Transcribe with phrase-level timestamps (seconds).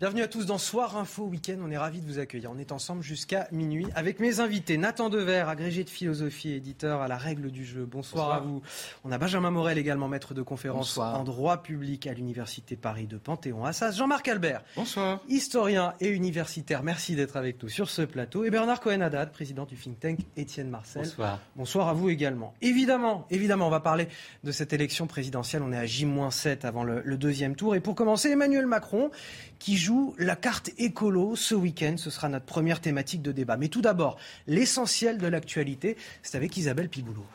[0.00, 1.58] Bienvenue à tous dans Soir Info Week-end.
[1.62, 2.50] On est ravis de vous accueillir.
[2.50, 4.78] On est ensemble jusqu'à minuit avec mes invités.
[4.78, 7.84] Nathan Dever, agrégé de philosophie et éditeur à la règle du jeu.
[7.84, 8.62] Bonsoir, à vous.
[9.04, 13.18] On a Benjamin Morel, également maître de conférence en droit public à l'Université Paris de
[13.18, 13.98] Panthéon-Assas.
[13.98, 14.62] Jean-Marc Albert.
[14.74, 15.20] Bonsoir.
[15.28, 16.82] Historien et universitaire.
[16.82, 18.46] Merci d'être avec nous sur ce plateau.
[18.46, 21.02] Et Bernard Cohen-Haddad, président du think tank Étienne Marcel.
[21.02, 21.40] Bonsoir.
[21.56, 22.54] Bonsoir à vous également.
[22.62, 24.08] Évidemment, évidemment, on va parler
[24.44, 25.60] de cette élection présidentielle.
[25.62, 27.74] On est à J-7 avant le, le deuxième tour.
[27.74, 29.10] Et pour commencer, Emmanuel Macron
[29.58, 31.94] qui joue la carte écolo ce week-end.
[31.96, 33.56] Ce sera notre première thématique de débat.
[33.56, 37.26] Mais tout d'abord, l'essentiel de l'actualité, c'est avec Isabelle Piboulot.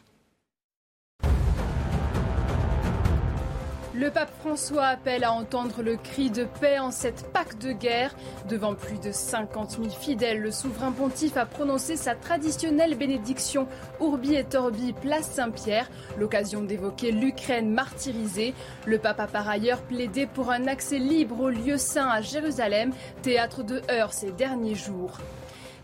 [3.98, 8.14] Le pape François appelle à entendre le cri de paix en cette Pâque de guerre.
[8.50, 13.70] Devant plus de 50 000 fidèles, le souverain pontife a prononcé sa traditionnelle bénédiction
[14.02, 18.54] Urbi et Orbi, place Saint-Pierre, l'occasion d'évoquer l'Ukraine martyrisée.
[18.86, 22.92] Le pape a par ailleurs plaidé pour un accès libre au lieu saint à Jérusalem,
[23.22, 25.20] théâtre de heurts ces derniers jours.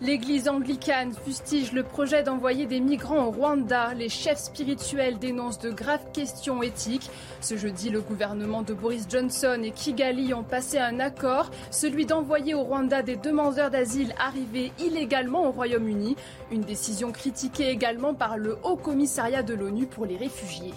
[0.01, 3.93] L'église anglicane fustige le projet d'envoyer des migrants au Rwanda.
[3.93, 7.11] Les chefs spirituels dénoncent de graves questions éthiques.
[7.39, 12.55] Ce jeudi, le gouvernement de Boris Johnson et Kigali ont passé un accord, celui d'envoyer
[12.55, 16.15] au Rwanda des demandeurs d'asile arrivés illégalement au Royaume-Uni.
[16.51, 20.73] Une décision critiquée également par le Haut Commissariat de l'ONU pour les réfugiés.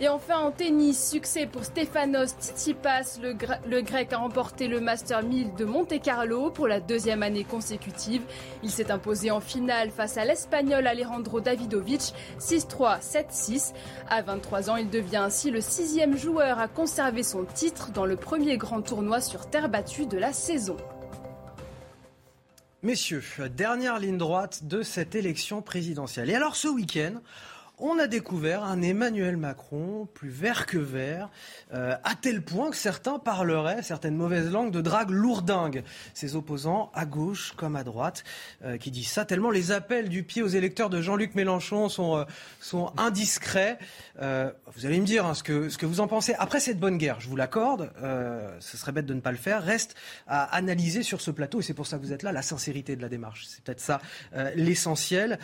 [0.00, 3.18] Et enfin en tennis, succès pour Stefanos Tsitsipas.
[3.22, 8.22] Le, grec a remporté le Master 1000 de Monte Carlo pour la deuxième année consécutive.
[8.62, 13.72] Il s'est imposé en finale face à l'Espagnol Alejandro Davidovic 6-3, 7-6.
[14.08, 18.16] À 23 ans, il devient ainsi le sixième joueur à conserver son titre dans le
[18.16, 20.76] premier grand tournoi sur terre battue de la saison.
[22.82, 23.22] Messieurs,
[23.54, 26.30] dernière ligne droite de cette élection présidentielle.
[26.30, 27.20] Et alors ce week-end,
[27.80, 31.30] on a découvert un Emmanuel Macron plus vert que vert,
[31.72, 35.82] euh, à tel point que certains parleraient, certaines mauvaises langues, de drague lourdingue.
[36.14, 38.24] Ses opposants, à gauche comme à droite,
[38.64, 42.18] euh, qui disent ça, tellement les appels du pied aux électeurs de Jean-Luc Mélenchon sont,
[42.18, 42.24] euh,
[42.60, 43.78] sont indiscrets.
[44.20, 46.34] Vous allez me dire hein, ce, que, ce que vous en pensez.
[46.38, 47.90] Après cette bonne guerre, je vous l'accorde,
[48.60, 49.94] ce serait bête de ne pas le faire, reste
[50.26, 52.96] à analyser sur ce plateau, et c'est pour ça que vous êtes là, la sincérité
[52.96, 53.46] de la démarche.
[53.48, 54.00] C'est peut-être ça
[54.56, 55.38] l'essentiel.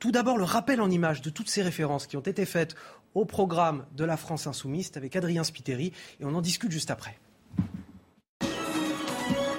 [0.00, 2.74] tout d'abord, le rappel en image de toutes ces références qui ont été faites
[3.14, 7.18] au programme de la France Insoumise avec Adrien Spiteri et on en discute juste après.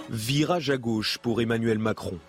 [0.09, 2.19] Virage à gauche pour Emmanuel Macron.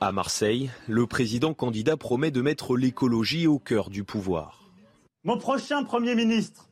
[0.00, 4.70] À Marseille, le président candidat promet de mettre l'écologie au cœur du pouvoir.
[5.24, 6.68] Mon prochain Premier ministre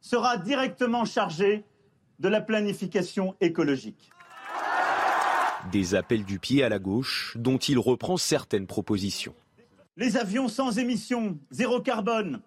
[0.00, 1.64] sera directement chargé
[2.18, 4.10] de la planification écologique.
[5.70, 9.34] Des appels du pied à la gauche dont il reprend certaines propositions
[9.98, 12.40] les avions sans émissions, zéro carbone,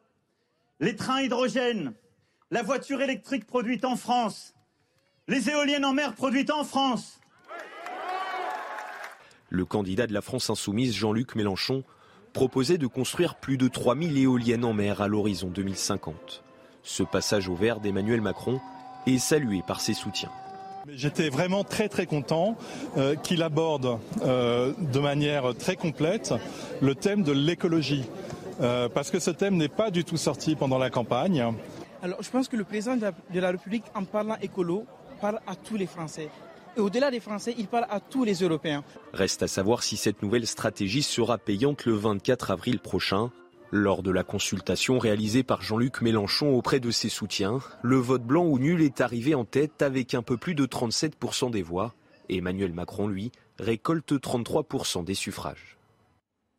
[0.79, 1.93] les trains hydrogène,
[2.49, 4.55] la voiture électrique produite en France,
[5.27, 7.19] les éoliennes en mer produites en France.
[9.49, 11.83] Le candidat de la France insoumise, Jean-Luc Mélenchon,
[12.31, 16.43] proposait de construire plus de 3000 éoliennes en mer à l'horizon 2050.
[16.83, 18.61] Ce passage au vert d'Emmanuel Macron
[19.05, 20.31] est salué par ses soutiens.
[20.89, 22.57] J'étais vraiment très très content
[22.97, 26.33] euh, qu'il aborde euh, de manière très complète
[26.81, 28.05] le thème de l'écologie.
[28.61, 31.43] Euh, parce que ce thème n'est pas du tout sorti pendant la campagne.
[32.01, 34.85] Alors je pense que le président de la, de la République, en parlant écolo,
[35.19, 36.29] parle à tous les Français.
[36.77, 38.83] Et au-delà des Français, il parle à tous les Européens.
[39.13, 43.29] Reste à savoir si cette nouvelle stratégie sera payante le 24 avril prochain.
[43.73, 48.43] Lors de la consultation réalisée par Jean-Luc Mélenchon auprès de ses soutiens, le vote blanc
[48.43, 51.95] ou nul est arrivé en tête avec un peu plus de 37% des voix.
[52.27, 55.77] Emmanuel Macron, lui, récolte 33% des suffrages.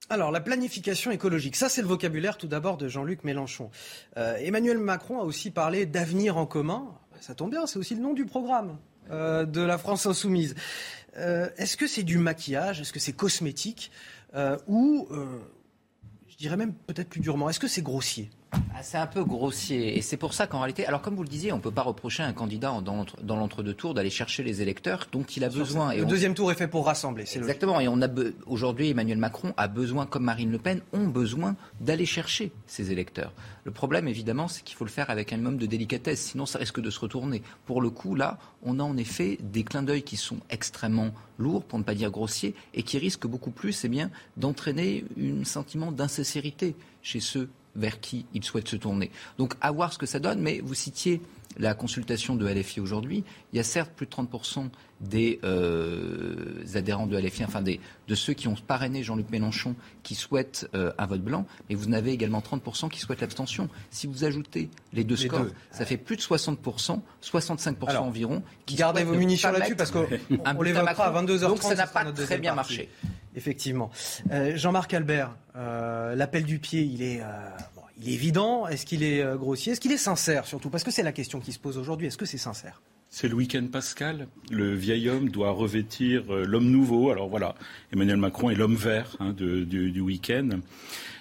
[0.09, 3.70] Alors, la planification écologique, ça c'est le vocabulaire tout d'abord de Jean-Luc Mélenchon.
[4.17, 6.94] Euh, Emmanuel Macron a aussi parlé d'avenir en commun.
[7.20, 8.79] Ça tombe bien, c'est aussi le nom du programme
[9.11, 10.55] euh, de la France insoumise.
[11.19, 12.81] Euh, est-ce que c'est du maquillage?
[12.81, 13.91] Est-ce que c'est cosmétique?
[14.67, 15.08] Ou
[16.43, 18.31] dirais même peut-être plus durement, est-ce que c'est grossier?
[18.82, 19.96] C'est un peu grossier.
[19.96, 21.82] Et c'est pour ça qu'en réalité, alors comme vous le disiez, on ne peut pas
[21.82, 25.94] reprocher à un candidat dans l'entre-deux tours d'aller chercher les électeurs dont il a besoin.
[25.94, 27.25] le deuxième tour est fait pour rassembler.
[27.34, 27.81] Exactement.
[27.81, 28.08] Et on a
[28.46, 33.32] aujourd'hui, Emmanuel Macron a besoin, comme Marine Le Pen, ont besoin d'aller chercher ces électeurs.
[33.64, 36.20] Le problème, évidemment, c'est qu'il faut le faire avec un minimum de délicatesse.
[36.20, 37.43] Sinon, ça risque de se retourner.
[37.66, 41.64] Pour le coup, là, on a en effet des clins d'œil qui sont extrêmement lourds,
[41.64, 45.93] pour ne pas dire grossiers, et qui risquent beaucoup plus eh bien, d'entraîner un sentiment
[45.93, 49.10] d'insincérité chez ceux vers qui il souhaite se tourner.
[49.38, 51.20] Donc à voir ce que ça donne, mais vous citiez
[51.58, 53.24] la consultation de LFI aujourd'hui.
[53.52, 54.69] Il y a certes plus de 30%
[55.00, 60.14] des euh, adhérents de LFI, enfin des, de ceux qui ont parrainé Jean-Luc Mélenchon, qui
[60.14, 63.69] souhaitent euh, un vote blanc, mais vous en avez également 30% qui souhaitent l'abstention.
[63.90, 68.42] Si vous ajoutez les deux scores, ça fait plus de 60%, 65% environ.
[68.64, 70.06] Qui gardez vos munitions là-dessus parce qu'on
[70.62, 71.48] l'évoquera à 22h30.
[71.48, 72.88] Donc ça n'a pas très bien marché.
[73.34, 73.90] Effectivement.
[74.31, 77.23] Euh, Jean-Marc Albert, l'appel du pied, il est
[78.02, 79.73] il est évident Est-ce qu'il est euh, grossier?
[79.73, 80.70] Est-ce qu'il est sincère surtout?
[80.70, 82.06] Parce que c'est la question qui se pose aujourd'hui.
[82.06, 82.82] Est-ce que c'est sincère?
[83.08, 84.26] C'est le week-end pascal.
[84.50, 87.11] Le vieil homme doit revêtir euh, l'homme nouveau.
[87.11, 87.55] Alors voilà,
[87.93, 90.49] Emmanuel Macron est l'homme vert hein, du, week-end.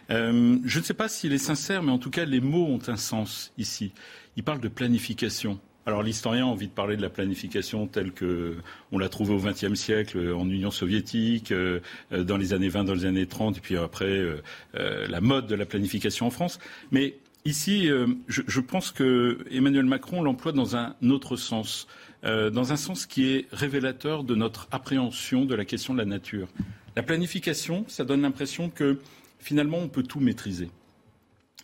[0.10, 2.80] Euh, je ne sais pas s'il est sincère, mais en tout cas, les mots ont
[2.88, 3.94] un sens ici.
[4.38, 5.60] Il parle de planification.
[5.86, 9.74] Alors l'historien a envie de parler de la planification telle qu'on l'a trouvée au XXe
[9.74, 11.80] siècle en Union soviétique, euh,
[12.12, 14.42] dans les années 20, dans les années 30, et puis après euh,
[14.76, 16.60] euh, la mode de la planification en France.
[16.92, 17.90] Mais ici,
[18.28, 21.88] je, pense que Emmanuel Macron l'emploie dans un autre sens,
[22.24, 26.48] dans un sens qui est révélateur de notre appréhension de la question de la nature.
[26.96, 29.00] La planification, ça donne l'impression que
[29.40, 30.70] finalement on peut tout maîtriser.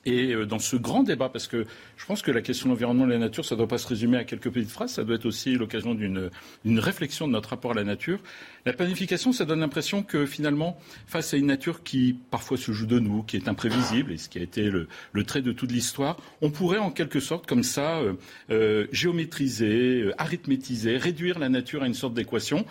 [0.07, 1.65] Et euh, dans ce grand débat, parce que
[1.97, 3.77] je pense que la question de l'environnement et de la nature, ça ne doit pas
[3.77, 7.49] se résumer à quelques petites phrases, ça doit être aussi l'occasion d'une réflexion de notre
[7.49, 8.19] rapport à la nature.
[8.65, 12.85] La planification, ça donne l'impression que finalement, face à une nature qui parfois se joue
[12.85, 14.87] de nous, qui est imprévisible, et ce qui a été le,
[15.25, 18.13] trait de toute l'histoire, on pourrait en quelque sorte, comme ça, euh,
[18.49, 22.65] euh, géométriser, arithmétiser, réduire la nature à une sorte d'équation.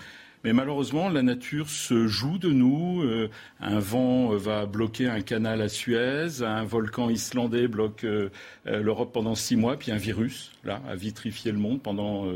[0.46, 3.02] Mais malheureusement, la nature se joue de nous.
[3.02, 3.28] Euh,
[3.58, 8.30] un vent euh, va bloquer un canal à Suez, un volcan islandais bloque euh,
[8.64, 12.26] l'Europe pendant six mois, puis un virus, là, a vitrifié le monde pendant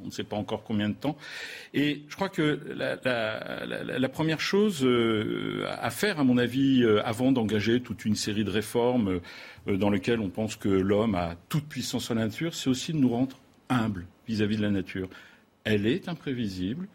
[0.00, 1.16] on ne sait pas encore combien de temps.
[1.74, 4.88] Et je crois que la, première chose
[5.68, 9.18] à faire, à mon avis, avant d'engager toute une série de réformes
[9.66, 12.98] dans lesquelles on pense que l'homme a toute puissance sur la nature, c'est aussi de
[12.98, 13.36] nous rendre
[13.68, 15.08] humbles vis à -vis de la nature.
[15.64, 16.86] Elle est imprévisible.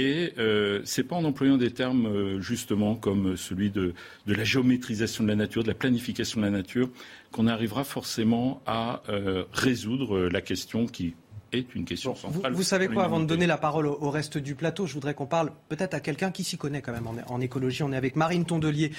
[0.00, 3.92] Et euh, ce n'est pas en employant des termes euh, justement comme celui de,
[4.26, 6.88] la géométrisation de la nature, de la planification de la nature,
[7.32, 11.14] qu'on arrivera forcément à euh, résoudre la question qui
[11.52, 12.54] est une question centrale.
[12.54, 15.26] Vous, savez quoi, avant de donner la parole au, reste du plateau, je voudrais qu'on
[15.26, 17.82] parle peut-être à quelqu'un qui s'y connaît quand même en, écologie.
[17.82, 18.92] On est avec Marine Tondelier.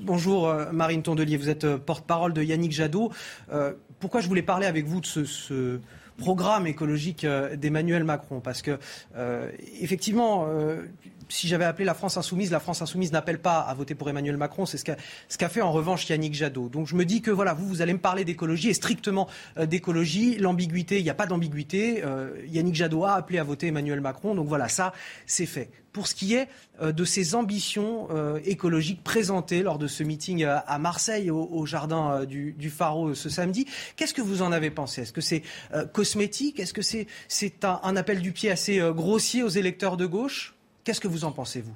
[0.00, 3.10] bonjour Marine Tondelier, vous êtes porte-parole de Yannick Jadot.
[3.98, 5.80] pourquoi je voulais parler avec vous de ce
[6.16, 8.40] programme écologique euh, d'Emmanuel Macron.
[8.40, 8.78] Parce que,
[9.16, 9.50] euh,
[9.80, 10.82] effectivement, euh,
[11.28, 14.36] si j'avais appelé la France insoumise, la France insoumise n'appelle pas à voter pour Emmanuel
[14.36, 14.66] Macron.
[14.66, 14.84] C'est ce
[15.38, 16.68] qu'a fait en revanche Yannick Jadot.
[16.68, 20.36] Donc je me dis que voilà, vous, vous allez me parler d'écologie et strictement d'écologie.
[20.36, 22.02] L'ambiguïté, il n'y a pas d'ambiguïté.
[22.48, 24.34] Yannick Jadot a appelé à voter Emmanuel Macron.
[24.34, 24.92] Donc voilà, ça,
[25.26, 26.48] c'est fait pour ce qui est
[26.82, 31.64] euh, de ses ambitions euh, écologiques présentées lors de ce meeting euh, à Marseille, au,
[31.64, 32.70] jardin du, du
[33.14, 33.66] ce samedi.
[33.96, 35.02] Qu'est-ce que vous en avez pensé?
[35.02, 35.42] Est-ce que c'est
[35.92, 36.58] cosmétique?
[36.58, 40.53] Est-ce que c'est un, appel du pied assez grossier aux électeurs de gauche?
[40.84, 41.74] Qu'est-ce que vous en pensez, vous?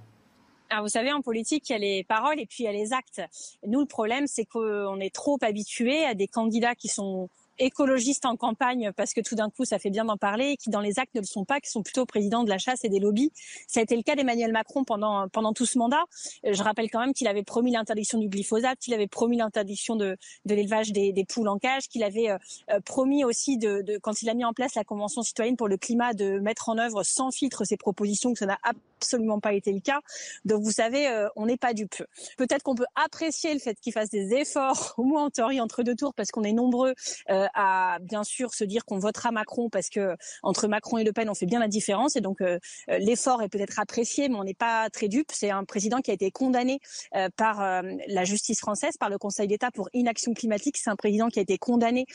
[0.71, 2.73] Alors vous savez, en politique, il y a les paroles et puis il y a
[2.73, 3.23] les actes.
[3.67, 8.37] Nous, le problème, c'est qu'on est trop habitué à des candidats qui sont écologistes en
[8.37, 11.15] campagne parce que tout d'un coup ça fait bien d'en parler, qui dans les actes
[11.15, 13.33] ne le sont pas, qui sont plutôt présidents de la chasse et des lobbies.
[13.67, 16.05] Ça a été le cas d'Emmanuel Macron pendant pendant tout ce mandat.
[16.47, 19.97] Euh, je rappelle quand même qu'il avait promis l'interdiction du glyphosate, qu'il avait promis l'interdiction
[19.97, 22.39] de, de l'élevage des, des, poules en cage, qu'il avait euh,
[22.71, 25.69] euh, promis aussi de, de, quand il a mis en place la convention citoyenne pour
[25.69, 29.53] le climat de mettre en œuvre sans filtre ses propositions, que ça n'a absolument pas
[29.53, 30.01] été le cas.
[30.45, 32.03] Donc vous savez, on n'est pas dupe.
[32.37, 35.83] Peut-être qu'on peut apprécier le fait qu'il fasse des efforts, au moins en théorie entre
[35.83, 36.95] deux tours, parce qu'on est nombreux
[37.55, 41.29] à bien sûr se dire qu'on votera Macron parce que entre Macron et Le Pen,
[41.29, 42.59] on fait bien la différence et donc euh,
[42.91, 45.31] euh, l'effort est peut-être apprécié, mais on n'est pas très dupe.
[45.33, 46.81] C'est un président qui a été condamné
[47.15, 47.59] euh, par
[48.09, 50.77] la justice française, par le Conseil d'État pour inaction climatique.
[50.77, 52.07] C'est un président qui a été condamné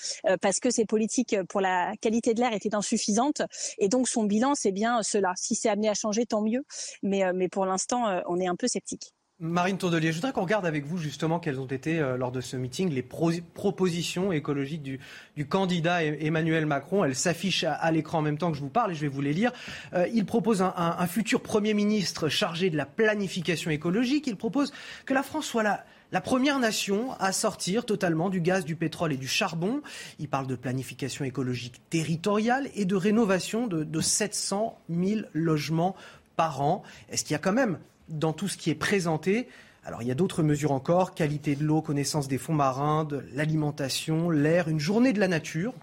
[0.41, 3.41] parce que ses politiques pour la qualité de l'air étaient insuffisantes
[3.77, 5.33] et donc son bilan, c'est bien cela.
[5.35, 6.63] Si c'est amené à changer, tant mieux.
[7.01, 9.13] Mais, mais pour l'instant, on est un peu sceptique.
[9.43, 12.39] Marine Tondelier, je voudrais qu'on regarde avec vous justement quelles ont été euh, lors de
[12.39, 14.99] ce meeting les propositions écologiques du,
[15.47, 17.03] candidat Emmanuel Macron.
[17.03, 19.19] Elles s'affichent à, l'écran en même temps que je vous parle et je vais vous
[19.19, 19.51] les lire.
[19.95, 24.27] Euh, il propose un, futur Premier ministre chargé de la planification écologique.
[24.27, 24.71] Il propose
[25.05, 29.17] que la France soit la, première nation à sortir totalement du gaz, du pétrole et
[29.17, 29.81] du charbon.
[30.19, 35.97] Il parle de planification écologique territoriale et de rénovation de 700 000 logements
[36.35, 36.83] par an.
[37.09, 37.77] Est-ce qu'il y a quand même,
[38.09, 39.47] dans tout ce qui est présenté,
[39.85, 43.23] alors il y a d'autres mesures encore, qualité de l'eau, connaissance des fonds marins, de
[43.33, 45.73] l'alimentation, l'air, une journée de la nature.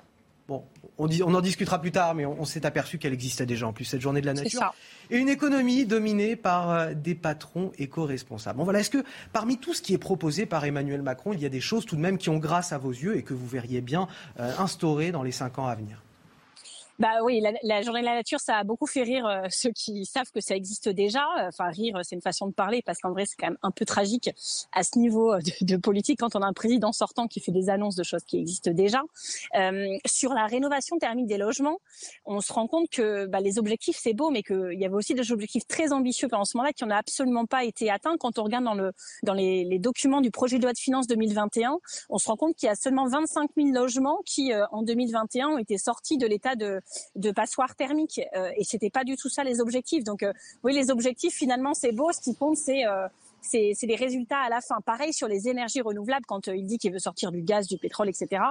[0.49, 0.65] Bon,
[0.99, 3.85] on, on en discutera plus tard, mais on, s'est aperçu qu'elle existait déjà en plus,
[3.85, 4.75] cette journée de la nature.
[5.11, 8.59] Et une économie dominée par euh, des patrons éco-responsables.
[8.59, 11.47] Bon, voilà, est-ce que parmi tout ce qui est proposé par Emmanuel Macron, il y
[11.47, 13.47] a des choses tout de même qui ont grâce à vos yeux et que vous
[13.47, 14.09] verriez bien
[14.41, 16.03] euh, instaurer dans les cinq ans à venir?
[17.01, 20.05] Bah oui, la, journée de la nature, ça a beaucoup fait rire euh, ceux qui
[20.05, 21.25] savent que ça existe déjà.
[21.49, 23.87] Enfin, rire, c'est une façon de parler parce qu'en vrai, c'est quand même un peu
[23.87, 24.29] tragique
[24.73, 27.97] à ce niveau de, politique quand on a un président sortant qui fait des annonces
[27.97, 29.01] de choses qui existent déjà.
[29.57, 31.79] Euh, sur la rénovation thermique des logements,
[32.27, 35.15] on se rend compte que bah, les objectifs, c'est beau, mais qu'il y avait aussi
[35.15, 38.19] des objectifs très ambitieux pendant ce moment-là qui n'ont absolument pas été atteints.
[38.19, 38.93] Quand on regarde dans, le,
[39.23, 41.79] dans les, les, documents du projet de loi de finances 2021,
[42.11, 45.49] on se rend compte qu'il y a seulement 25 000 logements qui, euh, en 2021,
[45.49, 46.83] ont été sortis de l'état de
[47.17, 48.21] de passoires thermiques.
[48.35, 50.05] Euh, et c'était pas du tout ça les objectifs.
[50.05, 50.33] Donc euh,
[50.65, 52.13] oui, les objectifs finalement c'est beau.
[52.13, 53.09] Ce qui compte c'est euh,
[53.43, 54.81] c'est les résultats à la fin.
[54.85, 58.11] Pareil sur les énergies renouvelables, quand il dit qu'il veut sortir du gaz, du pétrole,
[58.11, 58.43] etc.,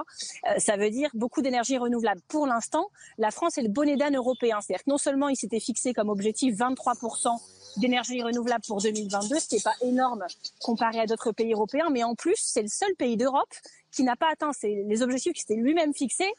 [0.58, 2.20] ça veut dire beaucoup d'énergie renouvelable.
[2.26, 4.58] Pour l'instant, la France est le bonnet d'âne européen.
[4.60, 7.38] C'est-à-dire que non seulement il s'était fixé comme objectif 23%
[7.76, 10.26] d'énergie renouvelable pour 2022, ce qui n'est pas énorme
[10.60, 13.54] comparé à d'autres pays européens, mais en plus, c'est le seul pays d'Europe
[13.92, 16.32] qui n'a pas atteint les objectifs qu'il s'était lui-même fixés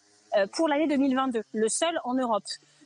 [0.54, 2.44] pour l'année 2022, le seul en Europe.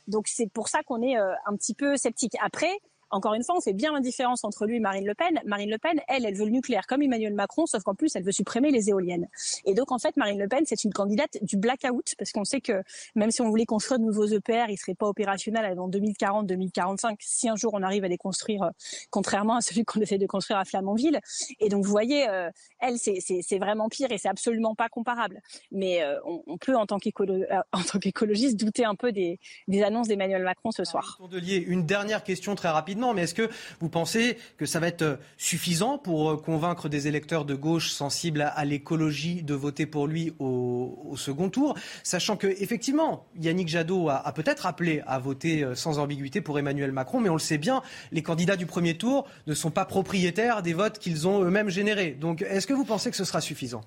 [0.08, 2.36] Donc c'est pour ça qu'on est euh, un petit peu sceptique.
[2.40, 2.70] Après,
[3.10, 5.40] encore une fois, on fait bien la différence entre lui et Marine Le Pen.
[5.44, 8.24] Marine Le Pen, elle, elle veut le nucléaire comme Emmanuel Macron, sauf qu'en plus, elle
[8.24, 9.28] veut supprimer les éoliennes.
[9.64, 12.60] Et donc, en fait, Marine Le Pen, c'est une candidate du blackout, parce qu'on sait
[12.60, 12.82] que
[13.14, 17.48] même si on voulait construire de nouveaux EPR, ils seraient pas opérationnels avant 2040-2045, si
[17.48, 18.70] un jour on arrive à les construire, euh,
[19.10, 21.20] contrairement à celui qu'on essaie de construire à Flamanville.
[21.60, 25.40] Et donc, vous voyez, euh, elle, c'est vraiment pire et c'est absolument pas comparable.
[25.70, 30.72] Mais euh, on, peut, en tant qu'écologiste, douter un peu des, des annonces d'Emmanuel Macron
[30.72, 31.20] ce soir.
[31.30, 33.48] Une dernière question très rapide mais est-ce que
[33.80, 37.90] vous pensez que ça va être euh, suffisant pour euh, convaincre des électeurs de gauche
[37.90, 44.08] sensibles à, l'écologie de voter pour lui au, second tour, sachant que effectivement Yannick Jadot
[44.10, 47.58] a, peut-être appelé à voter euh, sans ambiguïté pour Emmanuel Macron, mais on le sait
[47.58, 51.70] bien, les candidats du premier tour ne sont pas propriétaires des votes qu'ils ont eux-mêmes
[51.70, 52.10] générés.
[52.12, 53.82] Donc est-ce que vous pensez que ce sera suffisant?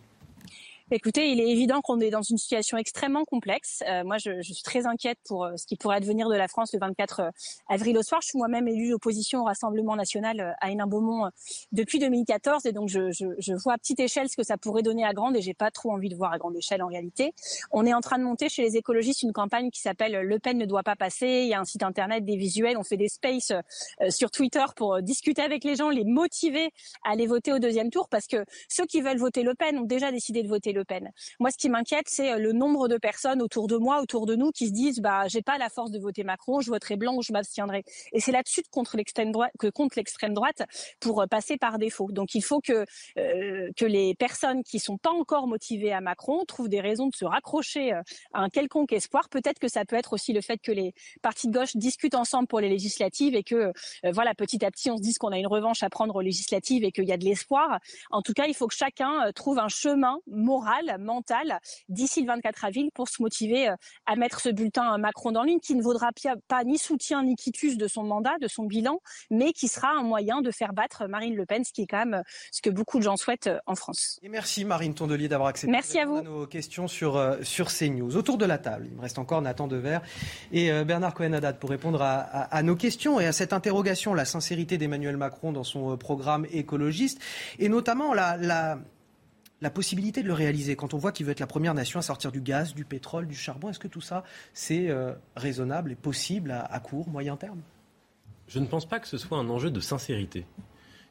[0.91, 3.83] Écoutez, il est évident qu'on est dans une situation extrêmement complexe.
[3.87, 6.47] Euh, moi, je, je, suis très inquiète pour euh, ce qui pourrait advenir de la
[6.47, 7.29] France le 24 euh,
[7.67, 8.21] avril au soir.
[8.23, 11.29] Je suis moi-même élue d'opposition au Rassemblement national à Hénin-Beaumont
[11.71, 14.81] depuis 2014, et donc je, je, je, vois à petite échelle ce que ça pourrait
[14.81, 17.33] donner à grande, et j'ai pas trop envie de voir à grande échelle en réalité.
[17.71, 20.57] On est en train de monter chez les écologistes une campagne qui s'appelle Le Pen
[20.57, 21.41] ne doit pas passer.
[21.43, 23.51] Il y a un site internet, des visuels, on fait des spaces
[24.09, 26.71] sur Twitter pour discuter avec les gens, les motiver
[27.05, 29.85] à aller voter au deuxième tour, parce que ceux qui veulent voter Le Pen ont
[29.85, 31.11] déjà décidé de voter Pen.
[31.39, 34.35] Moi, ce qui m'inquiète, c'est euh, le nombre de personnes autour de moi, autour de
[34.35, 37.15] nous, qui se disent bah j'ai pas la force de voter Macron, je voterai blanc
[37.15, 37.83] ou je m'abstiendrai.
[38.13, 40.63] Et c'est là-dessus contre l'extrême droite que contre l'extrême droite
[40.99, 42.11] pour euh, passer par défaut.
[42.11, 42.85] Donc il faut que
[43.17, 47.15] euh, que les personnes qui sont pas encore motivées à Macron trouvent des raisons de
[47.15, 49.29] se raccrocher à un quelconque espoir.
[49.29, 52.47] Peut-être que ça peut être aussi le fait que les partis de gauche discutent ensemble
[52.47, 53.71] pour les législatives et que
[54.03, 56.83] voilà petit à petit on se dise qu'on a une revanche à prendre aux législatives
[56.83, 57.79] et qu'il y a de l'espoir.
[58.11, 60.68] En tout cas, il faut que chacun trouve un chemin moral,
[60.99, 65.43] mental d'ici le 24 avril pour se motiver euh, à mettre ce bulletin Macron dans
[65.43, 66.09] ligne qui ne vaudra
[66.47, 68.99] pas ni soutien ni quitus de son mandat, de son bilan,
[69.29, 71.99] mais qui sera un moyen de faire battre Marine Le Pen, ce qui est quand
[71.99, 74.19] même euh, ce que beaucoup de gens souhaitent euh, en France.
[74.21, 76.21] Et merci Marine Tondelier d'avoir accepté merci à, vous.
[76.21, 78.15] nos questions sur, sur CNews.
[78.15, 79.99] Autour de la table, il me reste encore Nathan Dever
[80.51, 84.77] et Bernard Cohen-Haddad pour répondre à, à, nos questions et à cette interrogation, la sincérité
[84.77, 87.21] d'Emmanuel Macron dans son programme écologiste
[87.59, 88.79] et notamment la, la
[89.61, 92.03] la possibilité de le réaliser Quand on voit qu'il veut être la première nation à
[92.03, 94.23] sortir du gaz, du pétrole, du charbon, est-ce que tout ça,
[94.53, 97.61] c'est euh, raisonnable et possible à, court, moyen terme?
[98.47, 100.45] Je ne pense pas que ce soit un enjeu de sincérité.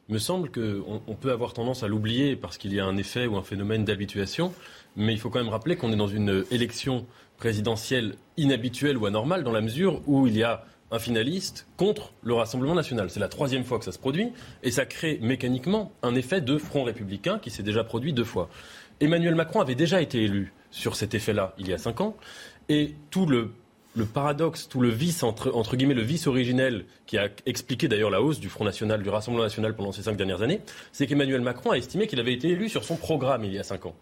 [0.09, 2.97] Il me semble qu'on on peut avoir tendance à l'oublier parce qu'il y a un
[2.97, 4.55] effet ou un phénomène d'habituation,
[4.97, 9.45] mais il faut quand même rappeler qu'on est dans une élection présidentielle inhabituelle ou anormale
[9.45, 13.11] dans la mesure où il y a un finaliste contre le Rassemblement national.
[13.11, 16.57] C'est la troisième fois que ça se produit et ça crée mécaniquement un effet de
[16.59, 18.49] front républicain qui s'est déjà produit deux fois.
[19.00, 22.16] Emmanuel Macron avait déjà été élu sur cet effet-là il y a cinq ans
[22.68, 23.52] et tout le,
[24.12, 28.23] paradoxe, tout le vice, entre, entre, guillemets, le vice originel qui a expliqué d'ailleurs la
[28.23, 30.61] hausse du Front National, du Rassemblement National pendant ces cinq dernières années,
[30.92, 33.62] c'est qu'Emmanuel Macron a estimé qu'il avait été élu sur son programme il y a
[33.62, 33.97] cinq ans.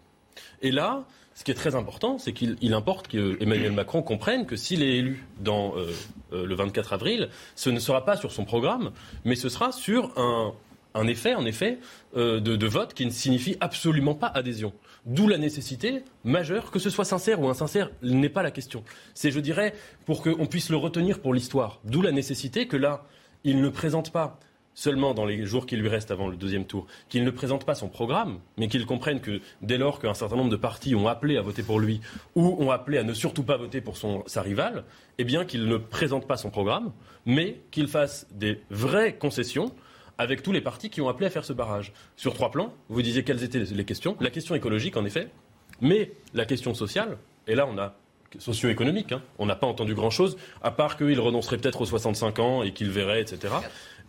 [0.61, 1.05] Et là,
[1.37, 5.23] ce qui est très important, c'est qu'il importe qu'Emmanuel Macron comprenne que s'il est élu
[5.39, 5.93] dans, euh,
[6.33, 8.89] euh, le 24 avril, ce ne sera pas sur son programme,
[9.23, 11.77] mais ce sera sur un, effet, en effet,
[12.15, 14.73] euh, de vote qui ne signifie absolument pas adhésion.
[15.05, 18.83] D'où la nécessité majeure, que ce soit sincère ou insincère, n'est pas la question.
[19.13, 19.75] C'est, je dirais,
[20.07, 21.81] pour qu'on puisse le retenir pour l'histoire.
[21.83, 23.05] D'où la nécessité que là,
[23.43, 24.39] il ne présente pas
[24.77, 27.73] seulement dans les jours qui lui restent avant le deuxième tour, qu'il ne présente pas
[27.73, 31.35] son programme, mais qu'il comprenne que dès lors qu'un certain nombre de partis ont appelé
[31.35, 31.99] à voter pour lui
[32.35, 34.83] ou ont appelé à ne surtout pas voter pour son, sa rivale,
[35.17, 36.91] eh bien qu'il ne présente pas son programme,
[37.25, 39.71] mais qu'il fasse des vraies concessions
[40.19, 41.91] avec tous les partis qui ont appelé à faire ce barrage.
[42.15, 44.15] Sur trois plans, vous disiez quelles étaient les questions.
[44.19, 45.29] La question écologique, en effet,
[45.81, 47.17] mais la question sociale,
[47.47, 47.95] et là on a
[48.37, 49.23] socio-économique, hein.
[49.39, 52.91] on n'a pas entendu grand-chose, à part qu'il renoncerait peut-être aux 65 ans et qu'il
[52.91, 53.49] verrait, etc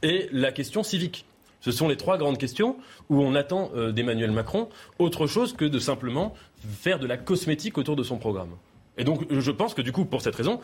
[0.02, 1.24] et la question civique.
[1.60, 2.76] Ce sont les trois grandes questions
[3.08, 7.78] où on attend euh, d'Emmanuel Macron autre chose que de simplement faire de la cosmétique
[7.78, 8.50] autour de son programme.
[8.96, 10.60] Et donc je pense que du coup, pour cette raison,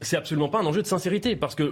[0.00, 1.64] c'est absolument pas un enjeu de sincérité, parce que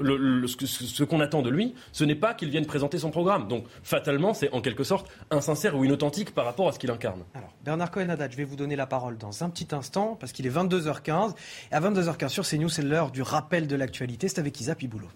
[0.66, 3.46] ce, qu'on attend de lui, ce n'est pas qu'il vienne présenter son programme.
[3.46, 7.22] Donc, fatalement, c'est en quelque sorte insincère ou inauthentique par rapport à ce qu'il incarne.
[7.34, 10.46] Alors, Bernard cohen je vais vous donner la parole dans un petit instant, parce qu'il
[10.46, 11.34] est 22h15.
[11.70, 14.28] Et à 22h15 sur CNews, c'est l'heure du rappel de l'actualité.
[14.28, 15.08] C'est avec Isa Piboulot.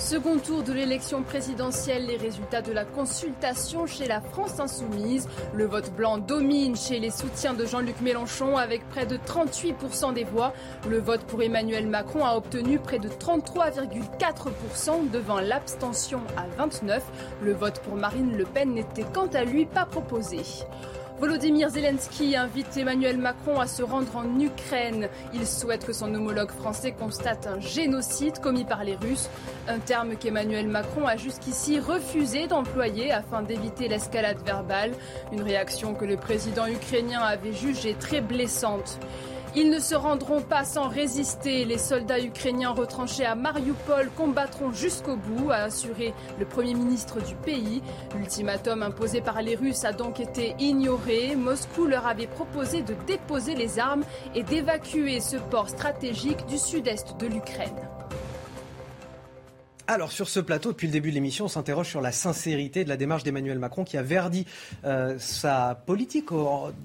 [0.00, 5.28] Second tour de l'élection présidentielle, les résultats de la consultation chez la France insoumise.
[5.52, 10.24] Le vote blanc domine chez les soutiens de Jean-Luc Mélenchon avec près de 38% des
[10.24, 10.54] voix.
[10.88, 17.02] Le vote pour Emmanuel Macron a obtenu près de 33,4% devant l'abstention à 29%.
[17.42, 20.40] Le vote pour Marine Le Pen n'était quant à lui pas proposé.
[21.20, 25.10] Volodymyr Zelensky invite Emmanuel Macron à se rendre en Ukraine.
[25.34, 29.28] Il souhaite que son homologue français constate un génocide commis par les Russes,
[29.68, 34.92] un terme qu'Emmanuel Macron a jusqu'ici refusé d'employer afin d'éviter l'escalade verbale,
[35.30, 38.98] une réaction que le président ukrainien avait jugée très blessante.
[39.56, 41.64] Ils ne se rendront pas sans résister.
[41.64, 47.34] Les soldats ukrainiens retranchés à Mariupol combattront jusqu'au bout, a assuré le Premier ministre du
[47.34, 47.82] pays.
[48.16, 51.34] L'ultimatum imposé par les Russes a donc été ignoré.
[51.34, 54.04] Moscou leur avait proposé de déposer les armes
[54.36, 57.88] et d'évacuer ce port stratégique du sud-est de l'Ukraine.
[59.92, 62.88] Alors sur ce plateau, depuis le début de l'émission, on s'interroge sur la sincérité de
[62.88, 64.46] la démarche d'Emmanuel Macron qui a verdi
[64.84, 66.28] euh, sa politique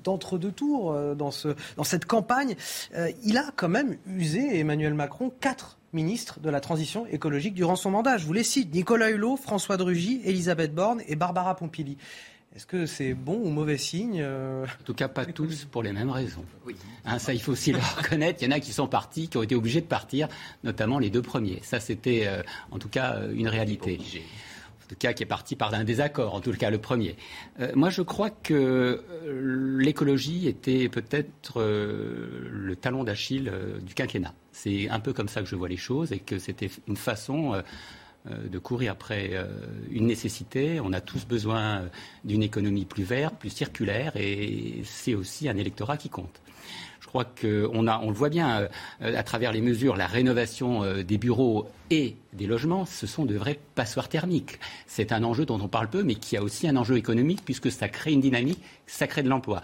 [0.03, 2.55] d'entre-deux tours euh, dans, ce, dans cette campagne.
[2.95, 7.75] Euh, il a quand même usé, Emmanuel Macron, quatre ministres de la transition écologique durant
[7.75, 8.17] son mandat.
[8.17, 11.97] Je vous les cite, Nicolas Hulot, François Drugy, Elisabeth Borne et Barbara Pompili.
[12.55, 15.91] Est-ce que c'est bon ou mauvais signe euh, En tout cas, pas tous pour les
[15.91, 16.45] mêmes raisons.
[17.03, 18.41] Hein, ça, il faut aussi le reconnaître.
[18.41, 20.29] Il y en a qui sont partis, qui ont été obligés de partir,
[20.63, 21.59] notamment les deux premiers.
[21.63, 23.99] Ça, c'était euh, en tout cas euh, une réalité.
[23.99, 27.15] En tout cas, qui est parti par un désaccord, en tout cas le premier.
[27.73, 34.35] moi, je crois que l'écologie était peut-être le talon d'Achille du quinquennat.
[34.55, 37.55] C'est un peu comme ça que je vois les choses et que c'était une façon
[37.55, 37.61] euh,
[38.25, 39.45] de courir après euh,
[39.91, 40.79] une nécessité.
[40.79, 41.83] On a tous besoin
[42.23, 46.41] d'une économie plus verte, plus circulaire, et c'est aussi un électorat qui compte.
[46.99, 48.67] Je crois qu'on on le voit bien euh,
[49.17, 53.59] à travers les mesures, la rénovation des bureaux et des logements, ce sont de vrais
[53.75, 54.59] passoires thermiques.
[54.87, 57.71] C'est un enjeu dont on parle peu, mais qui a aussi un enjeu économique puisque
[57.71, 59.61] ça crée une dynamique, ça crée de l'emploi.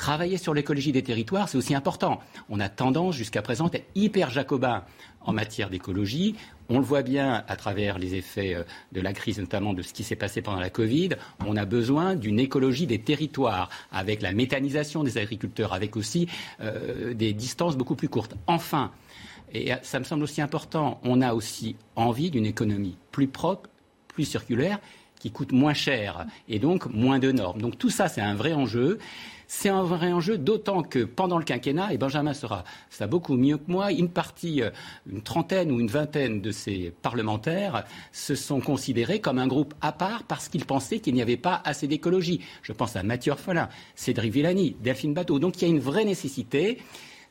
[0.00, 2.20] Travailler sur l'écologie des territoires, c'est aussi important.
[2.48, 4.84] On a tendance jusqu'à présent à être hyper jacobin
[5.20, 6.34] en matière d'écologie.
[6.68, 9.92] On le voit bien à travers les effets euh, de la crise, notamment de ce
[9.92, 11.10] qui s'est passé pendant la Covid.
[11.46, 16.28] On a besoin d'une écologie des territoires, avec la méthanisation des agriculteurs, avec aussi
[16.60, 18.34] euh, des distances beaucoup plus courtes.
[18.46, 18.92] Enfin,
[19.52, 23.68] et ça me semble aussi important, on a aussi envie d'une économie plus propre,
[24.08, 24.78] plus circulaire,
[25.18, 27.60] qui coûte moins cher et donc moins de normes.
[27.60, 28.98] Donc tout ça, c'est un vrai enjeu.
[29.52, 33.56] C'est un vrai enjeu, d'autant que pendant le quinquennat, et Benjamin sera ça beaucoup mieux
[33.56, 34.70] que moi, une partie, euh,
[35.10, 39.90] une trentaine ou une vingtaine de ces parlementaires se sont considérés comme un groupe à
[39.90, 42.40] part parce qu'ils pensaient qu'il n'y avait pas assez d'écologie.
[42.62, 45.40] Je pense à Mathieu Orphelin, Cédric Villani, Delphine Bateau.
[45.40, 46.78] Donc il y a une vraie nécessité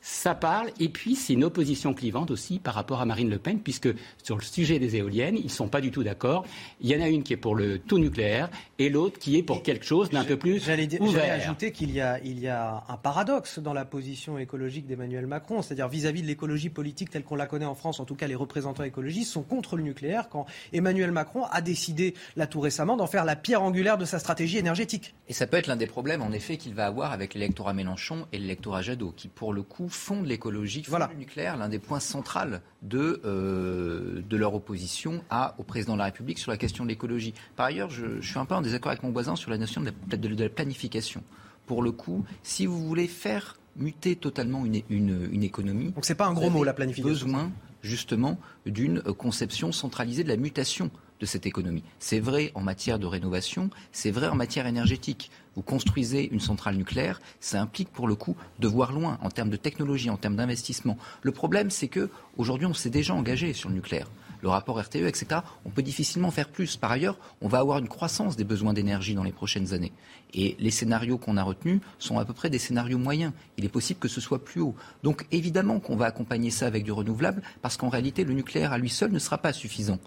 [0.02, 0.70] ça parle.
[0.80, 3.90] Et puis, c'est une opposition clivante aussi par rapport à Marine Le Pen, puisque
[4.24, 6.46] sur le sujet des éoliennes, ils ne sont pas du tout d'accord.
[6.82, 9.44] Il y en a une qui est pour le tout nucléaire et l'autre qui est
[9.44, 10.78] pour quelque chose d'un peu plus ouvert.
[11.12, 15.28] J'allais ajouter qu'il y, a, il y a un paradoxe dans la position écologique d'Emmanuel
[15.28, 18.28] Macron, c'est-à-dire vis-à-vis de l'écologie politique telle qu'on la connaît en France, en tout cas
[18.28, 22.96] les représentants écologistes sont contre le nucléaire quand Emmanuel Macron a décidé, là tout récemment,
[22.98, 25.14] d'en faire la pierre angulaire de sa stratégie énergétique.
[25.28, 28.28] Et ça peut être l'un des problèmes, en effet, qu'il va avoir avec l'électorat Mélenchon
[28.32, 31.80] et l'électorat Jadot, qui pour le coup font de l'écologie, font du nucléaire l'un des
[31.80, 32.40] points centraux
[32.82, 36.90] de, euh, de leur opposition à, au président de la République sur la question de
[36.90, 37.34] l'écologie.
[37.56, 39.92] Par ailleurs, je, suis un peu en désaccord avec mon voisin sur la notion de
[40.12, 41.24] la, de, la planification.
[41.66, 45.92] Pour le coup, si vous voulez faire muter totalement une, une, une économie.
[45.92, 47.10] Donc c'est pas un gros mot la planification.
[47.10, 51.84] Besoin justement d'une conception centralisée de la mutation de cette économie.
[52.00, 55.32] C'est vrai en matière de rénovation, c'est vrai en matière énergétique.
[55.56, 59.50] Vous construisez une centrale nucléaire, ça implique pour le coup de voir loin en termes
[59.50, 60.98] de technologie, en termes d'investissement.
[61.22, 64.08] Le problème, c'est que aujourd'hui, on s'est déjà engagé sur le nucléaire
[64.42, 66.78] le rapport RTE, etc., on peut difficilement faire plus.
[66.78, 69.92] Par ailleurs, on va avoir une croissance des besoins d'énergie dans les prochaines années.
[70.34, 73.34] Et les scénarios qu'on a retenus sont à peu près des scénarios moyens.
[73.58, 74.76] Il est possible que ce soit plus haut.
[75.04, 78.78] Donc évidemment qu'on va accompagner ça avec du renouvelable, parce qu'en réalité, le nucléaire à
[78.78, 80.00] lui seul ne sera pas suffisant.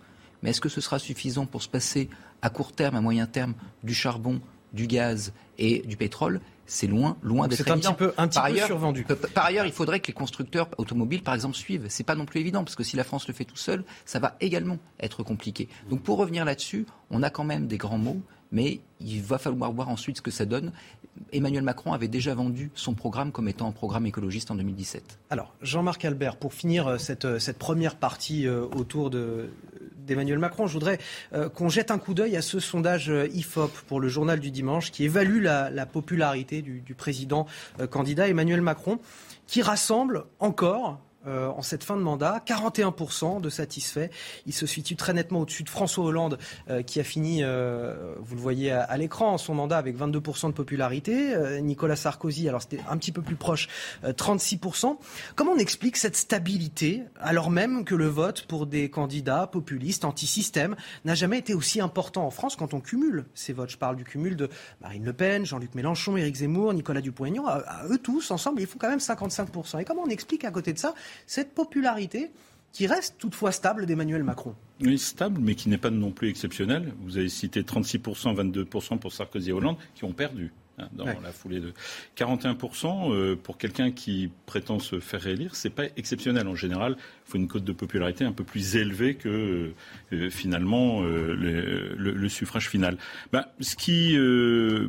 [0.43, 2.09] Mais est-ce que ce sera suffisant pour se passer
[2.43, 4.41] à court terme, à moyen terme, du charbon,
[4.73, 6.41] du gaz et du pétrole?
[6.67, 7.91] C'est loin, loin d'être évident.
[7.91, 9.05] un petit peu, un petit par peu ailleurs, survendu.
[9.35, 11.87] Par ailleurs, il faudrait que les constructeurs automobiles, par exemple, suivent.
[11.89, 14.21] C'est pas non plus évident parce que si la France le fait tout seul, ça
[14.21, 15.69] va également être compliqué.
[15.91, 19.73] Donc, pour revenir là-dessus, on a quand même des grands mots, mais il va falloir
[19.73, 20.73] voir ensuite ce que ça donne.
[21.33, 25.19] Emmanuel Macron avait déjà vendu son programme comme étant un programme écologiste en 2017.
[25.31, 29.51] Alors, Jean-Marc Albert, pour finir euh, cette, euh, cette première partie euh, autour de,
[30.07, 30.99] d'Emmanuel Macron, je voudrais
[31.55, 35.05] qu'on jette un coup d'œil à ce sondage IFOP pour le journal du dimanche qui
[35.05, 37.47] évalue la, popularité du, du président
[37.91, 38.99] candidat Emmanuel Macron,
[39.47, 42.43] qui rassemble encore euh, en cette fin de mandat.
[42.45, 44.09] 41% de satisfaits.
[44.47, 48.35] Il se situe très nettement au-dessus de François Hollande, euh, qui a fini, euh, vous
[48.35, 51.35] le voyez à, l'écran, son mandat avec 22% de popularité.
[51.63, 53.69] Nicolas Sarkozy, alors c'était un petit peu plus proche,
[54.05, 54.97] 36%.
[55.37, 60.77] Comment on explique cette stabilité, alors même que le vote pour des candidats populistes, anti-système,
[61.05, 63.71] n'a jamais été aussi important en France quand on cumule ces votes?
[63.71, 64.49] Je parle du cumul de
[64.81, 67.47] Marine Le Pen, Jean-Luc Mélenchon, Éric Zemmour, Nicolas Dupont-Aignan.
[67.47, 69.81] À, eux tous, ensemble, ils font quand même 55%.
[69.81, 70.95] Et comment on explique à côté de ça
[71.27, 72.31] cette popularité
[72.73, 74.55] qui reste toutefois stable d'Emmanuel Macron.
[74.81, 76.93] Oui, stable, mais qui n'est pas non plus exceptionnelle.
[77.03, 80.53] Vous avez cité 36%, 22% pour Sarkozy et Hollande, qui ont perdu.
[80.79, 81.75] Hein, dans la foulée de
[82.17, 86.97] 41% euh, pour quelqu'un qui prétend se faire réélire, c'est pas exceptionnel en général.
[87.33, 89.73] Faut une cote de popularité un peu plus élevée que
[90.13, 91.35] euh, finalement euh,
[91.97, 92.99] le, suffrage final.
[93.33, 94.13] Ben, ce qui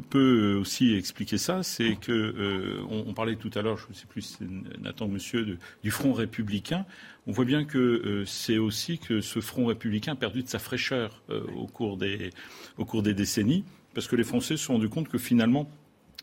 [0.09, 4.39] peut aussi expliquer ça, c'est que on, parlait tout à l'heure, je ne sais plus,
[4.81, 6.85] Nathan Monsieur, du Front républicain.
[7.27, 11.23] On voit bien que c'est aussi que ce Front républicain a perdu de sa fraîcheur
[11.55, 12.31] au cours des
[12.77, 15.69] au cours des décennies parce que les Français se sont rendus compte que finalement,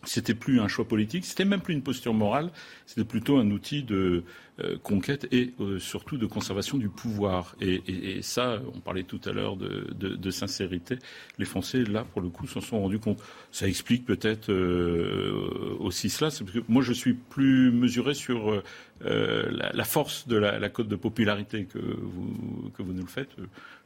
[0.05, 2.51] c'était plus un choix politique, c'était même plus une posture morale,
[2.87, 4.25] c'était plutôt un outil de
[4.61, 7.55] euh, conquête et euh, surtout de conservation du pouvoir.
[7.61, 10.99] Et, ça, on parlait tout à l'heure de, sincérité.
[11.39, 13.23] Les Français, là, pour le coup, s'en sont rendus compte.
[13.53, 16.31] Ça explique peut-être euh, aussi cela.
[16.69, 18.63] Moi, je suis plus mesuré sur
[19.01, 23.31] la, force de la, cote de popularité que vous, que vous nous le faites.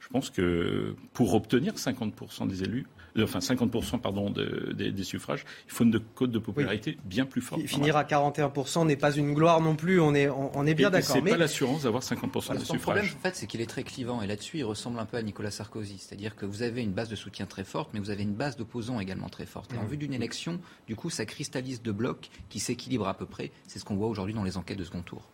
[0.01, 2.87] Je pense que pour obtenir 50% des élus,
[3.23, 7.63] enfin 50% pardon, des, suffrages, il faut une cote de popularité bien plus forte.
[7.63, 11.15] Finir à 41% n'est pas une gloire non plus, on est, on, est bien d'accord.
[11.15, 11.31] C'est mais...
[11.31, 12.73] pas l'assurance d'avoir 50% des suffrages.
[12.73, 15.17] Le problème, en fait, c'est qu'il est très clivant et là-dessus, il ressemble un peu
[15.17, 15.99] à Nicolas Sarkozy.
[15.99, 18.57] C'est-à-dire que vous avez une base de soutien très forte, mais vous avez une base
[18.57, 19.73] d'opposants également très forte.
[19.73, 19.89] Et en mmh.
[19.89, 23.53] vue d'une élection, du coup, ça cristallise deux blocs qui s'équilibrent à peu près.
[23.69, 25.31] C'est ce qu'on voit aujourd'hui dans les enquêtes de second tour.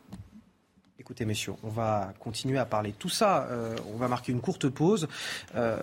[0.98, 3.48] Écoutez, messieurs, on va continuer à parler de tout ça.
[3.50, 5.08] Euh, on va marquer une courte pause.
[5.54, 5.80] Euh,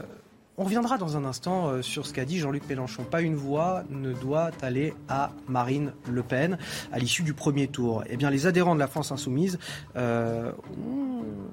[0.59, 3.03] on reviendra dans un instant euh, sur ce qu'a dit Jean-Luc Mélenchon.
[3.03, 6.57] Pas une voix ne doit aller à Marine Le Pen
[6.91, 8.03] à l'issue du premier tour.
[8.09, 9.59] Eh bien, les adhérents de la France insoumise
[9.95, 10.51] euh,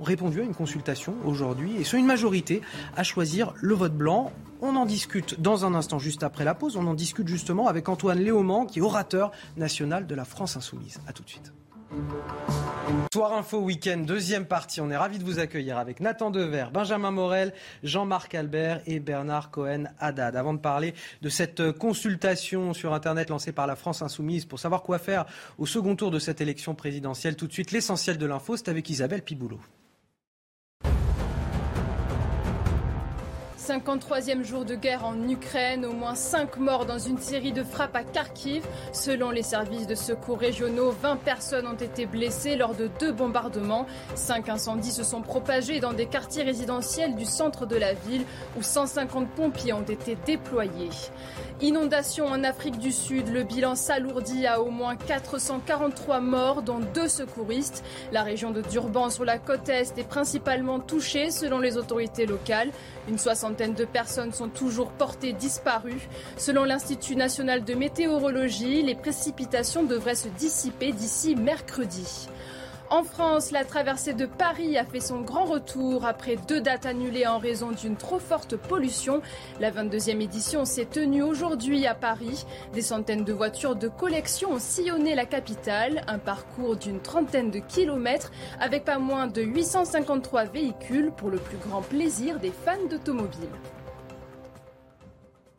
[0.00, 2.62] ont répondu à une consultation aujourd'hui et sont une majorité
[2.96, 4.32] à choisir le vote blanc.
[4.62, 6.76] On en discute dans un instant, juste après la pause.
[6.76, 11.00] On en discute justement avec Antoine Léaumont, qui est orateur national de la France insoumise.
[11.06, 11.52] A tout de suite.
[13.12, 14.80] Soir Info Week-end, deuxième partie.
[14.80, 17.52] On est ravis de vous accueillir avec Nathan Dever, Benjamin Morel,
[17.82, 20.36] Jean-Marc Albert et Bernard Cohen-Haddad.
[20.36, 24.82] Avant de parler de cette consultation sur Internet lancée par la France Insoumise pour savoir
[24.82, 25.26] quoi faire
[25.58, 28.90] au second tour de cette élection présidentielle, tout de suite l'essentiel de l'info, c'est avec
[28.90, 29.60] Isabelle Piboulot.
[33.64, 37.96] 53e jour de guerre en Ukraine, au moins 5 morts dans une série de frappes
[37.96, 38.62] à Kharkiv.
[38.92, 43.86] Selon les services de secours régionaux, 20 personnes ont été blessées lors de deux bombardements.
[44.16, 48.26] 5 incendies se sont propagés dans des quartiers résidentiels du centre de la ville
[48.58, 50.90] où 150 pompiers ont été déployés.
[51.60, 57.06] Inondation en Afrique du Sud, le bilan s'alourdit à au moins 443 morts, dont deux
[57.06, 57.84] secouristes.
[58.10, 62.70] La région de Durban sur la côte est est principalement touchée selon les autorités locales.
[63.08, 66.08] Une soixantaine de personnes sont toujours portées disparues.
[66.36, 72.28] Selon l'Institut national de météorologie, les précipitations devraient se dissiper d'ici mercredi.
[72.94, 77.26] En France, la traversée de Paris a fait son grand retour après deux dates annulées
[77.26, 79.20] en raison d'une trop forte pollution.
[79.58, 82.46] La 22e édition s'est tenue aujourd'hui à Paris.
[82.72, 87.58] Des centaines de voitures de collection ont sillonné la capitale, un parcours d'une trentaine de
[87.58, 88.30] kilomètres
[88.60, 93.50] avec pas moins de 853 véhicules pour le plus grand plaisir des fans d'automobiles.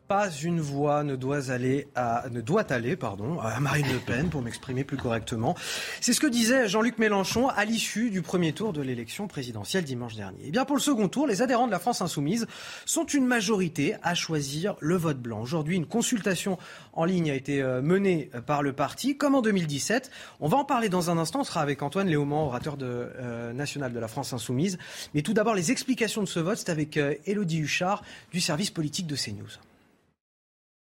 [0.08, 4.28] Pas une voix ne doit aller à, ne doit aller, pardon, à Marine Le Pen,
[4.28, 5.56] pour m'exprimer plus correctement.
[6.00, 10.14] C'est ce que disait Jean-Luc Mélenchon à l'issue du premier tour de l'élection présidentielle dimanche
[10.14, 10.44] dernier.
[10.44, 12.46] Et eh bien, pour le second tour, les adhérents de la France Insoumise
[12.84, 15.40] sont une majorité à choisir le vote blanc.
[15.40, 16.56] Aujourd'hui, une consultation
[16.92, 20.10] en ligne a été euh, menée par le parti, comme en 2017.
[20.38, 21.40] On va en parler dans un instant.
[21.40, 24.78] On sera avec Antoine Léaumont, orateur de, euh, national de la France Insoumise.
[25.14, 28.70] Mais tout d'abord, les explications de ce vote, c'est avec euh, Élodie Huchard du service
[28.70, 29.58] politique de CNews.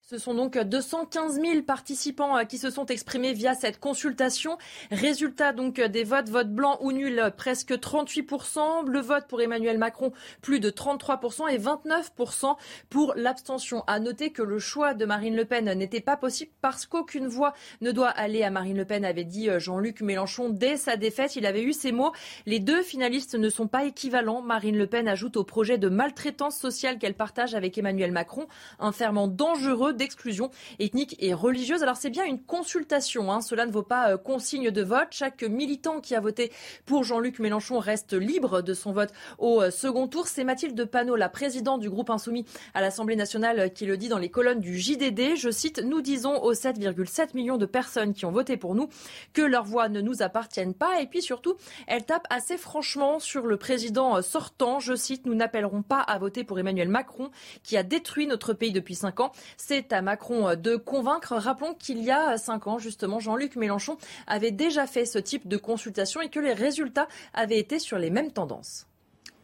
[0.05, 4.57] Ce sont donc 215 000 participants euh, qui se sont exprimés via cette consultation.
[4.91, 8.85] Résultat donc des votes, vote blanc ou nul, presque 38%.
[8.85, 10.11] Le vote pour Emmanuel Macron,
[10.41, 12.57] plus de 33% et 29%
[12.89, 13.85] pour l'abstention.
[13.87, 17.53] À noter que le choix de Marine Le Pen n'était pas possible parce qu'aucune voix
[17.79, 21.37] ne doit aller à Marine Le Pen, avait dit euh, Jean-Luc Mélenchon dès sa défaite.
[21.37, 22.11] Il avait eu ces mots.
[22.45, 24.41] Les deux finalistes ne sont pas équivalents.
[24.41, 28.47] Marine Le Pen ajoute au projet de maltraitance sociale qu'elle partage avec Emmanuel Macron
[28.79, 31.81] un ferment dangereux d'exclusion ethnique et religieuse.
[31.81, 33.39] Alors c'est bien une consultation, hein.
[33.39, 35.07] cela ne vaut pas euh, consigne de vote.
[35.11, 36.51] Chaque militant qui a voté
[36.85, 40.27] pour Jean-Luc Mélenchon reste libre de son vote au euh, second tour.
[40.27, 44.09] C'est Mathilde Panot, la présidente du groupe Insoumis à l'Assemblée nationale, euh, qui le dit
[44.09, 45.37] dans les colonnes du JDD.
[45.37, 48.89] Je cite, nous disons aux 7,7 millions de personnes qui ont voté pour nous
[49.31, 50.99] que leur voix ne nous appartiennent pas.
[51.01, 51.55] Et puis surtout,
[51.87, 54.81] elle tape assez franchement sur le président sortant.
[54.81, 57.31] Je cite, nous n'appellerons pas à voter pour Emmanuel Macron
[57.63, 59.31] qui a détruit notre pays depuis cinq ans.
[59.55, 61.35] C'est à Macron euh, de convaincre.
[61.35, 65.57] Rappelons qu'il y a cinq ans, justement, Jean-Luc Mélenchon avait déjà fait ce type de
[65.57, 68.87] consultation et que les résultats avaient été sur les mêmes tendances.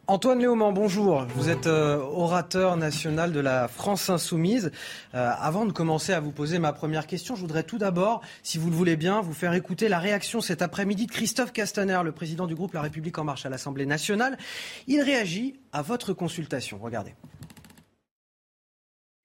[0.09, 1.23] Antoine Léaumont, bonjour.
[1.35, 4.71] Vous êtes euh, orateur national de la France Insoumise.
[5.13, 8.57] Euh, avant de commencer à vous poser ma première question, je voudrais tout d'abord, si
[8.57, 12.11] vous le voulez bien, vous faire écouter la réaction cet après-midi de Christophe Castaner, le
[12.11, 14.39] président du groupe La République En Marche à l'Assemblée nationale.
[14.87, 16.79] Il réagit à votre consultation.
[16.81, 17.13] Regardez.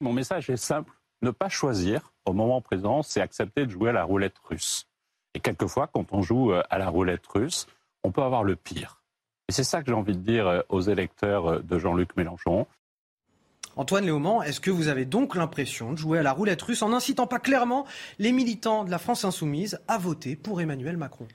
[0.03, 0.93] Mon message est simple
[1.25, 4.87] ne pas choisir au moment présent, c'est accepter de jouer à la roulette russe.
[5.35, 7.67] Et quelquefois, quand on joue euh, à la roulette russe,
[8.05, 9.03] on peut avoir le pire.
[9.49, 12.67] Et c'est ça que j'ai envie de dire euh, aux électeurs euh, de Jean-Luc Mélenchon.
[13.77, 16.91] Antoine Léaumont, est-ce que vous avez donc l'impression de jouer à la roulette russe en
[16.91, 17.87] n'incitant pas clairement
[18.21, 21.27] les militants de la France insoumise à voter pour Emmanuel Macron?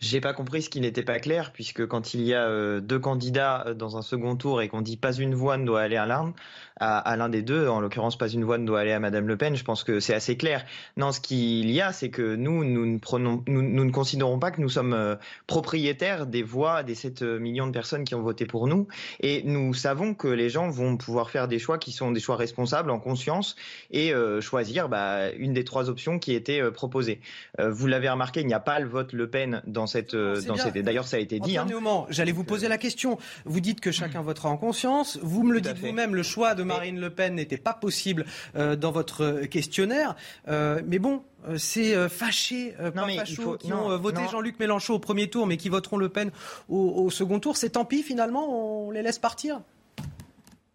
[0.00, 3.72] J'ai pas compris ce qui n'était pas clair, puisque quand il y a deux candidats
[3.74, 6.34] dans un second tour et qu'on dit pas une voix ne doit aller à l'arme,
[6.80, 7.68] à, l'un des deux.
[7.68, 9.54] En l'occurrence, pas une voix ne doit aller à Madame Le Pen.
[9.54, 10.64] Je pense que c'est assez clair.
[10.96, 14.50] Non, ce qu'il y a, c'est que nous, nous ne, prenons, nous, ne considérons pas
[14.50, 18.46] que nous sommes euh, propriétaires des voix des 7 millions de personnes qui ont voté
[18.46, 18.88] pour nous.
[19.20, 22.36] Et nous savons que les gens vont pouvoir faire des choix qui sont des choix
[22.36, 23.56] responsables, en conscience,
[23.90, 27.20] et euh, choisir bah, une des trois options qui étaient euh, proposées.
[27.58, 30.14] vous l'avez remarqué, il n'y a pas le vote Le Pen dans cette.
[30.14, 30.76] dans cette...
[30.78, 31.56] D'ailleurs, ça a été dit.
[31.56, 31.66] Hein.
[32.10, 33.18] J'allais vous poser la question.
[33.44, 35.18] Vous dites que chacun votera en conscience.
[35.22, 38.24] Vous me le dites vous-même, le choix de Marine Le Pen n'était pas possible
[38.56, 40.16] euh, dans votre questionnaire.
[40.48, 45.28] Euh, mais bon, euh, c'est fâché, pas fachos, qui ont voté Jean-Luc Mélenchon au premier
[45.28, 46.30] tour, mais qui voteront Le Pen
[46.68, 47.56] au second tour.
[47.56, 49.60] C'est tant pis, finalement, on les laisse partir?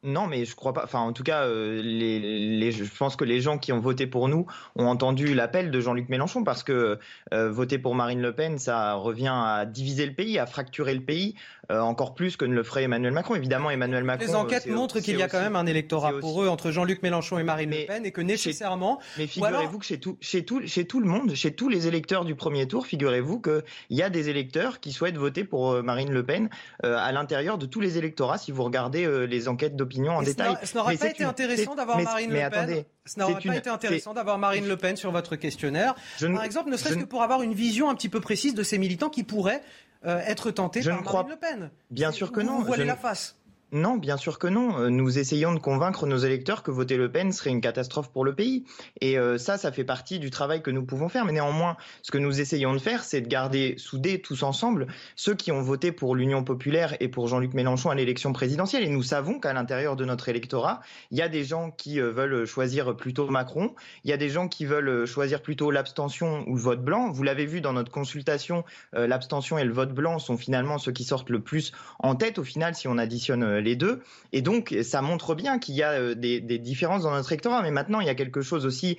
[0.01, 0.83] Non, mais je crois pas.
[0.85, 4.29] Enfin, en tout cas, euh, les, je pense que les gens qui ont voté pour
[4.29, 4.45] nous
[4.77, 6.99] ont entendu l'appel de Jean-Luc Mélenchon parce que
[7.33, 11.01] euh, voter pour Marine Le Pen, ça revient à diviser le pays, à fracturer le
[11.01, 11.35] pays
[11.71, 13.35] euh, encore plus que ne le ferait Emmanuel Macron.
[13.35, 14.25] Évidemment, Emmanuel Macron.
[14.25, 17.37] Les enquêtes montrent qu'il y a quand même un électorat pour eux entre Jean-Luc Mélenchon
[17.39, 18.99] et Marine Le Pen et que nécessairement.
[19.17, 22.25] Mais figurez-vous que chez tout, chez tout, chez tout le monde, chez tous les électeurs
[22.25, 26.25] du premier tour, figurez-vous qu'il y a des électeurs qui souhaitent voter pour Marine Le
[26.25, 26.49] Pen
[26.83, 28.37] à l'intérieur de tous les électorats.
[28.37, 30.55] Si vous regardez les enquêtes d'opinion en détail.
[30.63, 32.83] Ce n'aurait pas été intéressant d'avoir Marine Le Pen.
[33.05, 35.95] Ce n'aurait pas été intéressant d'avoir Marine Le Pen sur votre questionnaire.
[36.19, 38.77] Par exemple, ne serait-ce que pour avoir une vision un petit peu précise de ces
[38.77, 39.61] militants qui pourraient
[40.05, 41.71] euh, être tentés par Marine Le Pen.
[41.89, 42.59] Bien sûr que non.
[42.59, 43.38] Vous voilez la face.
[43.71, 44.79] Non, bien sûr que non.
[44.79, 48.25] Euh, nous essayons de convaincre nos électeurs que voter Le Pen serait une catastrophe pour
[48.25, 48.65] le pays.
[48.99, 51.23] Et euh, ça, ça fait partie du travail que nous pouvons faire.
[51.23, 55.35] Mais néanmoins, ce que nous essayons de faire, c'est de garder soudés tous ensemble ceux
[55.35, 58.83] qui ont voté pour l'Union populaire et pour Jean-Luc Mélenchon à l'élection présidentielle.
[58.83, 62.11] Et nous savons qu'à l'intérieur de notre électorat, il y a des gens qui euh,
[62.11, 66.55] veulent choisir plutôt Macron, il y a des gens qui veulent choisir plutôt l'abstention ou
[66.55, 67.11] le vote blanc.
[67.11, 71.03] Vous l'avez vu dans notre consultation, l'abstention et le vote blanc sont finalement ceux qui
[71.03, 72.39] sortent le plus en tête.
[72.39, 74.01] Au final, si on additionne les deux.
[74.31, 77.61] Et donc, ça montre bien qu'il y a des, des, différences dans notre électorat.
[77.61, 78.97] Mais maintenant, il y a quelque chose aussi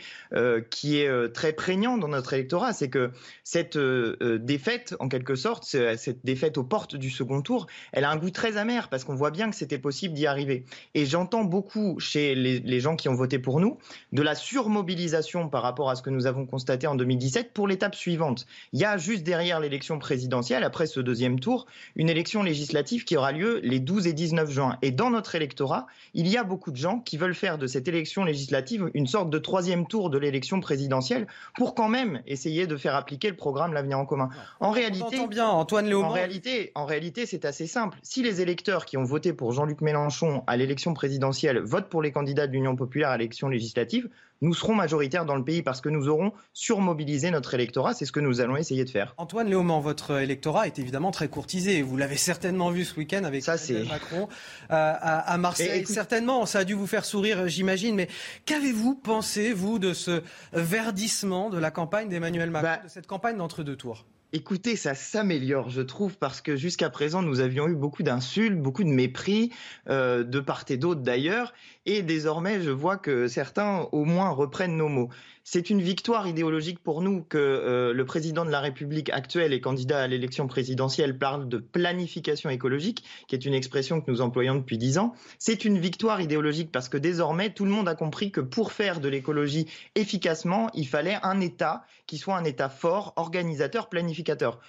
[0.70, 3.10] qui est très prégnant dans notre électorat, c'est que
[3.44, 8.16] cette défaite, en quelque sorte, cette défaite aux portes du second tour, elle a un
[8.16, 10.64] goût très amer parce qu'on voit bien que c'était possible d'y arriver.
[10.94, 13.78] Et j'entends beaucoup chez les gens qui ont voté pour nous
[14.12, 17.94] de la surmobilisation par rapport à ce que nous avons constaté en 2017 pour l'étape
[17.94, 18.46] suivante.
[18.72, 23.16] Il y a juste derrière l'élection présidentielle, après ce deuxième tour, une élection législative qui
[23.16, 24.78] aura lieu les 12 et 19 juin.
[24.82, 27.88] Et dans notre électorat, il y a beaucoup de gens qui veulent faire de cette
[27.88, 32.76] élection législative une sorte de troisième tour de l'élection présidentielle pour quand même essayer de
[32.76, 34.30] faire appliquer le programme L'avenir en commun.
[34.58, 37.98] En réalité, bien, Antoine En réalité, en réalité, c'est assez simple.
[38.02, 42.12] Si les électeurs qui ont voté pour Jean-Luc Mélenchon à l'élection présidentielle votent pour les
[42.12, 44.08] candidats de l'Union populaire à l'élection législative,
[44.40, 47.94] nous serons majoritaires dans le pays parce que nous aurons surmobilisé notre électorat.
[47.94, 49.14] C'est ce que nous allons essayer de faire.
[49.18, 51.82] Antoine Léaumont, votre électorat est évidemment très courtisé.
[51.82, 53.56] Vous l'avez certainement vu ce week-end avec ça,
[53.88, 54.28] Macron
[54.70, 55.86] euh, à, Marseille.
[55.86, 57.94] certainement, ça a dû vous faire sourire, j'imagine.
[57.94, 58.08] Mais
[58.46, 60.22] qu'avez-vous pensé, vous, de ce
[60.52, 65.70] verdissement de la campagne d'Emmanuel Macron, bah, de cette campagne d'entre-deux tours Écoutez, ça s'améliore,
[65.70, 69.50] je trouve, parce que jusqu'à présent, nous avions eu beaucoup d'insultes, beaucoup de mépris,
[69.88, 71.52] euh, de part et d'autre d'ailleurs,
[71.84, 75.08] et désormais, je vois que certains, au moins, reprennent nos mots.
[75.52, 79.60] C'est une victoire idéologique pour nous que euh, le président de la République actuel et
[79.60, 84.54] candidat à l'élection présidentielle parle de planification écologique, qui est une expression que nous employons
[84.54, 85.12] depuis dix ans.
[85.40, 89.00] C'est une victoire idéologique parce que désormais, tout le monde a compris que pour faire
[89.00, 94.60] de l'écologie efficacement, il fallait un État qui soit un État fort, organisateur, planificateur.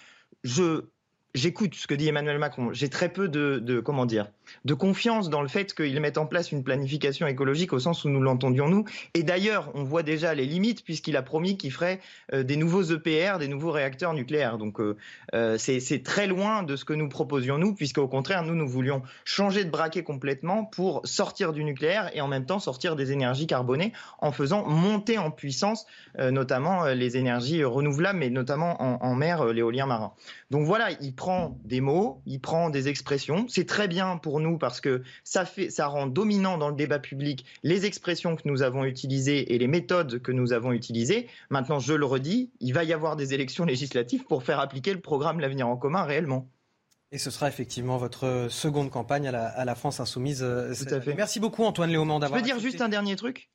[1.36, 2.74] J'écoute ce que dit Emmanuel Macron.
[2.74, 4.32] J'ai très peu de, de, comment dire
[4.66, 8.10] de confiance dans le fait qu'ils mettent en place une planification écologique au sens où
[8.10, 8.86] nous l'entendions nous.
[9.14, 12.00] Et d'ailleurs, on voit déjà les limites puisqu'il a promis qu'il ferait
[12.34, 14.58] euh, des nouveaux EPR, des nouveaux réacteurs nucléaires.
[14.58, 14.98] Donc euh,
[15.34, 19.02] euh, c'est très loin de ce que nous proposions nous, puisqu'au contraire, nous nous voulions
[19.26, 23.48] changer de braquet complètement pour sortir du nucléaire et en même temps sortir des énergies
[23.48, 25.86] carbonées en faisant monter en puissance
[26.20, 30.14] notamment les énergies renouvelables, mais notamment en, en mer l'éolien marin.
[30.50, 33.46] Donc voilà, il prend des mots, il prend des expressions.
[33.48, 37.00] C'est très bien pour nous parce que ça, fait, ça rend dominant dans le débat
[37.00, 41.28] public les expressions que nous avons utilisées et les méthodes que nous avons utilisées.
[41.50, 45.00] Maintenant, je le redis, il va y avoir des élections législatives pour faire appliquer le
[45.00, 46.48] programme L'avenir en commun réellement.
[47.12, 50.44] Et ce sera effectivement votre seconde campagne à la, France Insoumise.
[50.44, 51.14] Euh, Tout à fait.
[51.14, 52.40] Merci beaucoup Antoine Léaumont d'avoir.
[52.40, 53.50] Je peux dire juste un dernier truc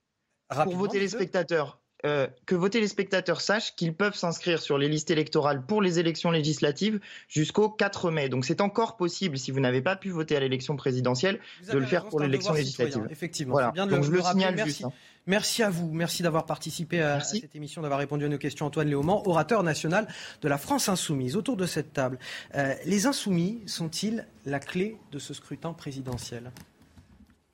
[0.48, 1.80] pour vos téléspectateurs.
[2.04, 6.30] Euh, que vos téléspectateurs sachent qu'ils peuvent s'inscrire sur les listes électorales pour les élections
[6.30, 8.28] législatives jusqu'au 4 mai.
[8.28, 11.40] Donc c'est encore possible, si vous n'avez pas pu voter à l'élection présidentielle,
[11.72, 13.06] de le faire pour l'élection législative.
[13.10, 13.70] Effectivement, voilà.
[13.70, 14.70] bien de Donc le, je le, signale Merci.
[14.70, 14.84] juste.
[14.84, 14.92] Hein.
[15.26, 18.66] Merci à vous, merci d'avoir participé à, cette émission, d'avoir répondu à nos questions.
[18.66, 20.06] Antoine Léaumont, orateur national
[20.42, 21.34] de la France insoumise.
[21.34, 22.18] Autour de cette table,
[22.54, 26.52] euh, les insoumis sont-ils la clé de ce scrutin présidentiel?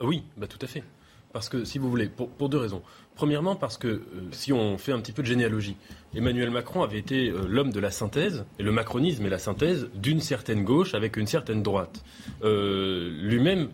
[0.01, 0.85] Oui, bah, tout à fait.
[1.33, 2.83] Parce que, si vous voulez, pour deux raisons.
[3.15, 5.77] Premièrement, parce que euh, si on fait un petit peu de généalogie,
[6.15, 9.89] Emmanuel Macron avait été euh, l'homme de la synthèse, et le macronisme est la synthèse
[9.95, 12.03] d'une certaine gauche avec une certaine droite.
[12.43, 13.69] Euh, lui-même,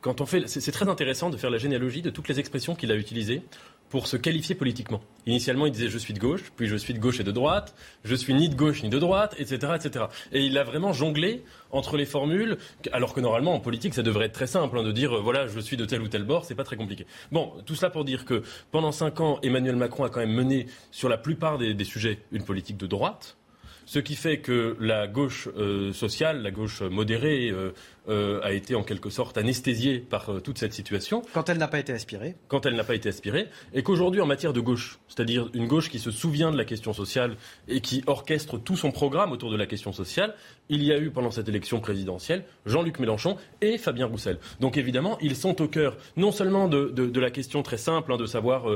[0.00, 2.90] quand on fait, c'est très intéressant de faire la généalogie de toutes les expressions qu'il
[2.92, 3.42] a utilisées
[3.88, 5.00] pour se qualifier politiquement.
[5.26, 7.74] Initialement, il disait je suis de gauche, puis je suis de gauche et de droite,
[8.04, 10.06] je suis ni de gauche ni de droite, etc., etc.
[10.32, 12.58] Et il a vraiment jonglé entre les formules,
[12.92, 15.46] alors que normalement en politique ça devrait être très simple hein, de dire euh, voilà
[15.46, 17.06] je suis de tel ou tel bord, c'est pas très compliqué.
[17.32, 20.66] Bon, tout cela pour dire que pendant cinq ans, Emmanuel Macron a quand même mené
[20.90, 23.36] sur la plupart des, sujets une politique de droite
[23.86, 27.72] ce qui fait que la gauche euh, sociale, la gauche modérée, euh,
[28.08, 31.22] euh, a été en quelque sorte anesthésiée par toute cette situation.
[31.32, 32.36] Quand elle n'a pas été aspirée.
[32.48, 33.48] Quand elle n'a pas été aspirée.
[33.74, 36.92] Et qu'aujourd'hui, en matière de gauche, c'est-à-dire une gauche qui se souvient de la question
[36.92, 40.34] sociale et qui orchestre tout son programme autour de la question sociale,
[40.68, 44.38] il y a eu pendant cette élection présidentielle Jean-Luc Mélenchon et Fabien Roussel.
[44.60, 48.16] Donc évidemment, ils sont au cœur non seulement de, de, la question très simple hein,
[48.16, 48.66] de savoir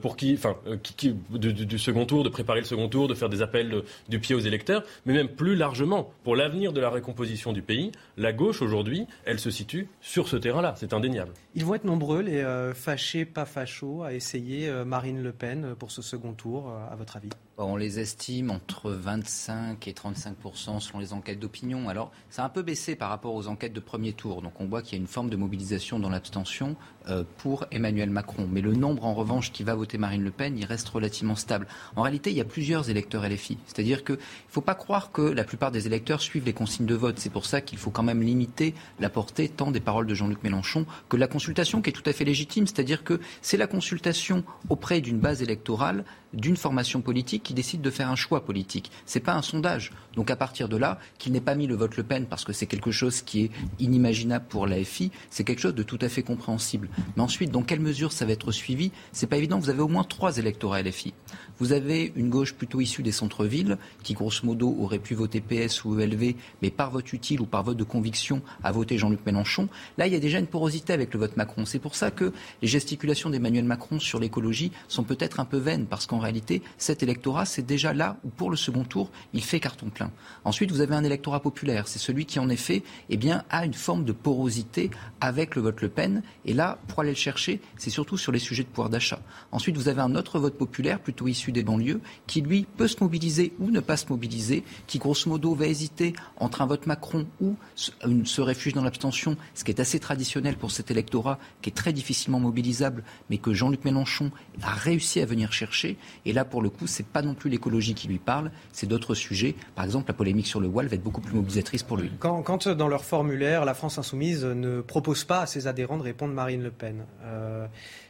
[0.00, 3.42] pour qui, enfin, qui, du, second tour, de préparer le second tour, de faire des
[3.42, 7.62] appels du pied aux électeurs, mais même plus largement pour l'avenir de la récomposition du
[7.62, 10.74] pays, la gauche aujourd'hui, elle se situe sur ce terrain-là.
[10.76, 11.32] C'est indéniable.
[11.54, 15.64] Ils vont être nombreux, les euh, fâchés, pas fachos, à essayer euh, Marine Le Pen
[15.64, 17.30] euh, pour ce second tour, à votre avis?
[17.56, 20.34] On les estime entre 25 et 35
[20.80, 21.88] selon les enquêtes d'opinion.
[21.88, 24.42] Alors, ça a un peu baissé par rapport aux enquêtes de premier tour.
[24.42, 26.74] Donc, on voit qu'il y a une forme de mobilisation dans l'abstention
[27.08, 28.48] euh, pour Emmanuel Macron.
[28.50, 31.68] Mais le nombre, en revanche, qui va voter Marine Le Pen, il reste relativement stable.
[31.94, 33.56] En réalité, il y a plusieurs électeurs LFI.
[33.66, 34.02] C'est-à-dire
[34.34, 37.18] qu'il ne faut pas croire que la plupart des électeurs suivent les consignes de vote.
[37.18, 40.42] C'est pour ça qu'il faut quand même limiter la portée tant des paroles de Jean-Luc
[40.42, 42.66] Mélenchon que de la consultation, qui est tout à fait légitime.
[42.66, 47.90] C'est-à-dire que c'est la consultation auprès d'une base électorale d'une formation politique qui décide de
[47.90, 48.90] faire un choix politique.
[49.06, 49.92] Ce n'est pas un sondage.
[50.16, 52.52] Donc à partir de là, qu'il n'ait pas mis le vote Le Pen parce que
[52.52, 56.22] c'est quelque chose qui est inimaginable pour l'AFI, c'est quelque chose de tout à fait
[56.22, 56.88] compréhensible.
[57.16, 59.58] Mais ensuite, dans quelle mesure ça va être suivi C'est pas évident.
[59.58, 61.14] Vous avez au moins trois électorats LFI.
[61.58, 65.84] Vous avez une gauche plutôt issue des centres-villes qui, grosso modo, aurait pu voter PS
[65.84, 69.68] ou ELV, mais par vote utile ou par vote de conviction a voté Jean-Luc Mélenchon.
[69.98, 71.64] Là, il y a déjà une porosité avec le vote Macron.
[71.64, 72.32] C'est pour ça que
[72.62, 77.02] les gesticulations d'Emmanuel Macron sur l'écologie sont peut-être un peu vaines, parce qu'en réalité, cet
[77.02, 80.10] électorat, c'est déjà là où, pour le second tour, il fait carton plein.
[80.44, 81.88] Ensuite, vous avez un électorat populaire.
[81.88, 85.80] C'est celui qui, en effet, eh bien, a une forme de porosité avec le vote
[85.80, 86.22] Le Pen.
[86.44, 89.20] Et là, pour aller le chercher, c'est surtout sur les sujets de pouvoir d'achat.
[89.52, 92.96] Ensuite, vous avez un autre vote populaire, plutôt issu des banlieues, qui, lui, peut se
[93.00, 97.26] mobiliser ou ne pas se mobiliser, qui, grosso modo, va hésiter entre un vote Macron
[97.40, 101.72] ou se réfugie dans l'abstention, ce qui est assez traditionnel pour cet électorat, qui est
[101.72, 104.30] très difficilement mobilisable, mais que Jean-Luc Mélenchon
[104.62, 105.96] a réussi à venir chercher.
[106.24, 109.14] Et là, pour le coup, c'est pas non plus l'écologie qui lui parle, c'est d'autres
[109.14, 109.54] sujets.
[109.74, 112.10] Par exemple, la polémique sur le voile va être beaucoup plus mobilisatrice pour lui.
[112.18, 116.02] Quand, quand dans leur formulaire, la France insoumise ne propose pas à ses adhérents de
[116.02, 117.66] répondre Marine Le Pen, euh,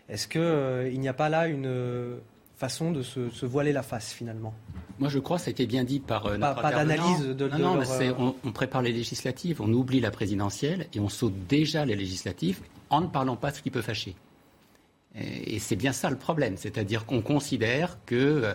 [0.09, 2.19] est-ce qu'il euh, il n'y a pas là une
[2.57, 4.55] façon de se, voiler la face finalement?
[4.99, 7.75] Moi je crois, ça a été bien dit par euh, notre Pas, d'analyse de, non,
[7.77, 7.83] non,
[8.19, 12.61] on, on, prépare les législatives, on oublie la présidentielle et on saute déjà les législatives
[12.91, 14.15] en ne parlant pas de ce qui peut fâcher.
[15.17, 18.55] Et, c'est bien ça le problème, c'est-à-dire qu'on considère que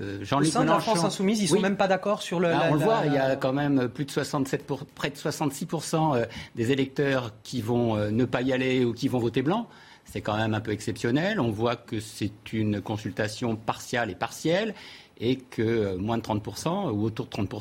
[0.00, 0.72] euh, Jean-Luc Mélenchon.
[0.72, 2.48] la France insoumise, ils ne sont même pas d'accord sur le.
[2.48, 5.66] Ah, on le voit, il y a quand même plus de 67 près de 66
[5.94, 6.24] euh,
[6.54, 9.68] des électeurs qui vont euh, ne pas y aller ou qui vont voter blanc.
[10.04, 11.40] C'est quand même un peu exceptionnel.
[11.40, 14.74] On voit que c'est une consultation partiale et partielle
[15.20, 17.54] et que moins de 30 ou autour de 30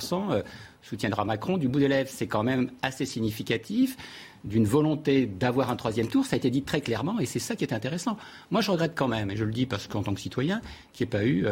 [0.82, 1.58] soutiendra Macron.
[1.58, 3.96] Du bout des lèvres, c'est quand même assez significatif
[4.44, 6.26] d'une volonté d'avoir un troisième tour.
[6.26, 8.18] Ça a été dit très clairement et c'est ça qui est intéressant.
[8.50, 10.62] Moi, je regrette quand même, et je le dis parce qu'en tant que citoyen,
[10.94, 11.46] qu'il n'y ait pas eu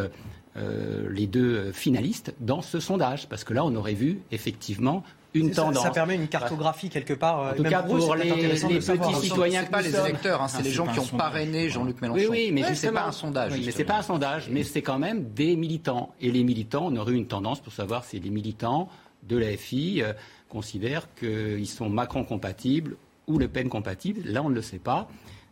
[0.57, 5.51] euh, les deux finalistes dans ce sondage, parce que là, on aurait vu effectivement une
[5.51, 5.83] tendance.
[5.83, 7.51] Ça permet une cartographie quelque part.
[7.51, 10.99] En tout cas, pour, les, petits citoyens, pas les électeurs, hein, c'est les gens qui
[10.99, 12.21] ont parrainé Jean-Luc Mélenchon.
[12.21, 13.53] Oui, oui, mais c'est pas un sondage.
[13.63, 16.13] mais c'est pas un sondage, mais c'est quand même des militants.
[16.19, 18.89] Et les militants, on aurait eu une tendance pour savoir si les militants
[19.24, 20.13] de l'AFI euh,
[20.47, 22.97] considèrent qu'ils sont Macron compatibles
[23.28, 24.28] ou Le Pen compatibles.
[24.30, 25.07] Là, on ne le sait pas.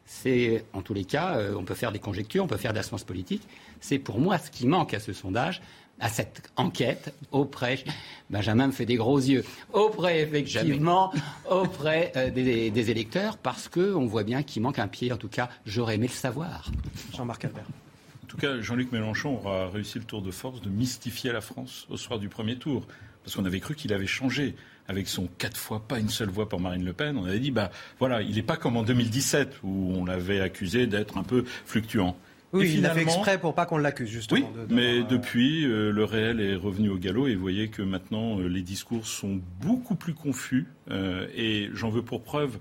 [0.06, 2.78] C'est, en tous les cas, euh, on peut faire des conjectures, on peut faire de
[2.78, 3.48] la science politique.
[3.82, 5.62] C'est pour moi ce qui manque à ce sondage,
[6.00, 7.84] à cette enquête auprès,
[8.30, 9.44] Benjamin me fait des gros yeux,
[9.74, 11.12] auprès effectivement,
[11.50, 15.12] auprès euh, des, électeurs, parce qu'on voit bien qu'il manque un pied.
[15.12, 16.72] En tout cas, j'aurais aimé le savoir.
[17.16, 17.66] Jean-Marc Albert.
[18.24, 21.88] En tout cas, Jean-Luc Mélenchon aura réussi le tour de force de mystifier la France
[21.90, 22.86] au soir du premier tour,
[23.28, 24.56] parce qu'on avait cru qu'il avait changé
[24.88, 27.52] avec son quatre fois pas une seule voix pour Marine Le Pen, on avait dit
[27.52, 31.44] bah voilà, il n'est pas comme en 2017 où on l'avait accusé d'être un peu
[31.66, 32.16] fluctuant.
[32.54, 34.50] Oui, il l'a fait exprès pour pas qu'on l'accuse, justement.
[34.56, 38.40] Oui, mais depuis, euh, le réel est revenu au galop et vous voyez que maintenant,
[38.40, 40.68] euh, les discours sont beaucoup plus confus.
[40.90, 42.58] Euh, et j'en veux pour preuve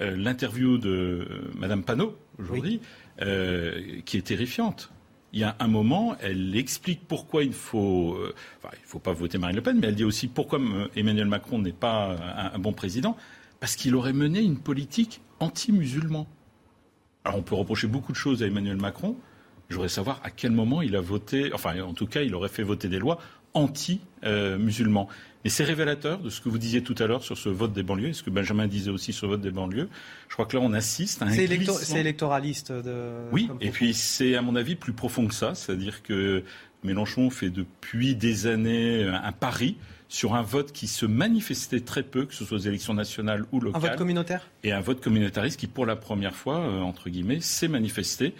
[0.00, 2.80] l'interview de Madame Panot, aujourd'hui,
[3.18, 4.90] qui est terrifiante
[5.32, 8.34] il y a un moment, elle explique pourquoi il faut, euh,
[8.84, 11.72] faut pas voter Marine Le Pen, mais elle dit aussi pourquoi euh, Emmanuel Macron n'est
[11.72, 12.16] pas
[12.54, 13.16] un, bon président,
[13.60, 16.26] parce qu'il aurait mené une politique anti-musulman.
[17.24, 19.16] Alors on peut reprocher beaucoup de choses à Emmanuel Macron.
[19.68, 22.48] Je voudrais savoir à quel moment il a voté, enfin en tout cas il aurait
[22.48, 23.18] fait voter des lois
[23.54, 25.08] anti-musulmans.
[25.44, 27.82] Et c'est révélateur de ce que vous disiez tout à l'heure sur ce vote des
[27.82, 29.88] banlieues, et ce que Benjamin disait aussi sur le vote des banlieues.
[30.28, 31.44] Je crois que là, on assiste à un C'est
[31.98, 32.72] électoraliste.
[32.72, 33.12] De...
[33.32, 35.54] Oui, et puis c'est, à mon avis, plus profond que ça.
[35.54, 36.42] C'est-à-dire que
[36.82, 39.76] Mélenchon fait depuis des années un pari
[40.08, 43.60] sur un vote qui se manifestait très peu, que ce soit aux élections nationales ou
[43.60, 43.84] locales.
[43.84, 44.48] Un vote communautaire?
[44.64, 48.34] Et un vote communautariste qui, pour la première fois, euh, entre guillemets, s'est manifesté.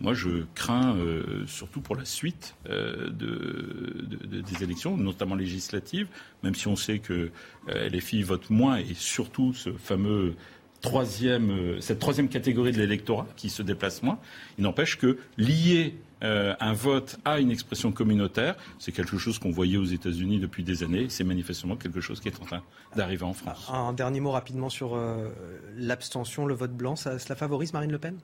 [0.00, 6.08] Moi, je crains, euh, surtout pour la suite euh, des élections, notamment législatives,
[6.42, 7.30] même si on sait que
[7.68, 10.34] euh, les filles votent moins, et surtout ce fameux
[10.80, 14.18] troisième, cette troisième catégorie de l'électorat qui se déplace moins,
[14.56, 19.78] il n'empêche que lier un vote à une expression communautaire, c'est quelque chose qu'on voyait
[19.78, 21.06] aux États-Unis depuis des années.
[21.08, 22.62] C'est manifestement quelque chose qui est en train
[22.94, 23.70] d'arriver en France.
[23.72, 24.98] Un dernier mot rapidement sur
[25.76, 26.96] l'abstention, le vote blanc.
[26.96, 28.18] Ça, cela favorise Marine Le Pen?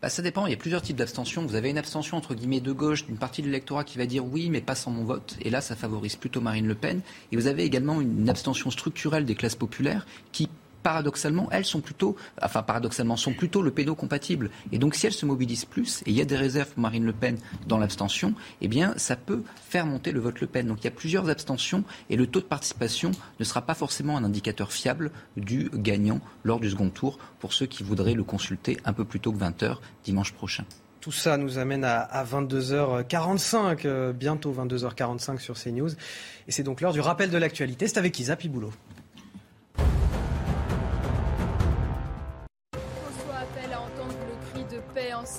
[0.00, 0.46] Bah, ça dépend.
[0.46, 1.46] Il y a plusieurs types d'abstention.
[1.46, 4.24] Vous avez une abstention entre guillemets de gauche d'une partie de l'électorat qui va dire
[4.24, 5.36] oui, mais pas sans mon vote.
[5.42, 7.00] Et là, ça favorise plutôt Marine Le Pen.
[7.30, 10.48] Et vous avez également une abstention structurelle des classes populaires qui
[10.82, 14.50] paradoxalement, elles sont plutôt, enfin paradoxalement, sont plutôt le pédo-compatible.
[14.72, 17.04] Et donc, si elles se mobilisent plus, et il y a des réserves pour Marine
[17.04, 20.66] Le Pen dans l'abstention, eh bien, ça peut faire monter le vote Le Pen.
[20.66, 24.16] Donc, il y a plusieurs abstentions, et le taux de participation ne sera pas forcément
[24.16, 28.78] un indicateur fiable du gagnant lors du second tour pour ceux qui voudraient le consulter
[28.84, 30.64] un peu plus tôt que 20h dimanche prochain.
[31.00, 35.90] Tout ça nous amène à, 22h45, euh, bientôt 22h45 sur CNews.
[36.46, 37.88] Et c'est donc l'heure du rappel de l'actualité.
[37.88, 38.72] C'est avec Isa Piboulot.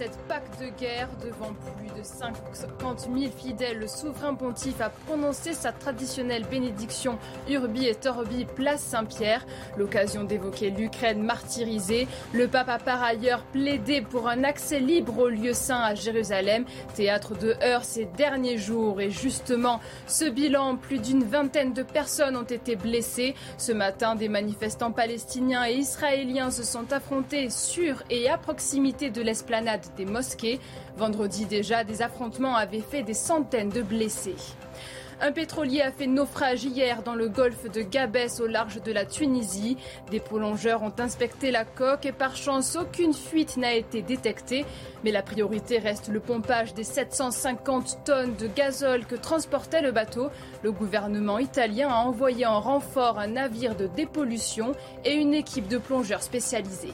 [0.04, 0.33] Cette Pâque de
[0.70, 7.18] guerre devant plus de 50 000 fidèles, le souverain pontife a prononcé sa traditionnelle bénédiction
[7.50, 9.46] Urbi et Torbi, place Saint-Pierre.
[9.78, 12.08] L'occasion d'évoquer l'Ukraine martyrisée.
[12.34, 16.66] Le pape a par ailleurs plaidé pour un accès libre au lieu saint à Jérusalem,
[16.96, 19.02] théâtre de heurts ces derniers jours.
[19.02, 23.36] Et justement, ce bilan, plus d'une vingtaine de personnes ont été blessées.
[23.58, 29.22] Ce matin, des manifestants palestiniens et israéliens se sont affrontés sur et à proximité de
[29.22, 30.53] l'esplanade des mosquées.
[30.98, 34.36] Vendredi déjà, des affrontements avaient fait des centaines de blessés.
[35.22, 39.06] Un pétrolier a fait naufrage hier dans le golfe de Gabès au large de la
[39.06, 39.78] Tunisie.
[40.12, 44.66] Des plongeurs ont inspecté la coque et par chance aucune fuite n'a été détectée.
[45.06, 50.28] Mais la priorité reste le pompage des 750 tonnes de gazole que transportait le bateau.
[50.62, 54.74] Le gouvernement italien a envoyé en renfort un navire de dépollution
[55.06, 56.94] et une équipe de plongeurs spécialisés.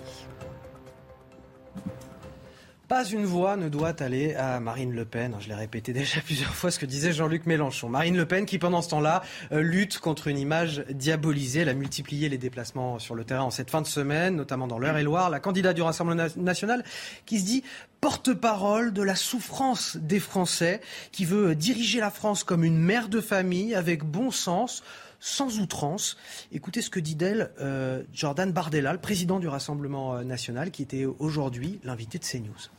[2.89, 5.35] Pas une voix ne doit aller à Marine Le Pen.
[5.39, 7.87] Je l'ai répété déjà plusieurs fois ce que disait Jean-Luc Mélenchon.
[7.87, 9.21] Marine Le Pen qui, pendant ce temps-là,
[9.51, 11.59] euh, lutte contre une image diabolisée.
[11.59, 14.79] Elle a multiplié les déplacements sur le terrain en cette fin de semaine, notamment dans
[14.79, 15.29] l'Eure-et-Loire.
[15.29, 16.83] La candidate du Rassemblement national
[17.27, 17.63] qui se dit
[18.01, 20.81] porte-parole de la souffrance des Français,
[21.11, 24.81] qui veut diriger la France comme une mère de famille avec bon sens
[25.19, 26.17] sans outrance.
[26.51, 30.81] Écoutez ce que dit d'elle euh, Jordan Bardella, le président du Rassemblement euh, national, qui
[30.81, 32.78] était aujourd'hui l'invité de CNews.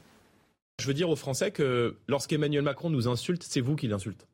[0.81, 4.25] Je veux dire aux Français que lorsqu'Emmanuel Macron nous insulte, c'est vous qui l'insultez.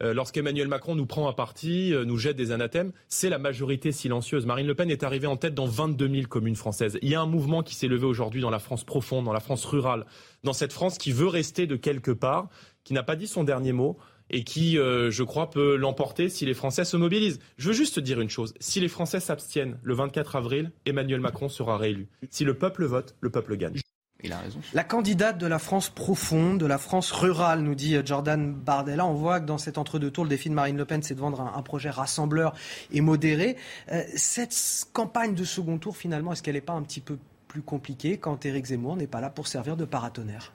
[0.00, 3.90] Euh, lorsqu'Emmanuel Macron nous prend à partie, euh, nous jette des anathèmes, c'est la majorité
[3.90, 4.46] silencieuse.
[4.46, 6.98] Marine Le Pen est arrivée en tête dans 22 000 communes françaises.
[7.02, 9.40] Il y a un mouvement qui s'est levé aujourd'hui dans la France profonde, dans la
[9.40, 10.06] France rurale,
[10.44, 12.48] dans cette France qui veut rester de quelque part,
[12.84, 13.98] qui n'a pas dit son dernier mot
[14.30, 17.40] et qui, euh, je crois, peut l'emporter si les Français se mobilisent.
[17.56, 18.54] Je veux juste dire une chose.
[18.60, 22.08] Si les Français s'abstiennent le 24 avril, Emmanuel Macron sera réélu.
[22.30, 23.80] Si le peuple vote, le peuple gagne.
[24.24, 24.58] Il a raison.
[24.74, 29.06] La candidate de la France profonde, de la France rurale, nous dit Jordan Bardella.
[29.06, 31.40] On voit que dans cet entre-deux-tours, le défi de Marine Le Pen, c'est de vendre
[31.40, 32.52] un, projet rassembleur
[32.90, 33.56] et modéré.
[33.92, 34.56] Euh, cette
[34.92, 37.16] campagne de second tour, finalement, est-ce qu'elle n'est pas un petit peu
[37.46, 40.52] plus compliquée quand Éric Zemmour n'est pas là pour servir de paratonnerre?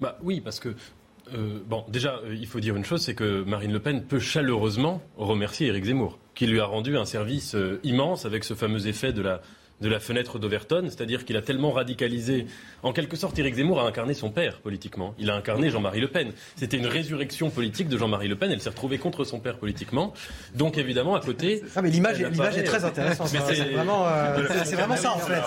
[0.00, 0.74] Bah oui, parce que
[1.34, 4.18] euh, bon, déjà, euh, il faut dire une chose, c'est que Marine Le Pen peut
[4.18, 9.12] chaleureusement remercier Éric Zemmour, qui lui a rendu un service immense avec ce fameux effet
[9.12, 9.40] de la
[9.80, 12.46] de la fenêtre d'Overton, c'est-à-dire qu'il a tellement radicalisé.
[12.82, 15.14] En quelque sorte, Éric Zemmour a incarné son père politiquement.
[15.18, 16.32] Il a incarné Jean-Marie Le Pen.
[16.56, 18.50] C'était une résurrection politique de Jean-Marie Le Pen.
[18.50, 20.12] Elle s'est retrouvée contre son père politiquement.
[20.54, 21.62] Donc évidemment, à côté.
[21.74, 23.28] Ah, mais l'image, l'image est très intéressante.
[23.28, 25.42] c'est vraiment, euh, c'est vraiment ça en fait.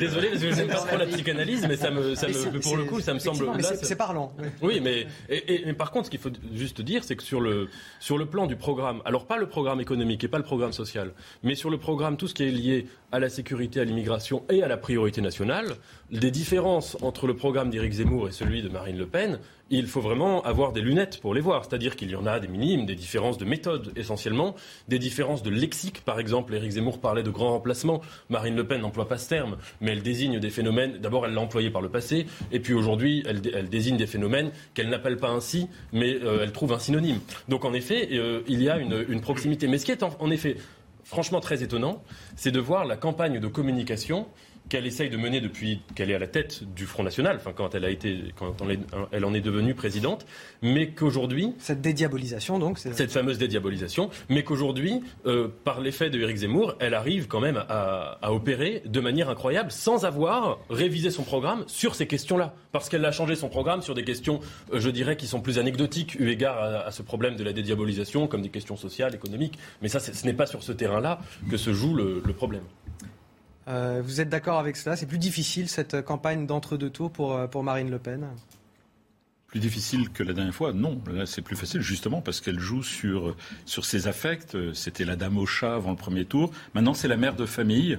[0.00, 3.00] Désolé, je n'aime pas trop la psychanalyse, mais ça me, ça me pour le coup,
[3.00, 3.48] ça me semble.
[3.82, 4.32] C'est parlant.
[4.60, 7.68] Oui, mais et, par contre, ce qu'il faut juste dire, c'est que sur le
[8.00, 11.12] sur le plan du programme, alors pas le programme économique et pas le programme social,
[11.42, 14.62] mais sur le programme tout ce qui est lié à la sécurité, à l'immigration et
[14.62, 15.66] à la priorité nationale,
[16.10, 19.38] des différences entre le programme d'Éric Zemmour et celui de Marine Le Pen,
[19.70, 21.64] il faut vraiment avoir des lunettes pour les voir.
[21.64, 24.54] C'est-à-dire qu'il y en a des minimes, des différences de méthode essentiellement,
[24.88, 26.02] des différences de lexique.
[26.04, 28.02] Par exemple, Éric Zemmour parlait de grand remplacement.
[28.28, 30.98] Marine Le Pen n'emploie pas ce terme, mais elle désigne des phénomènes.
[30.98, 34.88] D'abord, elle l'a employé par le passé, et puis aujourd'hui, elle, désigne des phénomènes qu'elle
[34.88, 37.20] n'appelle pas ainsi, mais euh, elle trouve un synonyme.
[37.48, 39.68] Donc en effet, euh, il y a une, proximité.
[39.68, 40.56] Mais ce qui est en effet
[41.04, 42.02] franchement très étonnant,
[42.36, 44.26] c'est de voir la campagne de communication
[44.72, 47.74] qu'elle essaye de mener depuis qu'elle est à la tête du Front National, enfin quand
[47.74, 48.56] elle a été, quand
[49.12, 50.24] elle en est devenue présidente,
[50.62, 56.38] mais qu'aujourd'hui cette dédiabolisation donc cette fameuse dédiabolisation, mais qu'aujourd'hui euh, par l'effet de Éric
[56.38, 61.64] Zemmour, elle arrive quand même à, opérer de manière incroyable sans avoir révisé son programme
[61.66, 64.40] sur ces questions-là, parce qu'elle a changé son programme sur des questions,
[64.72, 68.26] euh, je dirais, qui sont plus anecdotiques eu égard à, ce problème de la dédiabolisation,
[68.26, 71.20] comme des questions sociales, économiques, mais ça ce n'est pas sur ce terrain-là
[71.50, 72.64] que se joue le problème.
[73.68, 74.96] Euh, vous êtes d'accord avec cela?
[74.96, 78.26] C'est plus difficile cette campagne d'entre-deux tours pour, euh, pour Marine Le Pen?
[79.46, 82.82] Plus difficile que la dernière fois Non, là c'est plus facile justement parce qu'elle joue
[82.82, 83.36] sur,
[83.66, 84.56] ses affects.
[84.72, 86.50] C'était la dame au chat avant le premier tour.
[86.74, 87.98] Maintenant c'est la mère de famille.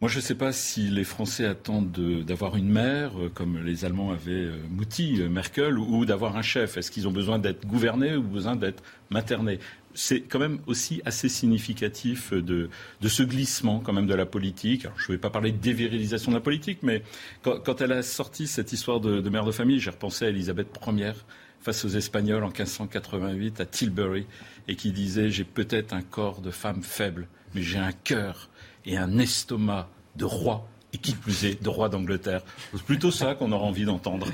[0.00, 1.92] Moi, je ne sais pas si les Français attendent
[2.24, 6.78] d'avoir une mère, euh, comme les Allemands avaient Mouti, Merkel, ou d'avoir un chef.
[6.78, 9.58] Est-ce qu'ils ont besoin d'être gouvernés ou besoin d'être maternés?
[9.94, 12.68] C'est quand même aussi assez significatif de,
[13.06, 14.86] ce glissement quand même de la politique.
[14.96, 17.02] je ne vais pas parler de dévirilisation de la politique, mais
[17.42, 21.12] quand, elle a sorti cette histoire de, mère de famille, j'ai repensé à Elisabeth Ier
[21.60, 24.26] face aux Espagnols en 1588 à Tilbury
[24.68, 28.48] et qui disait j'ai peut-être un corps de femme faible, mais j'ai un cœur
[28.86, 32.42] et un estomac de roi et qui plus est de roi d'Angleterre.
[32.72, 34.26] C'est plutôt ça qu'on aura envie d'entendre.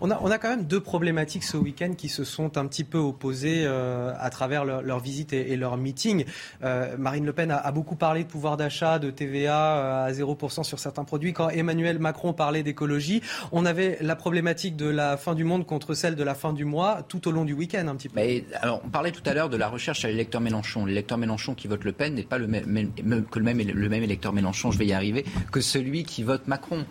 [0.00, 2.84] On a, on a quand même deux problématiques ce week-end qui se sont un petit
[2.84, 6.24] peu opposées euh, à travers leur, leur visite et, et, leur meeting.
[6.62, 10.12] Euh, Marine Le Pen a, a, beaucoup parlé de pouvoir d'achat, de TVA euh, à
[10.12, 11.32] 0% sur certains produits.
[11.32, 15.94] Quand Emmanuel Macron parlait d'écologie, on avait la problématique de la fin du monde contre
[15.94, 18.16] celle de la fin du mois tout au long du week-end un petit peu.
[18.16, 20.86] Mais, alors, on parlait tout à l'heure de la recherche à l'électeur Mélenchon.
[20.86, 22.92] L'électeur Mélenchon qui vote Le Pen n'est pas le même,
[23.30, 26.48] que le même, le même électeur Mélenchon, je vais y arriver, que celui qui vote
[26.48, 26.84] Macron.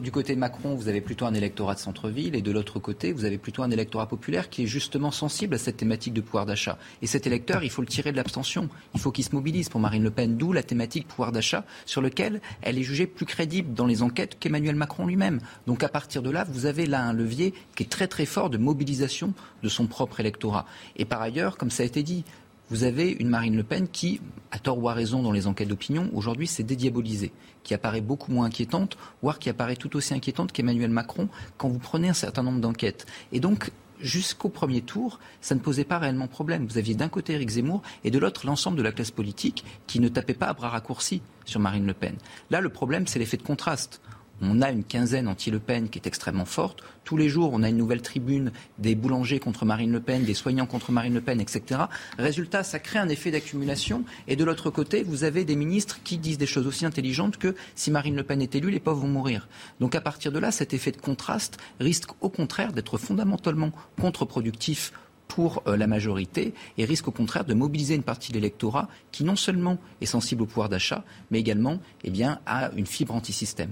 [0.00, 3.12] Du côté de Macron, vous avez plutôt un électorat de centre-ville et de l'autre côté,
[3.12, 6.46] vous avez plutôt un électorat populaire qui est justement sensible à cette thématique de pouvoir
[6.46, 6.78] d'achat.
[7.02, 8.68] Et cet électeur, il faut le tirer de l'abstention.
[8.94, 12.02] Il faut qu'il se mobilise pour Marine Le Pen, d'où la thématique pouvoir d'achat sur
[12.02, 15.40] lequel elle est jugée plus crédible dans les enquêtes qu'Emmanuel Macron lui-même.
[15.66, 18.50] Donc à partir de là, vous avez là un levier qui est très très fort
[18.50, 20.66] de mobilisation de son propre électorat.
[20.96, 22.24] Et par ailleurs, comme ça a été dit,
[22.70, 25.68] vous avez une Marine Le Pen qui, à tort ou à raison dans les enquêtes
[25.68, 30.52] d'opinion, aujourd'hui s'est dédiabolisée, qui apparaît beaucoup moins inquiétante, voire qui apparaît tout aussi inquiétante
[30.52, 33.06] qu'Emmanuel Macron quand vous prenez un certain nombre d'enquêtes.
[33.32, 36.66] Et donc, jusqu'au premier tour, ça ne posait pas réellement problème.
[36.66, 40.00] Vous aviez d'un côté Éric Zemmour et de l'autre l'ensemble de la classe politique qui
[40.00, 42.16] ne tapait pas à bras raccourcis sur Marine Le Pen.
[42.50, 44.00] Là, le problème, c'est l'effet de contraste.
[44.42, 46.82] On a une quinzaine anti-Le Pen qui est extrêmement forte.
[47.04, 50.34] Tous les jours, on a une nouvelle tribune des boulangers contre Marine Le Pen, des
[50.34, 51.82] soignants contre Marine Le Pen, etc.
[52.18, 54.04] Résultat, ça crée un effet d'accumulation.
[54.26, 57.54] Et de l'autre côté, vous avez des ministres qui disent des choses aussi intelligentes que
[57.74, 59.48] si Marine Le Pen est élue, les pauvres vont mourir.
[59.80, 63.70] Donc à partir de là, cet effet de contraste risque au contraire d'être fondamentalement
[64.00, 64.92] contre-productif
[65.34, 69.24] pour euh, la majorité et risque au contraire de mobiliser une partie de l'électorat qui
[69.24, 73.70] non seulement est sensible au pouvoir d'achat, mais également eh bien, a une fibre anti-système.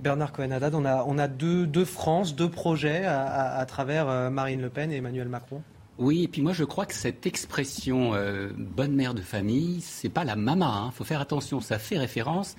[0.00, 4.08] Bernard Cohen-Haddad, on a, on a deux, deux France, deux projets à, à, à, travers
[4.08, 5.62] euh, Marine Le Pen et Emmanuel Macron
[5.96, 10.08] oui, et puis moi je crois que cette expression euh, bonne mère de famille, c'est
[10.08, 10.66] pas la mama.
[10.66, 10.90] Il hein.
[10.92, 12.56] faut faire attention, ça fait référence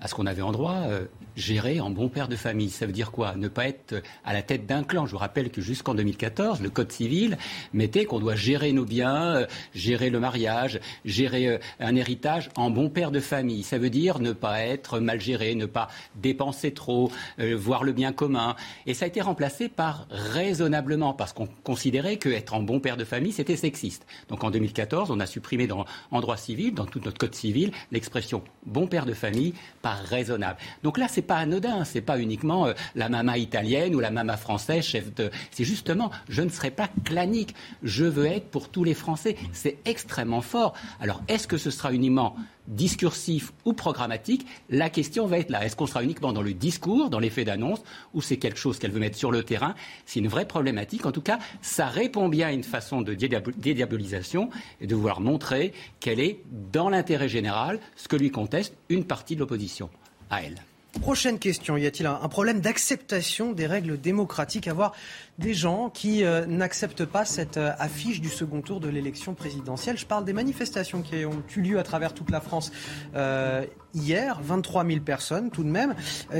[0.00, 2.70] à ce qu'on avait en droit euh, gérer en bon père de famille.
[2.70, 3.34] Ça veut dire quoi?
[3.36, 5.06] Ne pas être à la tête d'un clan.
[5.06, 7.38] Je vous rappelle que jusqu'en 2014, le Code civil
[7.72, 12.70] mettait qu'on doit gérer nos biens, euh, gérer le mariage, gérer euh, un héritage en
[12.70, 13.62] bon père de famille.
[13.62, 17.92] Ça veut dire ne pas être mal géré, ne pas dépenser trop, euh, voir le
[17.92, 18.56] bien commun.
[18.86, 23.04] Et ça a été remplacé par raisonnablement, parce qu'on considérait qu'être en bon père de
[23.04, 24.06] famille, c'était sexiste.
[24.28, 27.72] Donc en 2014, on a supprimé dans, en droit civil, dans tout notre Code civil,
[27.92, 30.58] l'expression bon père de famille par raisonnable.
[30.82, 34.36] Donc là, c'est pas anodin, c'est pas uniquement euh, la mama italienne ou la mama
[34.36, 35.30] française, chef de.
[35.50, 39.36] C'est justement, je ne serai pas clanique, je veux être pour tous les Français.
[39.52, 40.74] C'est extrêmement fort.
[41.00, 45.64] Alors, est-ce que ce sera uniquement discursif ou programmatique, la question va être là.
[45.64, 47.82] Est-ce qu'on sera uniquement dans le discours, dans l'effet d'annonce,
[48.14, 49.74] ou c'est quelque chose qu'elle veut mettre sur le terrain?
[50.06, 51.06] C'est une vraie problématique.
[51.06, 54.50] En tout cas, ça répond bien à une façon de dédiabolisation
[54.80, 56.40] et de vouloir montrer qu'elle est
[56.72, 59.90] dans l'intérêt général, ce que lui conteste une partie de l'opposition
[60.30, 60.56] à elle.
[61.00, 64.68] Prochaine question, y a-t-il un, problème d'acceptation des règles démocratiques?
[64.68, 64.92] Avoir
[65.38, 69.98] des gens qui euh, n'acceptent pas cette euh, affiche du second tour de l'élection présidentielle.
[69.98, 72.70] Je parle des manifestations qui ont eu lieu à travers toute la France
[73.16, 75.94] euh, hier, 23 000 personnes tout de même,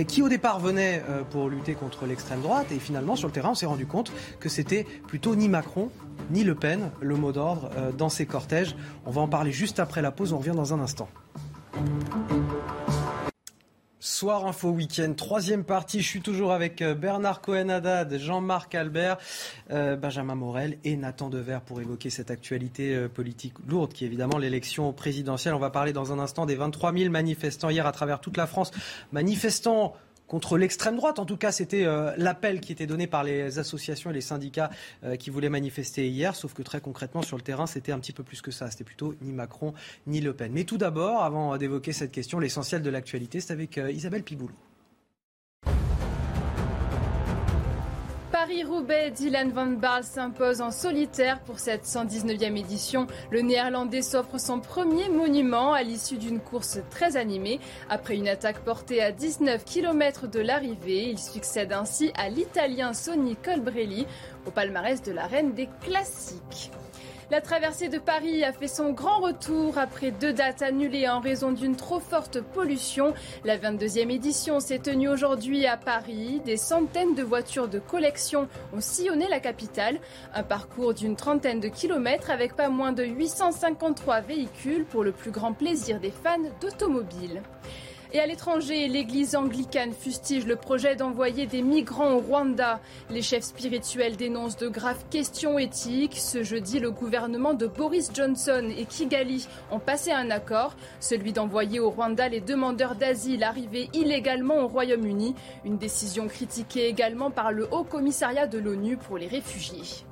[0.08, 3.54] qui au départ venaient pour lutter contre l'extrême droite et finalement sur le terrain on
[3.54, 5.90] s'est rendu compte que c'était plutôt ni Macron
[6.30, 8.74] ni Le Pen le mot d'ordre dans ces cortèges.
[9.06, 11.08] On va en parler juste après la pause, on revient dans un instant.
[14.06, 16.02] Soir Info Week-end, troisième partie.
[16.02, 19.16] Je suis toujours avec euh, Bernard Cohen-Haddad, Jean-Marc Albert,
[19.70, 24.06] euh, Benjamin Morel et Nathan Dever pour évoquer cette actualité euh, politique lourde qui est
[24.06, 25.54] évidemment l'élection présidentielle.
[25.54, 28.46] On va parler dans un instant des 23 000 manifestants hier à travers toute la
[28.46, 28.72] France.
[29.10, 29.94] Manifestants
[30.34, 31.20] contre l'extrême droite.
[31.20, 34.68] En tout cas, c'était euh, l'appel qui était donné par les associations et les syndicats
[35.04, 36.34] euh, qui voulaient manifester hier.
[36.34, 38.68] Sauf que très concrètement, sur le terrain, c'était un petit peu plus que ça.
[38.68, 39.74] C'était plutôt ni Macron
[40.08, 40.50] ni Le Pen.
[40.52, 44.56] Mais tout d'abord, avant d'évoquer cette question, l'essentiel de l'actualité, c'est avec euh, Isabelle Piboulot.
[48.44, 53.06] Paris-Roubaix, Dylan Van Baarle s'impose en solitaire pour cette 119e édition.
[53.30, 57.58] Le néerlandais s'offre son premier monument à l'issue d'une course très animée.
[57.88, 63.34] Après une attaque portée à 19 km de l'arrivée, il succède ainsi à l'italien Sonny
[63.34, 64.06] Colbrelli
[64.46, 66.70] au palmarès de la reine des classiques.
[67.34, 71.50] La traversée de Paris a fait son grand retour après deux dates annulées en raison
[71.50, 73.12] d'une trop forte pollution.
[73.44, 76.40] La 22e édition s'est tenue aujourd'hui à Paris.
[76.44, 79.98] Des centaines de voitures de collection ont sillonné la capitale.
[80.32, 85.32] Un parcours d'une trentaine de kilomètres avec pas moins de 853 véhicules pour le plus
[85.32, 87.42] grand plaisir des fans d'automobiles.
[88.14, 92.78] Et à l'étranger, l'église anglicane fustige le projet d'envoyer des migrants au Rwanda.
[93.10, 96.16] Les chefs spirituels dénoncent de graves questions éthiques.
[96.16, 101.80] Ce jeudi, le gouvernement de Boris Johnson et Kigali ont passé un accord, celui d'envoyer
[101.80, 105.34] au Rwanda les demandeurs d'asile arrivés illégalement au Royaume-Uni.
[105.64, 110.04] Une décision critiquée également par le Haut Commissariat de l'ONU pour les réfugiés.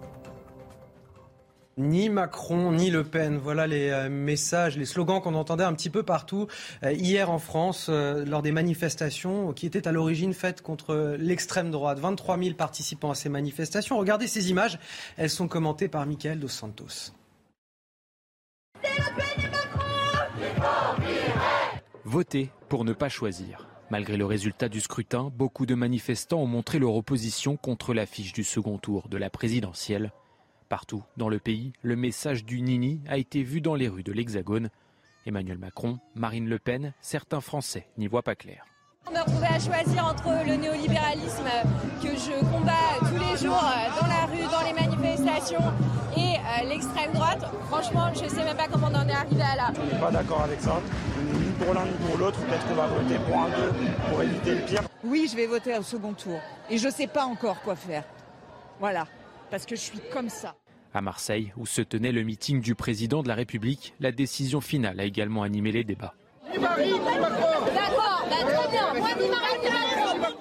[1.78, 3.38] Ni Macron, ni Le Pen.
[3.38, 6.46] Voilà les euh, messages, les slogans qu'on entendait un petit peu partout
[6.82, 11.70] euh, hier en France euh, lors des manifestations qui étaient à l'origine faites contre l'extrême
[11.70, 11.98] droite.
[11.98, 13.96] 23 000 participants à ces manifestations.
[13.96, 14.78] Regardez ces images.
[15.16, 17.12] Elles sont commentées par Michael Dos Santos.
[22.04, 23.66] Voter pour ne pas choisir.
[23.90, 28.44] Malgré le résultat du scrutin, beaucoup de manifestants ont montré leur opposition contre l'affiche du
[28.44, 30.12] second tour de la présidentielle.
[30.72, 34.10] Partout dans le pays, le message du Nini a été vu dans les rues de
[34.10, 34.70] l'Hexagone.
[35.26, 38.64] Emmanuel Macron, Marine Le Pen, certains Français n'y voient pas clair.
[39.06, 41.44] On me retrouvait à choisir entre le néolibéralisme
[42.02, 43.62] que je combats tous les jours
[44.00, 45.60] dans la rue, dans les manifestations,
[46.16, 47.44] et euh, l'extrême droite.
[47.68, 49.72] Franchement, je ne sais même pas comment on en est arrivé à là.
[49.74, 50.80] Je suis pas d'accord avec ça.
[51.34, 52.40] Ni pour l'un ni pour l'autre.
[52.46, 53.72] Peut-être qu'on va voter pour un d'eux
[54.08, 54.82] pour éviter le pire.
[55.04, 56.40] Oui, je vais voter au second tour.
[56.70, 58.04] Et je ne sais pas encore quoi faire.
[58.80, 59.06] Voilà.
[59.50, 60.54] Parce que je suis comme ça.
[60.94, 65.00] À Marseille, où se tenait le meeting du président de la République, la décision finale
[65.00, 66.14] a également animé les débats.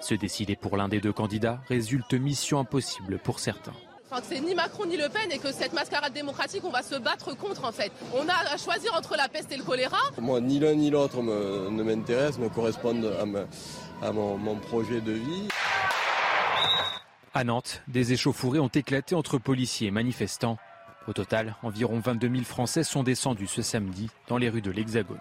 [0.02, 3.74] Se décider pour l'un des deux candidats résulte mission impossible pour certains.
[4.12, 6.95] Enfin, c'est ni Macron ni Le Pen et que cette mascarade démocratique, on va se
[6.95, 7.93] battre contre en fait.
[8.14, 9.99] On a à choisir entre la peste et le choléra.
[10.20, 13.10] Moi, ni l'un ni l'autre ne m'intéresse, me correspondent
[14.02, 15.47] à, mon projet de vie.
[17.34, 20.57] À Nantes, des échauffourées ont éclaté entre policiers et manifestants.
[21.07, 25.17] Au total, environ 22 000 Français sont descendus ce samedi dans les rues de l'Hexagone.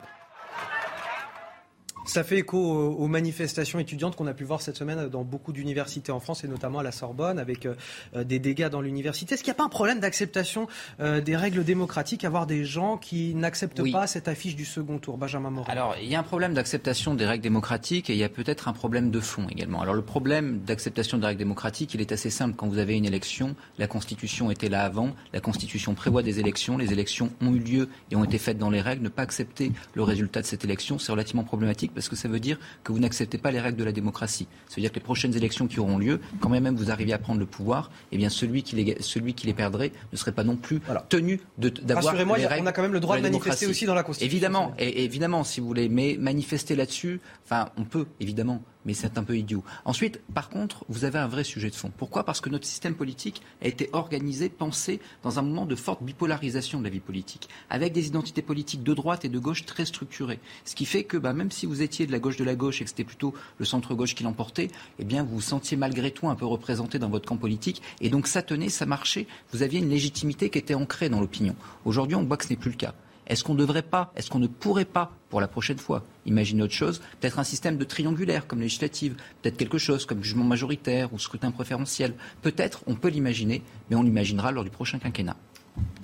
[2.10, 6.10] Ça fait écho aux manifestations étudiantes qu'on a pu voir cette semaine dans beaucoup d'universités
[6.10, 9.34] en France et notamment à la Sorbonne avec euh, des dégâts dans l'université.
[9.34, 10.66] Est-ce qu'il n'y a pas un problème d'acceptation
[10.98, 15.18] euh, des règles démocratiques, avoir des gens qui n'acceptent pas cette affiche du second tour
[15.18, 15.70] Benjamin Morin?
[15.70, 18.66] Alors, il y a un problème d'acceptation des règles démocratiques et il y a peut-être
[18.66, 19.80] un problème de fond également.
[19.80, 22.56] Alors, le problème d'acceptation des règles démocratiques, il est assez simple.
[22.56, 26.76] Quand vous avez une élection, la Constitution était là avant, la Constitution prévoit des élections,
[26.76, 29.04] les élections ont eu lieu et ont été faites dans les règles.
[29.04, 32.40] Ne pas accepter le résultat de cette élection, c'est relativement problématique parce que ça veut
[32.40, 34.46] dire que vous n'acceptez pas les règles de la démocratie.
[34.68, 37.18] Ça veut dire que les prochaines élections qui auront lieu, quand même vous arrivez à
[37.18, 40.44] prendre le pouvoir, eh bien celui qui les, celui qui les perdrait ne serait pas
[40.44, 40.80] non plus
[41.10, 42.64] tenu d'avoir les règles.
[42.64, 44.34] on a quand même le droit de, manifester aussi dans la Constitution.
[44.34, 49.18] Évidemment, et, évidemment, si vous voulez, mais manifester là-dessus, enfin, on peut évidemment mais c'est
[49.18, 49.62] un peu idiot.
[49.84, 51.92] Ensuite, par contre, vous avez un vrai sujet de fond.
[51.96, 52.24] Pourquoi?
[52.24, 56.78] Parce que notre système politique a été organisé, pensé dans un moment de forte bipolarisation
[56.78, 60.40] de la vie politique, avec des identités politiques de droite et de gauche très structurées.
[60.64, 62.80] Ce qui fait que bah, même si vous étiez de la gauche de la gauche
[62.80, 64.68] et que c'était plutôt le centre-gauche qui l'emportait,
[64.98, 67.82] eh bien vous vous sentiez malgré tout un peu représenté dans votre camp politique.
[68.00, 69.26] Et donc ça tenait, ça marchait.
[69.52, 71.56] Vous aviez une légitimité qui était ancrée dans l'opinion.
[71.84, 72.94] Aujourd'hui, on voit que ce n'est plus le cas.
[73.30, 76.64] Est-ce qu'on ne devrait pas, est-ce qu'on ne pourrait pas, pour la prochaine fois, imaginer
[76.64, 81.14] autre chose Peut-être un système de triangulaire comme législative, peut-être quelque chose comme jugement majoritaire
[81.14, 82.14] ou scrutin préférentiel.
[82.42, 85.36] Peut-être, on peut l'imaginer, mais on l'imaginera lors du prochain quinquennat.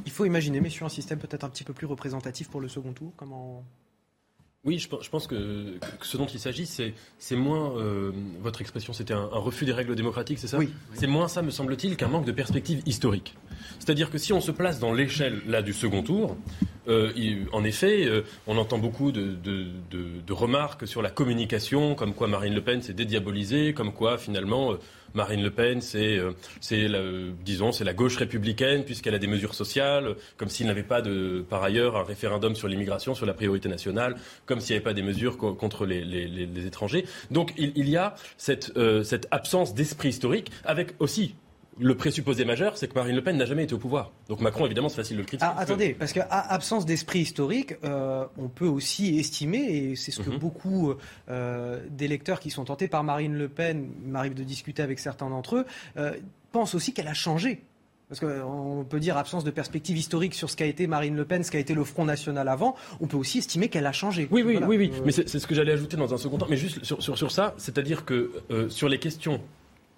[0.05, 2.93] Il faut imaginer, messieurs, un système peut-être un petit peu plus représentatif pour le second
[2.93, 3.13] tour.
[3.17, 3.65] Comment
[4.67, 8.11] oui, je, pense que, ce dont il s'agit, c'est moins, euh,
[8.41, 10.59] votre expression, c'était un, refus des règles démocratiques, c'est ça?
[10.59, 10.71] Oui.
[10.93, 13.37] C'est moins ça, me semble-t-il, qu'un manque de perspective historique.
[13.79, 16.37] C'est-à-dire que si on se place dans l'échelle là du second tour,
[16.89, 17.13] euh,
[17.53, 19.37] en effet, euh, on entend beaucoup de,
[20.31, 24.77] remarques sur la communication, comme quoi Marine Le Pen s'est dédiabolisée, comme quoi finalement
[25.17, 30.15] Marine Le Pen, c'est, euh, disons, c'est la gauche républicaine puisqu'elle a des mesures sociales,
[30.37, 34.17] comme s'il n'avait pas de, par ailleurs, un référendum sur l'immigration, sur la priorité nationale,
[34.45, 37.07] comme s'il n'y avait pas des mesures contre les, étrangers.
[37.31, 38.15] Donc il, y a
[38.77, 41.35] euh, cette absence d'esprit historique, avec aussi
[41.79, 44.11] le présupposé majeur, c'est que Marine Le Pen n'a jamais été au pouvoir.
[44.29, 45.51] Donc Macron, évidemment, c'est facile de le critiquer.
[45.55, 50.23] Ah, attendez, parce qu'à absence d'esprit historique, euh, on peut aussi estimer, et c'est ce
[50.23, 50.39] que mhm.
[50.39, 50.95] beaucoup
[51.29, 55.57] euh, d'électeurs qui sont tentés par Marine Le Pen, m'arrive de discuter avec certains d'entre
[55.57, 55.67] eux,
[55.99, 56.15] euh,
[56.53, 57.63] pensent aussi qu'elle a changé.
[58.09, 61.43] Parce qu'on peut dire absence de perspective historique sur ce qu'a été Marine Le Pen,
[61.43, 62.77] ce qu'a été le Front National avant.
[63.01, 64.29] On peut aussi estimer qu'elle a changé.
[64.31, 64.93] Oui, oui, oui, oui.
[65.05, 66.47] Mais c'est ce que j'allais ajouter dans un second temps.
[66.49, 68.31] Mais juste sur, sur, sur ça, c'est-à-dire que
[68.69, 69.41] sur les questions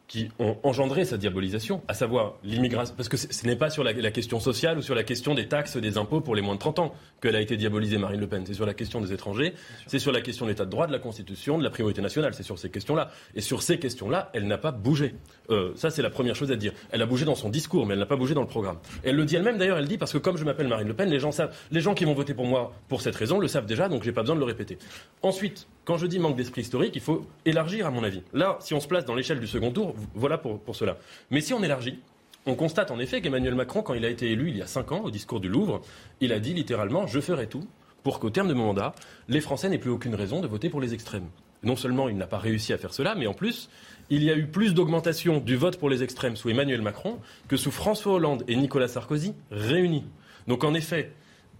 [0.08, 2.94] qui ont engendré sa diabolisation, à savoir l'immigration.
[2.96, 5.76] Parce que ce n'est pas sur la, question sociale ou sur la question des taxes,
[5.76, 8.44] des impôts pour les moins de 30 ans qu'elle a été diabolisée, Marine Le Pen.
[8.46, 9.52] C'est sur la question des étrangers,
[9.86, 12.32] c'est sur la question de l'état de droit, de la Constitution, de la priorité nationale.
[12.32, 13.10] C'est sur ces questions-là.
[13.34, 15.14] Et sur ces questions-là, elle n'a pas bougé.
[15.50, 16.72] Euh, ça, c'est la première chose à dire.
[16.90, 18.78] Elle a bougé dans son discours, mais elle n'a pas bougé dans le programme.
[19.04, 21.10] elle le dit elle-même, d'ailleurs, elle dit, parce que comme je m'appelle Marine Le Pen,
[21.10, 23.66] les gens savent, les gens qui vont voter pour moi pour cette raison le savent
[23.66, 24.78] déjà, donc j'ai pas besoin de le répéter.
[25.20, 28.20] Ensuite, quand je dis manque d'esprit historique, il faut élargir, à mon avis.
[28.34, 30.98] Là, si on se place dans l'échelle du second tour, voilà pour, cela.
[31.30, 31.98] Mais si on élargit,
[32.44, 34.92] on constate en effet qu'Emmanuel Macron, quand il a été élu il y a cinq
[34.92, 35.80] ans, au discours du Louvre,
[36.20, 37.66] il a dit littéralement Je ferai tout
[38.02, 38.94] pour qu'au terme de mon mandat,
[39.28, 41.28] les Français n'aient plus aucune raison de voter pour les extrêmes.
[41.62, 43.70] Non seulement il n'a pas réussi à faire cela, mais en plus,
[44.10, 47.18] il y a eu plus d'augmentation du vote pour les extrêmes sous Emmanuel Macron
[47.48, 50.04] que sous François Hollande et Nicolas Sarkozy réunis.
[50.48, 51.12] Donc en effet,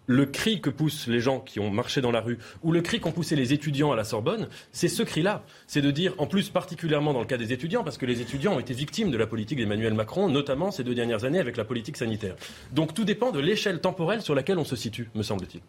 [0.09, 2.99] le cri que poussent les gens qui ont marché dans la rue ou le cri
[2.99, 5.45] qu'ont poussé les étudiants à la Sorbonne, c'est ce cri-là.
[5.69, 8.55] C'est de dire, en plus particulièrement dans le cas des étudiants, parce que les étudiants
[8.55, 11.65] ont été victimes de la politique d'Emmanuel Macron, notamment ces deux dernières années avec la
[11.65, 12.35] politique sanitaire.
[12.73, 15.61] Donc tout dépend de l'échelle temporelle sur laquelle on se situe, me semble-t-il.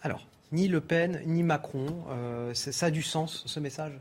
[0.00, 3.92] Alors, ni Le Pen, ni Macron, euh, ça a du sens, ce message?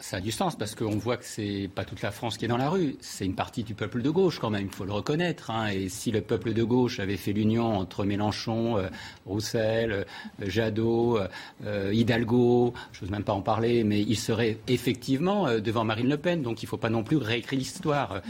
[0.00, 2.48] Ça a du sens parce qu'on voit que c'est pas toute la France qui est
[2.48, 4.92] dans la rue, c'est une partie du peuple de gauche quand même, il faut le
[4.92, 5.50] reconnaître.
[5.50, 5.68] Hein.
[5.68, 8.88] Et si le peuple de gauche avait fait l'union entre Mélenchon, euh,
[9.26, 10.04] Roussel, euh,
[10.40, 11.18] Jadot,
[11.64, 16.18] euh, Hidalgo, je n'ose même pas en parler, mais il serait effectivement devant Marine Le
[16.18, 16.42] Pen.
[16.42, 18.22] Donc il ne faut pas non plus réécrire l'histoire.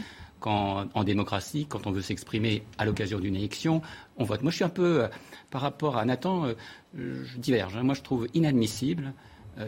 [0.47, 3.81] En démocratie, quand on veut s'exprimer à l'occasion d'une élection,
[4.17, 4.43] on vote.
[4.43, 5.07] Moi, je suis un peu,
[5.49, 6.49] par rapport à Nathan,
[6.93, 7.75] je diverge.
[7.75, 7.81] Hein.
[7.81, 9.15] Moi, je trouve inadmissible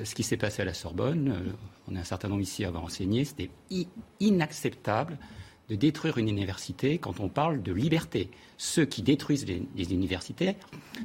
[0.04, 1.56] ce qui s'est passé à la Sorbonne
[1.90, 3.50] on est un certain nombre ici à avoir enseigné, c'était
[4.20, 5.18] inacceptable
[5.70, 8.30] de détruire une université quand on parle de liberté.
[8.58, 10.56] Ceux qui détruisent les, universités,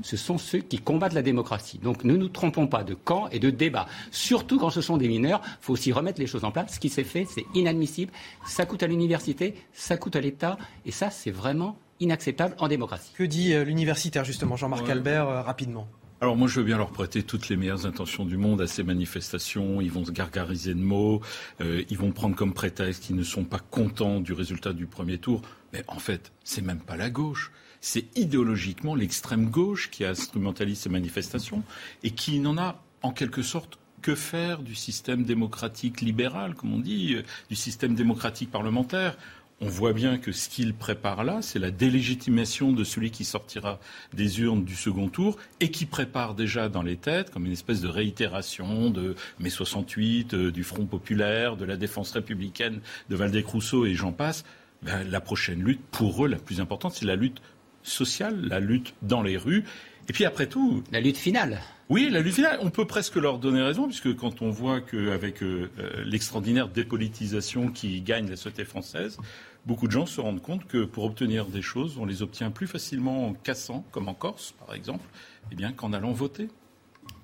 [0.03, 1.79] ce sont ceux qui combattent la démocratie.
[1.79, 3.87] Donc ne nous trompons pas de camp et de débat.
[4.13, 6.75] Surtout quand ce sont des mineurs, il faut aussi remettre les choses en place.
[6.75, 8.13] Ce qui s'est fait, c'est inadmissible.
[8.47, 10.57] Ça coûte à l'université, ça coûte à l'État,
[10.87, 13.13] et ça, c'est vraiment inacceptable en démocratie.
[13.15, 15.89] Que dit euh, l'universitaire, justement, Jean-Marc Albert, euh, rapidement?
[16.23, 18.85] Alors moi, je veux bien leur prêter toutes les meilleures intentions du monde à ces
[18.85, 19.81] manifestations.
[19.81, 21.21] Ils vont se gargariser de mots,
[21.61, 25.19] euh, ils vont prendre comme prétexte qu'ils ne sont pas contents du résultat du premier
[25.19, 25.43] tour.
[25.73, 27.51] Mais en fait, c'est même pas la gauche.
[27.81, 31.65] C'est idéologiquement l'extrême gauche qui instrumentalise ces manifestations
[32.05, 36.79] et qui n'en a en quelque sorte que faire du système démocratique libéral, comme on
[36.79, 39.17] dit, euh, du système démocratique parlementaire
[39.63, 43.79] on voit bien que ce qu'il prépare là, c'est la délégitimation de celui qui sortira
[44.13, 47.81] des urnes du second tour et qui prépare déjà dans les têtes, comme une espèce
[47.81, 53.87] de réitération de mai 68, euh, du Front populaire, de la défense républicaine de Valdec-Rousseau
[53.87, 54.45] et j'en passe,
[54.83, 57.41] ben, la prochaine lutte, pour eux, la plus importante, c'est la lutte
[57.85, 59.65] sociale, la lutte dans les rues.
[60.09, 60.83] Et puis après tout.
[60.91, 61.61] La lutte finale.
[61.89, 62.59] Oui, la lutte finale.
[62.63, 67.69] On peut presque leur donner raison, puisque quand on voit qu'avec euh, euh, l'extraordinaire dépolitisation
[67.69, 69.19] qui gagne la société française,
[69.67, 72.67] beaucoup de gens se rendent compte que pour obtenir des choses, on les obtient plus
[72.67, 75.09] facilement en cassant, comme en Corse par exemple,
[75.51, 76.49] eh bien qu'en allant voter.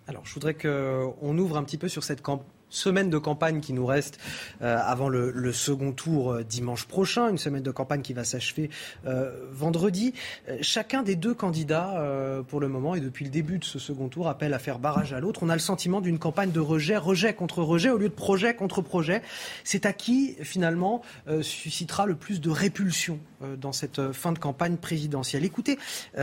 [0.06, 3.72] Alors, je voudrais qu'on ouvre un petit peu sur cette campagne semaine de campagne qui
[3.72, 4.18] nous reste
[4.62, 8.70] euh, avant le, second tour euh, dimanche prochain, une semaine de campagne qui va s'achever
[9.06, 10.14] euh, vendredi.
[10.60, 12.02] chacun des deux candidats,
[12.48, 15.12] pour le moment, et depuis le début de ce second tour, appelle à faire barrage
[15.12, 15.40] à l'autre.
[15.42, 18.54] On a le sentiment d'une campagne de rejet, rejet contre rejet, au lieu de projet
[18.54, 19.22] contre projet.
[19.64, 21.02] C'est à qui, finalement,
[21.42, 23.18] suscitera le plus de répulsion
[23.56, 25.44] dans cette fin de campagne présidentielle?
[25.44, 25.78] Écoutez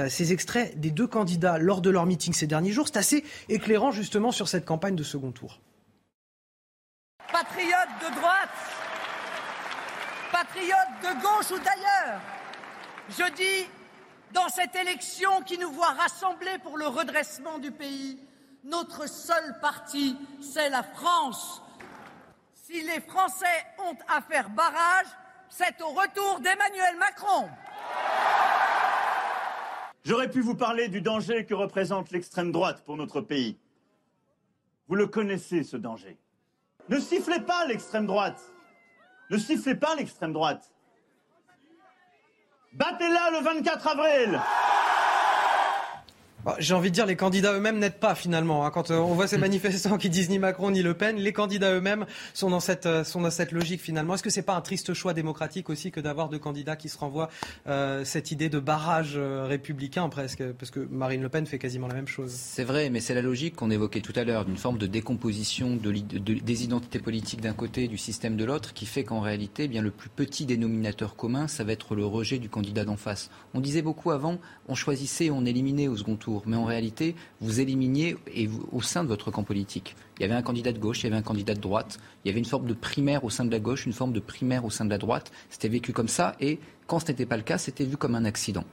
[0.07, 2.87] ces extraits des deux candidats lors de leur meeting ces derniers jours.
[2.87, 5.59] C'est assez éclairant, justement, sur cette campagne de second tour
[7.31, 8.49] patriotes de droite,
[10.31, 12.19] patriotes de gauche ou d'ailleurs,
[13.09, 13.69] je dis,
[14.31, 18.19] dans cette élection qui nous voit rassembler pour le redressement du pays,
[18.63, 21.61] notre seul parti, c'est la France.
[22.53, 23.45] Si les Français
[23.79, 25.05] ont à faire barrage,
[25.49, 27.47] c'est au retour d'Emmanuel Macron.
[30.03, 33.57] J'aurais pu vous parler du danger que représente l'extrême droite pour notre pays.
[34.87, 36.17] Vous le connaissez, ce danger.
[36.89, 38.41] Ne sifflez pas l'extrême droite.
[39.29, 40.71] Ne sifflez pas l'extrême droite.
[42.73, 44.41] Battez-la le 24 avril.
[46.45, 48.67] Bah, j'ai envie de dire, les candidats eux-mêmes n'aident pas finalement.
[48.67, 48.69] Hein.
[48.69, 51.73] Quand euh, on voit ces manifestants qui disent ni Macron ni Le Pen, les candidats
[51.73, 54.13] eux-mêmes sont dans cette euh, sont dans cette logique finalement.
[54.13, 56.99] Est-ce que c'est pas un triste choix démocratique aussi que d'avoir deux candidats qui se
[56.99, 57.31] renvoient
[57.65, 61.95] euh, cette idée de barrage républicain presque, parce que Marine Le Pen fait quasiment la
[61.95, 62.31] même chose.
[62.31, 65.75] C'est vrai, mais c'est la logique qu'on évoquait tout à l'heure, d'une forme de décomposition
[65.75, 69.67] de, des identités politiques d'un côté, du système de l'autre, qui fait qu'en réalité, eh
[69.67, 73.31] bien le plus petit dénominateur commun, ça va être le rejet du candidat d'en face.
[73.55, 74.37] On disait beaucoup avant,
[74.67, 78.17] on choisissait, on éliminait au second tour mais en réalité, vous éliminiez
[78.71, 79.95] au sein de votre camp politique.
[80.17, 82.29] Il y avait un candidat de gauche, il y avait un candidat de droite, il
[82.29, 84.65] y avait une forme de primaire au sein de la gauche, une forme de primaire
[84.65, 85.31] au sein de la droite.
[85.49, 88.25] C'était vécu comme ça, et quand ce n'était pas le cas, c'était vu comme un
[88.25, 88.63] accident.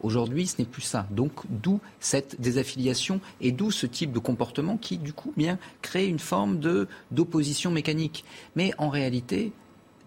[0.00, 1.06] Aujourd'hui, ce n'est plus ça.
[1.10, 6.06] Donc, d'où cette désaffiliation et d'où ce type de comportement qui, du coup, bien crée
[6.06, 6.58] une forme
[7.12, 8.24] d'opposition mécanique.
[8.56, 9.52] Mais en réalité,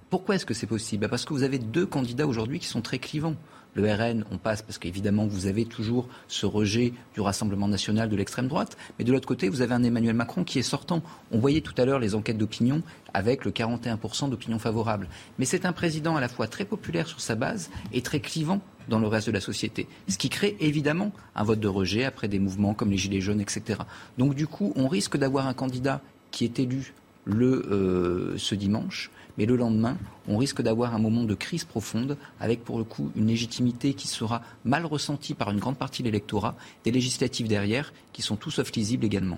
[0.10, 1.08] pourquoi est-ce que c'est possible?
[1.08, 3.36] Parce que vous avez deux candidats aujourd'hui qui sont très clivants.
[3.76, 8.16] Le RN, on passe parce qu'évidemment, vous avez toujours ce rejet du Rassemblement national de
[8.16, 8.78] l'extrême droite.
[8.98, 11.04] Mais de l'autre côté, vous avez un Emmanuel Macron qui est sortant.
[11.32, 12.82] On voyait tout à l'heure les enquêtes d'opinion
[13.14, 15.10] avec le 41% d'opinion favorable.
[15.38, 18.62] Mais c'est un président à la fois très populaire sur sa base et très clivant
[18.88, 19.88] dans le reste de la société.
[20.08, 23.42] Ce qui crée évidemment un vote de rejet après des mouvements comme les Gilets jaunes,
[23.42, 23.80] etc.
[24.18, 26.02] Donc du coup, on risque d'avoir un candidat
[26.32, 26.94] qui est élu
[27.26, 32.18] le, euh, ce dimanche, mais le lendemain, on risque d'avoir un moment de crise profonde,
[32.40, 36.08] avec pour le coup une légitimité qui sera mal ressentie par une grande partie de
[36.08, 39.38] l'électorat, des législatives derrière, qui sont tout sauf lisibles également.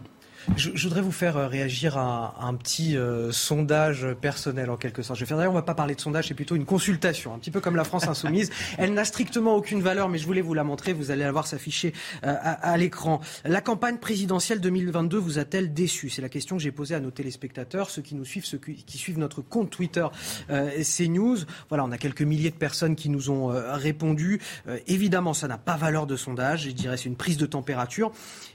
[0.56, 5.20] Je, voudrais vous faire euh, réagir à, un petit euh, sondage personnel en quelque sorte.
[5.20, 7.34] Je vais faire d'ailleurs, on ne va pas parler de sondage, c'est plutôt une consultation,
[7.34, 8.50] un petit peu comme la France insoumise.
[8.78, 10.94] Elle n'a strictement aucune valeur, mais je voulais vous la montrer.
[10.94, 11.94] Vous allez la voir s'afficher
[12.24, 13.20] euh, à, l'écran.
[13.44, 16.10] La campagne présidentielle 2022 vous a-t-elle déçu?
[16.10, 18.98] C'est la question que j'ai posée à nos téléspectateurs, ceux qui nous suivent, ceux qui,
[18.98, 20.08] suivent notre compte Twitter
[20.48, 21.38] CNews.
[21.70, 24.40] Voilà, on a quelques milliers de personnes qui nous ont répondu.
[24.88, 26.64] évidemment, ça n'a pas valeur de sondage.
[26.64, 28.12] Je dirais c'est une prise de température.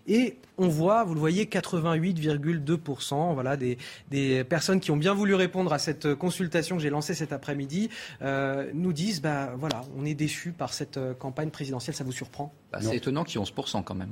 [0.07, 3.79] Et on voit, vous le voyez, 88,2% voilà, des,
[4.11, 7.89] des, personnes qui ont bien voulu répondre à cette consultation que j'ai lancée cet après-midi
[8.23, 11.95] euh, nous disent bah, voilà, on est déçus par cette euh, campagne présidentielle.
[11.95, 12.53] Ça vous surprend?
[12.73, 14.11] Bah, C'est étonnant qu'il y ait 11% quand même.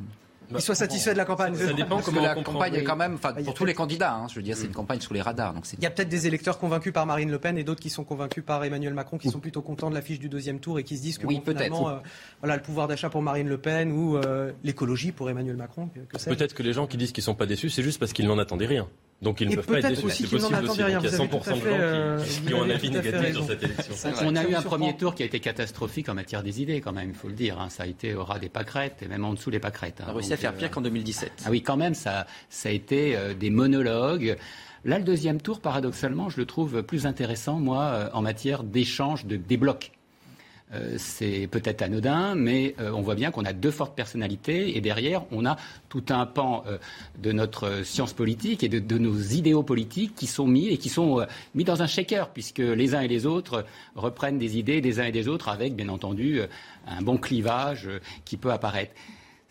[0.55, 1.55] Ils soient satisfaits de la campagne.
[1.55, 4.37] Ça, dépend comment la campagne est quand même, enfin, pour tous les candidats, hein, je
[4.37, 5.55] veux dire, c'est une campagne sous les radars.
[5.55, 7.91] Donc il y a peut-être des électeurs convaincus par Marine Le Pen et d'autres qui
[7.91, 10.85] sont convaincus par Emmanuel Macron, qui sont plutôt contents de l'affiche du deuxième tour et
[10.85, 11.97] qui se disent que oui, finalement, euh,
[12.41, 15.89] voilà, le pouvoir d'achat pour Marine Le Pen ou euh, l'écologie pour Emmanuel Macron.
[16.27, 18.39] peut-être que les gens qui disent qu'ils sont pas déçus, c'est juste parce qu'ils n'en
[18.39, 18.89] attendaient rien.
[19.23, 20.27] Donc ils ne peuvent pas être déçus.
[20.27, 20.81] C'est possible aussi.
[20.81, 23.95] Il y a 100% de gens euh, qui, ont un avis négatif sur cette élection.
[24.23, 26.93] On a eu un premier tour qui a été catastrophique en matière des idées, quand
[26.93, 27.61] même, il faut le dire.
[27.61, 27.69] Hein.
[27.69, 30.01] Ça a été au ras des pâquerettes et même en dessous des pâquerettes.
[30.01, 30.07] Hein.
[30.09, 31.33] On a réussi à faire pire euh, qu'en 2017.
[31.45, 34.39] Ah oui, quand même, ça, ça a été euh, des monologues.
[34.87, 39.37] Là, le deuxième tour, paradoxalement, je le trouve plus intéressant, moi, en matière d'échange, de
[39.37, 39.93] débloc.
[40.73, 44.81] Euh, c'est peut-être anodin, mais euh, on voit bien qu'on a deux fortes personnalités et
[44.81, 45.57] derrière, on a
[45.89, 46.79] tout un pan euh,
[47.19, 51.27] de notre science politique et de, nos idéaux politiques qui sont mis et qui sont
[51.55, 53.65] mis dans un shaker, puisque les uns et les autres
[53.97, 56.41] reprennent des idées des uns et des autres avec, bien entendu,
[56.87, 57.89] un bon clivage
[58.25, 58.93] qui peut apparaître.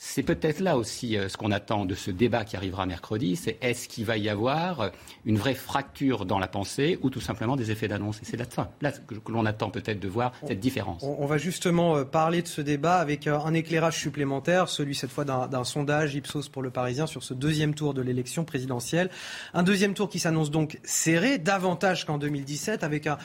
[0.02, 3.58] C'est peut-être là aussi euh, ce qu'on attend de ce débat qui arrivera mercredi, c'est
[3.62, 4.89] est-ce qu'il va y avoir euh,
[5.26, 8.45] une vraie fracture dans la pensée ou tout simplement des effets d'annonce Et c'est là,
[8.80, 11.04] là que, l'on attend peut-être de voir cette différence.
[11.04, 15.26] On, va justement euh, parler de ce débat avec un éclairage supplémentaire, celui cette fois
[15.26, 19.10] d'un sondage Ipsos pour le Parisien sur ce deuxième tour de l'élection présidentielle.
[19.54, 23.18] Un deuxième tour qui s'annonce donc serré, davantage qu'en 2017, avec un,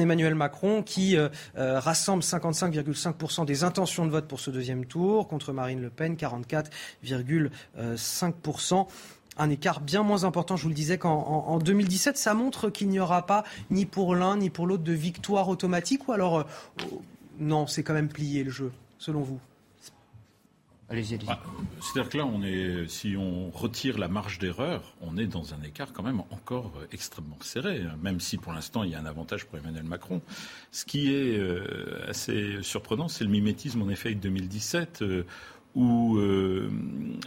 [0.00, 1.16] Emmanuel Macron qui
[1.54, 8.86] rassemble 55,5% des intentions de vote pour ce deuxième tour contre Marine Le Pen 44,5%
[9.38, 12.16] un écart bien moins important, je vous le disais, qu'en 2017.
[12.16, 16.08] Ça montre qu'il n'y aura pas ni pour l'un ni pour l'autre de victoire automatique
[16.08, 16.44] ou alors euh,
[17.38, 19.38] non, c'est quand même plié le jeu, selon vous?
[20.88, 21.26] Allez-y, allez-y.
[21.26, 21.42] Bah,
[21.80, 25.60] c'est-à-dire que là, on est, si on retire la marge d'erreur, on est dans un
[25.62, 29.00] écart quand même encore euh, extrêmement serré, hein, même si pour l'instant il y a
[29.00, 30.22] un avantage pour Emmanuel Macron.
[30.70, 35.02] Ce qui est euh, assez surprenant, c'est le mimétisme en effet de 2017
[35.76, 36.70] où, euh,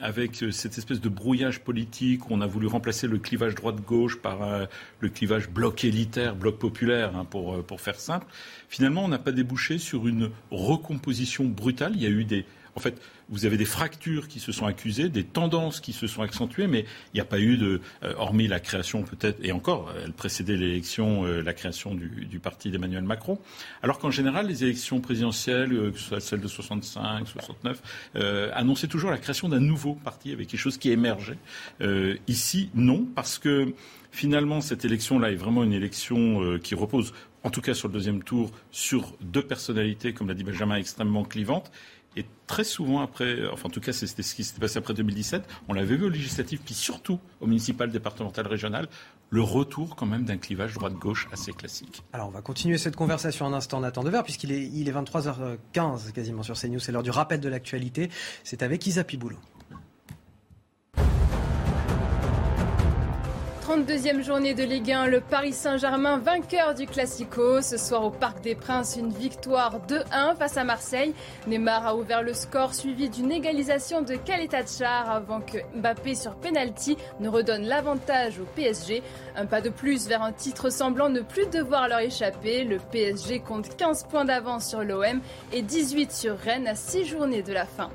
[0.02, 4.66] avec cette espèce de brouillage politique, on a voulu remplacer le clivage droite-gauche par euh,
[5.00, 8.26] le clivage bloc élitaire, bloc populaire, hein, pour, euh, pour faire simple,
[8.68, 11.94] finalement, on n'a pas débouché sur une recomposition brutale.
[11.96, 12.44] Il y a eu des,
[12.76, 16.22] en fait, vous avez des fractures qui se sont accusées, des tendances qui se sont
[16.22, 19.94] accentuées, mais il n'y a pas eu de, euh, hormis la création peut-être, et encore,
[20.04, 23.38] elle précédait l'élection, euh, la création du, parti d'Emmanuel Macron.
[23.84, 27.82] Alors qu'en général, les élections présidentielles, euh, que ce soit celle de 65, 69,
[28.54, 31.38] annonçaient toujours la création d'un nouveau parti avec quelque chose qui émergeait.
[32.28, 33.74] ici, non, parce que
[34.12, 37.14] finalement, cette élection-là est vraiment une élection qui repose
[37.44, 41.24] en tout cas sur le deuxième tour, sur deux personnalités, comme l'a dit Benjamin, extrêmement
[41.24, 41.72] clivantes.
[42.20, 45.48] Et très souvent après, enfin en tout cas c'était ce qui s'était passé après 2017,
[45.70, 48.90] on l'avait vu au législatif, puis surtout au municipal, départemental, régional,
[49.30, 52.04] le retour quand même d'un clivage droite-gauche assez classique.
[52.12, 56.12] Alors on va continuer cette conversation un instant, Nathan Dever, puisqu'il est, il est 23h15
[56.12, 58.10] quasiment sur CNews, c'est l'heure du rappel de l'actualité,
[58.44, 59.40] c'est avec Isa Piboulot.
[63.70, 67.62] 32e journée de Ligue 1, le Paris Saint-Germain vainqueur du Classico.
[67.62, 71.14] Ce soir au Parc des Princes, une victoire 2-1 face à Marseille.
[71.46, 74.18] Neymar a ouvert le score suivi d'une égalisation de
[74.76, 79.04] Char avant que Mbappé sur penalty ne redonne l'avantage au PSG.
[79.36, 82.64] Un pas de plus vers un titre semblant ne plus devoir leur échapper.
[82.64, 85.22] Le PSG compte 15 points d'avance sur l'OM
[85.54, 87.92] et 18 sur Rennes à 6 journées de la fin.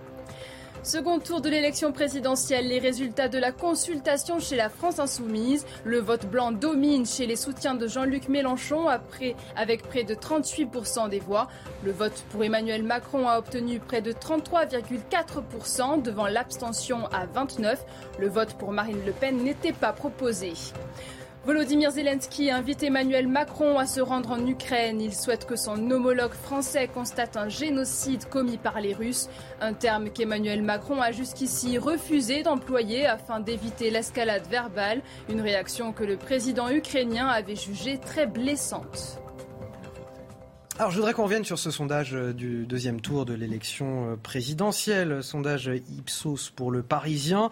[0.84, 5.64] Second tour de l'élection présidentielle, les résultats de la consultation chez la France insoumise.
[5.82, 11.08] Le vote blanc domine chez les soutiens de Jean-Luc Mélenchon après, avec près de 38%
[11.08, 11.48] des voix.
[11.84, 17.78] Le vote pour Emmanuel Macron a obtenu près de 33,4% devant l'abstention à 29%.
[18.18, 20.52] Le vote pour Marine Le Pen n'était pas proposé.
[21.46, 24.98] Volodymyr Zelensky invite Emmanuel Macron à se rendre en Ukraine.
[25.02, 29.28] Il souhaite que son homologue français constate un génocide commis par les Russes,
[29.60, 36.04] un terme qu'Emmanuel Macron a jusqu'ici refusé d'employer afin d'éviter l'escalade verbale, une réaction que
[36.04, 39.20] le président ukrainien avait jugée très blessante.
[40.76, 44.16] Alors je voudrais qu'on revienne sur ce sondage euh, du deuxième tour de l'élection euh,
[44.16, 47.50] présidentielle, sondage Ipsos pour le Parisien.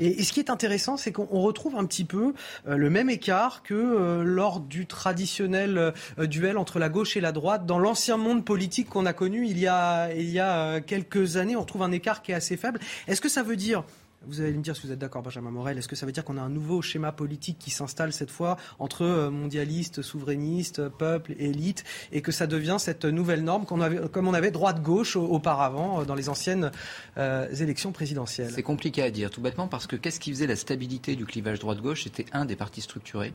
[0.00, 2.34] Et, ce qui est intéressant, c'est qu'on retrouve un petit peu
[2.66, 7.64] euh, le même écart que lors du traditionnel duel entre la gauche et la droite
[7.64, 11.54] dans l'ancien monde politique qu'on a connu il y a, il y a quelques années.
[11.54, 12.80] On retrouve un écart qui est assez faible.
[13.06, 13.84] Est-ce que ça veut dire
[14.26, 15.78] vous allez me dire si vous êtes d'accord, Benjamin Morel.
[15.78, 18.56] Est-ce que ça veut dire qu'on a un nouveau schéma politique qui s'installe cette fois
[18.78, 24.34] entre euh, mondialistes, souverainistes, peuple, élite, et que ça devient cette nouvelle norme comme on
[24.34, 26.70] avait droite-gauche auparavant euh, dans les anciennes
[27.16, 28.52] euh, élections présidentielles?
[28.54, 31.58] C'est compliqué à dire, tout bêtement, parce que qu'est-ce qui faisait la stabilité du clivage
[31.58, 32.04] droite-gauche?
[32.04, 33.32] C'était un des partis structurés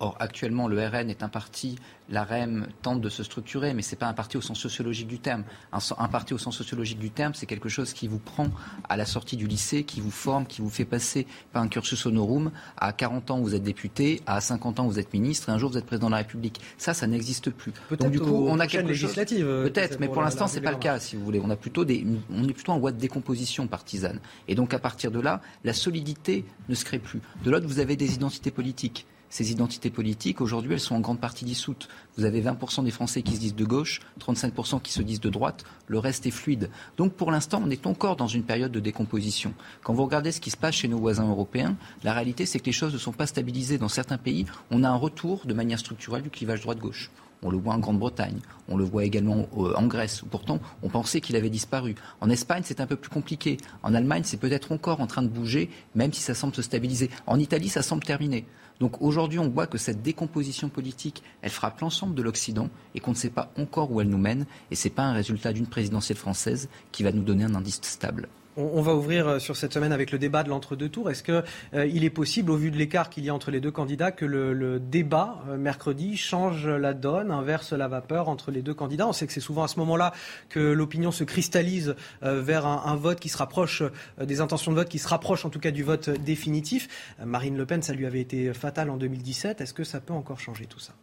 [0.00, 1.76] Or, actuellement, le RN est un parti,
[2.08, 5.08] la REM tente de se structurer, mais ce n'est pas un parti au sens sociologique
[5.08, 5.42] du terme.
[5.72, 8.46] Un, parti au sens sociologique du terme, c'est quelque chose qui vous prend
[8.88, 12.06] à la sortie du lycée, qui vous forme, qui vous fait passer par un cursus
[12.06, 12.52] honorum.
[12.76, 15.70] À 40 ans, vous êtes député, à 50 ans, vous êtes ministre, et un jour,
[15.70, 16.60] vous êtes président de la République.
[16.76, 17.72] Ça, ça n'existe plus.
[17.98, 19.48] Donc, du coup, on a quelque législative.
[19.48, 21.40] Euh, peut-être, mais pour l'instant, ce n'est pas le cas, si vous voulez.
[21.44, 24.20] On, a plutôt des, on est plutôt en voie de décomposition partisane.
[24.46, 27.20] Et donc, à partir de là, la solidité ne se crée plus.
[27.42, 31.20] De l'autre, vous avez des identités politiques ces identités politiques, aujourd'hui, elles sont en grande
[31.20, 31.88] partie dissoutes.
[32.16, 35.30] Vous avez 20% des Français qui se disent de gauche, 35% qui se disent de
[35.30, 36.70] droite, le reste est fluide.
[36.96, 39.52] Donc pour l'instant, on est encore dans une période de décomposition.
[39.82, 42.66] Quand vous regardez ce qui se passe chez nos voisins européens, la réalité, c'est que
[42.66, 43.78] les choses ne sont pas stabilisées.
[43.78, 47.10] Dans certains pays, on a un retour de manière structurelle du clivage droite-gauche.
[47.42, 50.88] On le voit en Grande-Bretagne, on le voit également euh, en Grèce, où pourtant on
[50.88, 51.94] pensait qu'il avait disparu.
[52.20, 53.58] En Espagne, c'est un peu plus compliqué.
[53.84, 57.10] En Allemagne, c'est peut-être encore en train de bouger, même si ça semble se stabiliser.
[57.26, 58.44] En Italie, ça semble terminer.
[58.80, 63.10] Donc aujourd'hui, on voit que cette décomposition politique, elle frappe l'ensemble de l'Occident et qu'on
[63.10, 64.46] ne sait pas encore où elle nous mène.
[64.70, 67.80] Et ce n'est pas un résultat d'une présidentielle française qui va nous donner un indice
[67.82, 68.28] stable.
[68.60, 71.08] On, va ouvrir euh, sur cette semaine avec le débat de l'entre-deux tours.
[71.10, 71.44] Est-ce qu'il
[71.74, 74.24] euh, est possible, au vu de l'écart qu'il y a entre les deux candidats, que
[74.24, 79.06] le, débat euh, mercredi change la donne, inverse la vapeur entre les deux candidats?
[79.06, 80.12] On sait que c'est souvent à ce moment-là
[80.48, 83.84] que l'opinion se cristallise vers un, vote qui se rapproche,
[84.20, 87.14] des intentions de vote qui se rapprochent en tout cas du vote définitif.
[87.24, 89.60] Marine Le Pen, ça lui avait été fatal en 2017.
[89.60, 90.94] Est-ce que ça peut encore changer tout ça?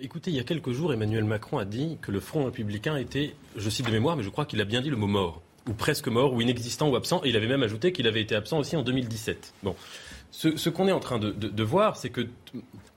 [0.00, 3.34] Écoutez, il y a quelques jours, Emmanuel Macron a dit que le Front républicain était,
[3.56, 5.72] je cite de mémoire, mais je crois qu'il a bien dit le mot mort ou
[5.72, 7.22] presque mort, ou inexistant, ou absent.
[7.24, 9.54] Et il avait même ajouté qu'il avait été absent aussi en 2017.
[9.62, 9.74] Bon.
[10.30, 12.26] Ce, qu'on est en train de, voir, c'est que,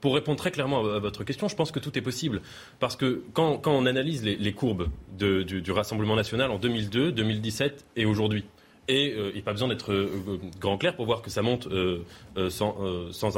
[0.00, 2.40] pour répondre très clairement à, votre question, je pense que tout est possible.
[2.80, 4.88] Parce que quand, on analyse les, courbes
[5.18, 8.46] du, du, Rassemblement national en 2002, 2017 et aujourd'hui,
[8.88, 11.42] et euh, il n'y a pas besoin d'être euh, grand clair pour voir que ça
[11.42, 12.04] monte euh,
[12.50, 12.76] sans,
[13.12, 13.30] sans,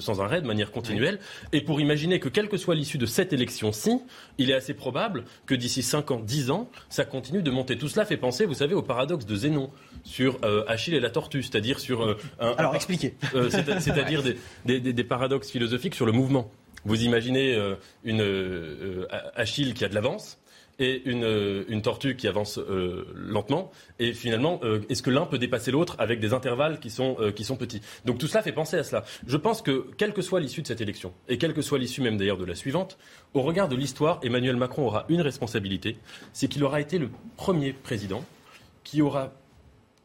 [0.00, 1.18] sans arrêt, de manière continuelle.
[1.52, 4.00] Et pour imaginer que, quelle que soit l'issue de cette élection-ci,
[4.38, 7.78] il est assez probable que d'ici 5 ans, 10 ans, ça continue de monter.
[7.78, 9.70] Tout cela fait penser, vous savez, au paradoxe de Zénon
[10.04, 13.14] sur Achille et la tortue, c'est-à-dire sur un, Alors, expliquez.
[13.50, 16.50] c'est-à-dire des, des, des, paradoxes philosophiques sur le mouvement.
[16.84, 17.58] Vous imaginez
[18.04, 20.39] une Achille qui a de l'avance
[20.80, 23.70] et une, euh, une tortue qui avance euh, lentement.
[24.00, 27.44] Et finalement, euh, est-ce que l'un peut dépasser l'autre avec des intervalles qui sont, qui
[27.44, 27.82] sont petits?
[28.06, 29.04] Donc tout cela fait penser à cela.
[29.26, 32.00] Je pense que, quelle que soit l'issue de cette élection, et quelle que soit l'issue
[32.00, 32.98] même d'ailleurs de la suivante,
[33.34, 35.98] au regard de l'histoire, Emmanuel Macron aura une responsabilité,
[36.32, 38.24] c'est qu'il aura été le premier président
[38.82, 39.32] qui aura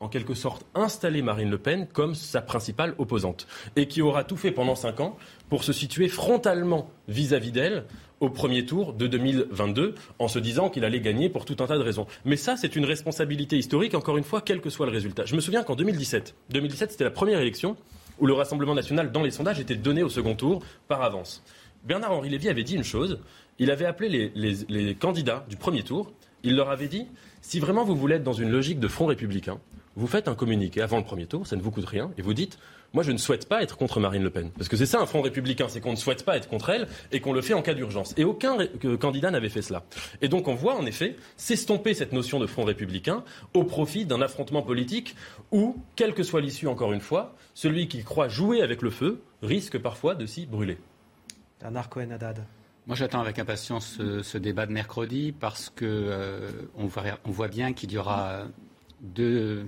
[0.06, 4.38] en quelque sorte installé Marine Le Pen comme sa principale opposante et qui aura tout
[4.38, 5.18] fait pendant cinq ans
[5.50, 7.86] pour se situer frontalement vis-à-vis d'elle
[8.20, 11.78] au premier tour de 2022 en se disant qu'il allait gagner pour tout un tas
[11.78, 12.06] de raisons.
[12.24, 15.26] Mais ça, c'est une responsabilité historique, encore une fois, quel que soit le résultat.
[15.26, 17.76] Je me souviens qu'en 2017, 2017, c'était la première élection
[18.20, 21.44] où le Rassemblement national, dans les sondages, était donné au second tour par avance.
[21.84, 23.20] Bernard-Henri Lévy avait dit une chose,
[23.58, 27.08] il avait appelé les candidats du premier tour, il leur avait dit,
[27.42, 29.60] si vraiment vous voulez être dans une logique de front républicain,
[29.96, 32.34] vous faites un communiqué avant le premier tour, ça ne vous coûte rien, et vous
[32.34, 32.58] dites
[32.96, 34.52] moi, je ne souhaite pas être contre Marine Le Pen.
[34.52, 36.88] Parce que c'est ça un front républicain, c'est qu'on ne souhaite pas être contre elle
[37.12, 38.14] et qu'on le fait en cas d'urgence.
[38.16, 38.56] Et aucun
[39.02, 39.84] candidat n'avait fait cela.
[40.22, 44.22] Et donc, on voit en effet s'estomper cette notion de front républicain au profit d'un
[44.22, 45.18] affrontement politique
[45.52, 49.22] où, quelle que soit l'issue, encore une fois, celui qui croit jouer avec le feu
[49.42, 50.78] risque parfois de s'y brûler.
[51.60, 52.46] Bernard Cohen-Haddad.
[52.88, 57.50] Moi, j'attends avec impatience ce, débat de mercredi parce que euh, on, voit, on voit
[57.50, 58.46] bien qu'il y aura
[59.02, 59.66] deux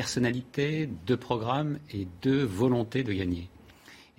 [0.00, 3.50] personnalité, de programme et de volonté de gagner.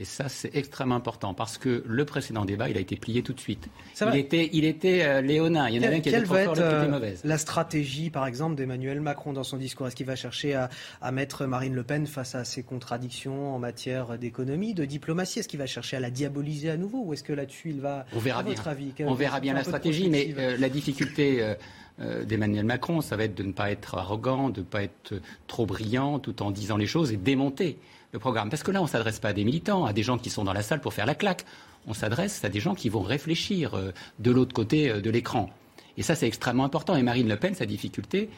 [0.01, 3.33] Et ça, c'est extrêmement important parce que le précédent débat, il a été plié tout
[3.33, 3.67] de suite.
[4.01, 5.69] Il était, il était euh, léonin.
[5.69, 7.21] Il y en avait un qui était trop fort, l'autre qui était mauvaise.
[7.23, 10.71] La stratégie, par exemple, d'Emmanuel Macron dans son discours, est-ce qu'il va chercher à,
[11.03, 15.37] à, mettre Marine Le Pen face à ses contradictions en matière d'économie, de diplomatie?
[15.37, 18.07] Est-ce qu'il va chercher à la diaboliser à nouveau Ou est-ce que là-dessus, il va.
[18.15, 18.53] On verra à bien.
[18.55, 21.43] Votre avis, On verra bien la stratégie, mais euh, la difficulté.
[21.43, 21.53] Euh,
[21.99, 25.21] euh, d'Emmanuel Macron, ça va être de ne pas être arrogant, de ne pas être
[25.45, 27.77] trop brillant, tout en disant les choses et démonter
[28.11, 28.49] le programme.
[28.49, 30.43] Parce que là, on ne s'adresse pas à des militants, à des gens qui sont
[30.43, 31.45] dans la salle pour faire la claque.
[31.87, 35.49] On s'adresse à des gens qui vont réfléchir euh, de l'autre côté euh, de l'écran.
[35.97, 36.95] Et ça, c'est extrêmement important.
[36.95, 38.29] Et Marine Le Pen, sa difficulté,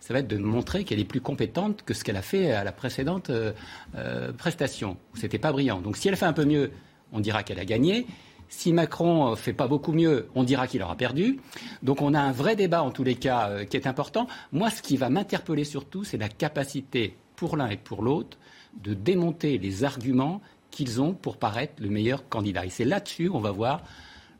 [0.00, 2.64] ça va être de montrer qu'elle est plus compétente que ce qu'elle a fait à
[2.64, 5.80] la précédente euh, prestation, c'était pas brillant.
[5.80, 6.72] Donc si elle fait un peu mieux,
[7.12, 8.06] on dira qu'elle a gagné.
[8.48, 11.38] Si Macron fait pas beaucoup mieux, on dira qu'il aura perdu.
[11.82, 14.26] Donc on a un vrai débat en tous les cas qui est important.
[14.50, 18.36] Moi, ce qui va m'interpeller surtout, c'est la capacité pour l'un et pour l'autre
[18.82, 20.40] de démonter les arguments
[20.70, 22.66] qu'ils ont pour paraître le meilleur candidat.
[22.66, 23.82] Et c'est là-dessus qu'on va voir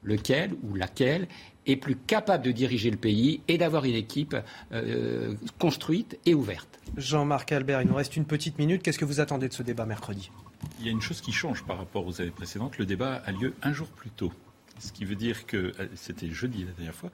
[0.02, 1.28] lequel ou laquelle
[1.66, 4.36] est plus capable de diriger le pays et d'avoir une équipe
[4.72, 6.80] euh, construite et ouverte.
[6.96, 8.82] Jean-Marc Albert, il nous reste une petite minute.
[8.82, 10.30] Qu'est-ce que vous attendez de ce débat mercredi?
[10.80, 12.78] Il y a une chose qui change par rapport aux années précédentes.
[12.78, 14.32] Le débat a lieu un jour plus tôt.
[14.78, 17.10] Ce qui veut dire que, c'était jeudi la dernière fois,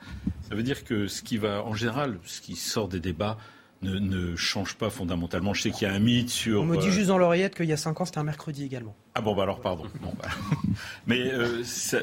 [0.49, 3.36] ça veut dire que ce qui va, en général, ce qui sort des débats,
[3.83, 5.55] ne, ne, change pas fondamentalement.
[5.55, 6.63] Je sais qu'il y a un mythe sur.
[6.63, 8.95] On me dit juste dans l'oreillette qu'il y a 5 ans, c'était un mercredi également.
[9.15, 9.85] Ah bon, bah alors pardon.
[10.01, 10.29] Bon, bah.
[11.07, 11.99] Mais euh, ça,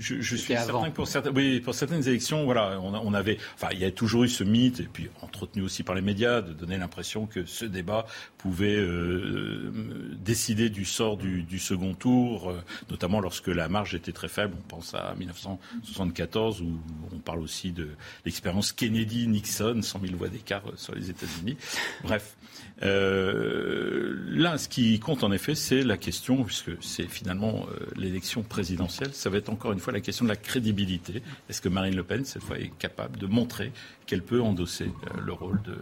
[0.00, 3.38] je, je suis certain que pour certaines, oui, pour certaines élections, voilà, on, on, avait,
[3.54, 6.40] enfin, il y a toujours eu ce mythe, et puis entretenu aussi par les médias,
[6.40, 8.06] de donner l'impression que ce débat
[8.38, 9.70] pouvait euh,
[10.18, 14.54] décider du sort du, du second tour, euh, notamment lorsque la marge était très faible.
[14.58, 16.80] On pense à 1974, où
[17.12, 17.88] on parle aussi de
[18.24, 21.56] l'expérience Kennedy-Nixon, 100 000 voix d'écart sur les États-Unis.
[22.02, 22.36] Bref.
[22.82, 28.42] Euh, là, ce qui compte en effet, c'est la question, puisque c'est finalement euh, l'élection
[28.42, 31.22] présidentielle, ça va être encore une fois la question de la crédibilité.
[31.48, 33.72] Est-ce que Marine Le Pen, cette fois, est capable de montrer
[34.06, 35.76] qu'elle peut endosser euh, le rôle de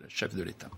[0.00, 0.68] la chef de l'État?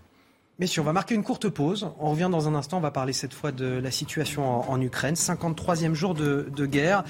[0.59, 1.91] Messieurs, on va marquer une courte pause.
[1.99, 2.77] On revient dans un instant.
[2.77, 5.13] On va parler cette fois de la situation en, Ukraine.
[5.13, 7.03] 53e jour de, de guerre.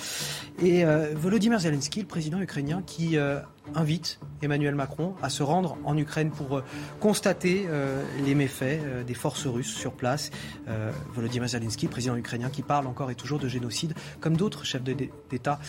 [0.59, 3.39] Et euh, Volodymyr Zelensky, le président ukrainien, qui euh,
[3.73, 6.63] invite Emmanuel Macron à se rendre en Ukraine pour euh,
[6.99, 7.67] constater
[8.25, 10.29] les méfaits des forces russes sur place.
[11.13, 15.59] Volodymyr Zelensky, président ukrainien, qui parle encore et toujours de génocide, comme d'autres chefs d'État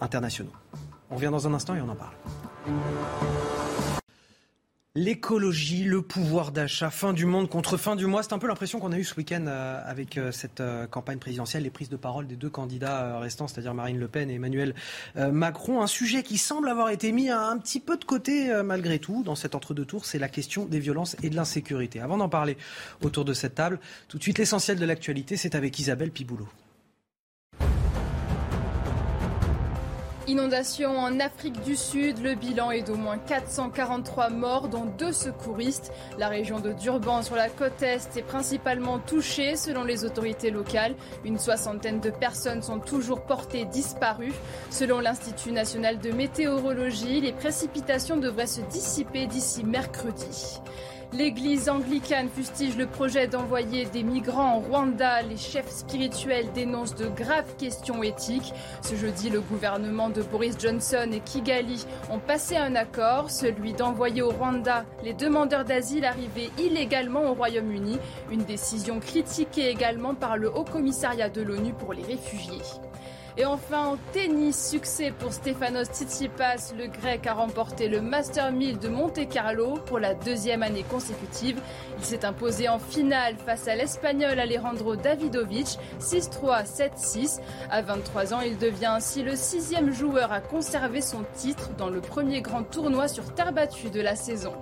[0.00, 0.52] internationaux.
[1.10, 2.14] On revient dans un instant et on en parle.
[5.00, 8.80] L'écologie, le pouvoir d'achat, fin du monde contre fin du mois, c'est un peu l'impression
[8.80, 11.96] qu'on a eu ce week-end euh, avec euh, cette euh, campagne présidentielle, les prises de
[11.96, 14.74] parole des deux candidats restants, c'est-à-dire Marine Le Pen et Emmanuel
[15.14, 15.82] Macron.
[15.82, 19.36] Un sujet qui semble avoir été mis un petit peu de côté malgré tout dans
[19.36, 22.00] cet entre-deux tours, c'est la question des violences et de l'insécurité.
[22.00, 22.56] Avant d'en parler
[23.00, 26.48] autour de cette table, tout de suite l'essentiel de l'actualité, c'est avec Isabelle Piboulot.
[30.28, 35.90] Inondation en Afrique du Sud, le bilan est d'au moins 443 morts, dont deux secouristes.
[36.18, 40.94] La région de Durban sur la côte Est est principalement touchée selon les autorités locales.
[41.24, 44.34] Une soixantaine de personnes sont toujours portées disparues.
[44.68, 50.60] Selon l'Institut national de météorologie, les précipitations devraient se dissiper d'ici mercredi.
[51.14, 55.22] L'église anglicane fustige le projet d'envoyer des migrants en Rwanda.
[55.22, 58.52] Les chefs spirituels dénoncent de graves questions éthiques.
[58.82, 64.20] Ce jeudi, le gouvernement de Boris Johnson et Kigali ont passé un accord, celui d'envoyer
[64.20, 67.98] au Rwanda les demandeurs d'asile arrivés illégalement au Royaume-Uni.
[68.30, 72.60] Une décision critiquée également par le Haut Commissariat de l'ONU pour les réfugiés.
[73.40, 76.72] Et enfin, en tennis, succès pour Stefanos Tsitsipas.
[76.76, 81.60] Le grec a remporté le Master 1000 de Monte-Carlo pour la deuxième année consécutive.
[81.98, 87.38] Il s'est imposé en finale face à l'Espagnol Alejandro Davidovic, 6-3, 7-6.
[87.70, 92.00] À 23 ans, il devient ainsi le sixième joueur à conserver son titre dans le
[92.00, 94.52] premier grand tournoi sur terre battue de la saison.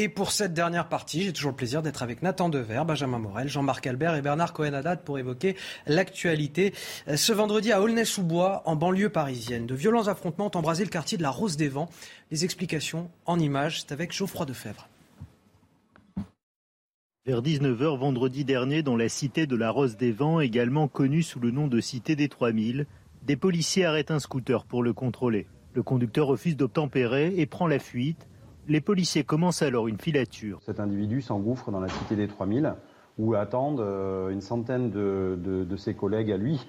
[0.00, 3.48] Et pour cette dernière partie, j'ai toujours le plaisir d'être avec Nathan Dever, Benjamin Morel,
[3.48, 5.56] Jean-Marc Albert et Bernard Cohen-Haddad pour évoquer
[5.88, 6.72] l'actualité.
[7.12, 11.24] Ce vendredi à Aulnay-sous-Bois, en banlieue parisienne, de violents affrontements ont embrasé le quartier de
[11.24, 11.90] la Rose des Vents.
[12.30, 14.88] Les explications en images, c'est avec Geoffroy Defebvre.
[17.26, 21.40] Vers 19h vendredi dernier, dans la cité de la Rose des Vents, également connue sous
[21.40, 22.86] le nom de cité des 3000,
[23.22, 25.48] des policiers arrêtent un scooter pour le contrôler.
[25.72, 28.28] Le conducteur refuse d'obtempérer et prend la fuite.
[28.68, 30.60] Les policiers commencent alors une filature.
[30.66, 32.74] Cet individu s'engouffre dans la cité des 3000
[33.18, 33.80] où attendent
[34.30, 36.64] une centaine de, de, de ses collègues à lui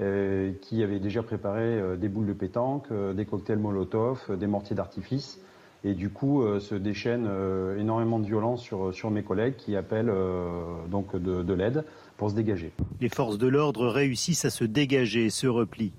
[0.00, 5.38] euh, qui avaient déjà préparé des boules de pétanque, des cocktails Molotov, des mortiers d'artifice
[5.84, 7.28] Et du coup, se déchaîne
[7.78, 10.12] énormément de violence sur, sur mes collègues qui appellent
[10.90, 11.84] donc de, de l'aide
[12.16, 12.72] pour se dégager.
[13.00, 15.92] Les forces de l'ordre réussissent à se dégager et se replient.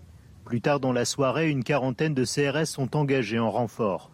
[0.45, 4.09] Plus tard dans la soirée, une quarantaine de CRS sont engagés en renfort.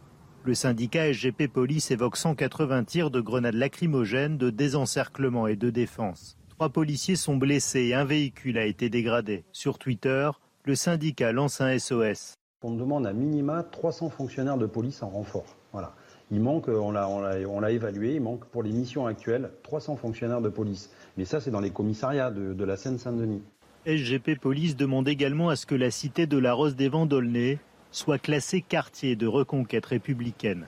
[0.46, 6.38] Le syndicat SGP Police évoque 180 tirs de grenades lacrymogènes, de désencerclement et de défense.
[6.48, 9.44] Trois policiers sont blessés et un véhicule a été dégradé.
[9.52, 10.30] Sur Twitter,
[10.64, 12.36] le syndicat lance un SOS.
[12.64, 15.58] On demande à minima 300 fonctionnaires de police en renfort.
[15.74, 15.94] Voilà.
[16.32, 20.90] Il manque, on l'a évalué, il manque pour les missions actuelles 300 fonctionnaires de police.
[21.18, 23.42] Mais ça, c'est dans les commissariats de, la Seine-Saint-Denis.
[23.86, 27.60] SGP Police demande également à ce que la cité de la Rose des Vents d'Aulnay
[27.92, 30.68] soit classée quartier de reconquête républicaine.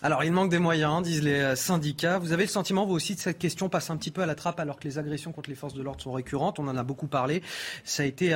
[0.00, 2.18] Alors, il manque des moyens, disent les euh, syndicats.
[2.18, 4.36] Vous avez le sentiment, vous aussi, que cette question passe un petit peu à la
[4.36, 6.60] trappe alors que les agressions contre les forces de l'ordre sont récurrentes.
[6.60, 7.42] On en a beaucoup parlé.
[7.82, 8.28] Ça a été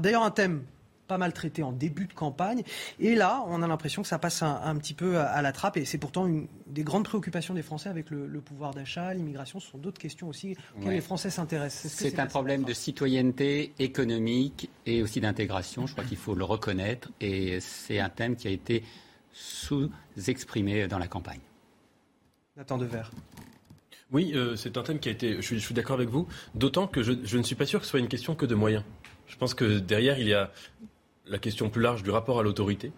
[0.00, 0.62] d'ailleurs un thème
[1.06, 2.62] pas mal traité en début de campagne.
[3.00, 5.76] Et là, on a l'impression que ça passe un, petit peu à, la trappe.
[5.76, 9.60] Et c'est pourtant une des grandes préoccupations des Français avec le, pouvoir d'achat, l'immigration.
[9.60, 11.92] Ce sont d'autres questions aussi auxquelles les Français s'intéressent.
[11.92, 15.86] C'est un problème de citoyenneté économique et aussi d'intégration.
[15.86, 17.10] Je crois qu'il faut le reconnaître.
[17.20, 18.82] Et c'est un thème qui a été
[19.32, 21.40] sous-exprimé dans la campagne.
[22.56, 23.10] Nathan Devers.
[24.12, 25.42] Oui, euh, c'est un thème qui a été.
[25.42, 27.90] Je suis, d'accord avec vous, d'autant que je, je, ne suis pas sûr que ce
[27.90, 28.84] soit une question que de moyens.
[29.26, 30.52] Je pense que derrière, il y a
[31.28, 32.92] la question plus large du rapport à l'autorité,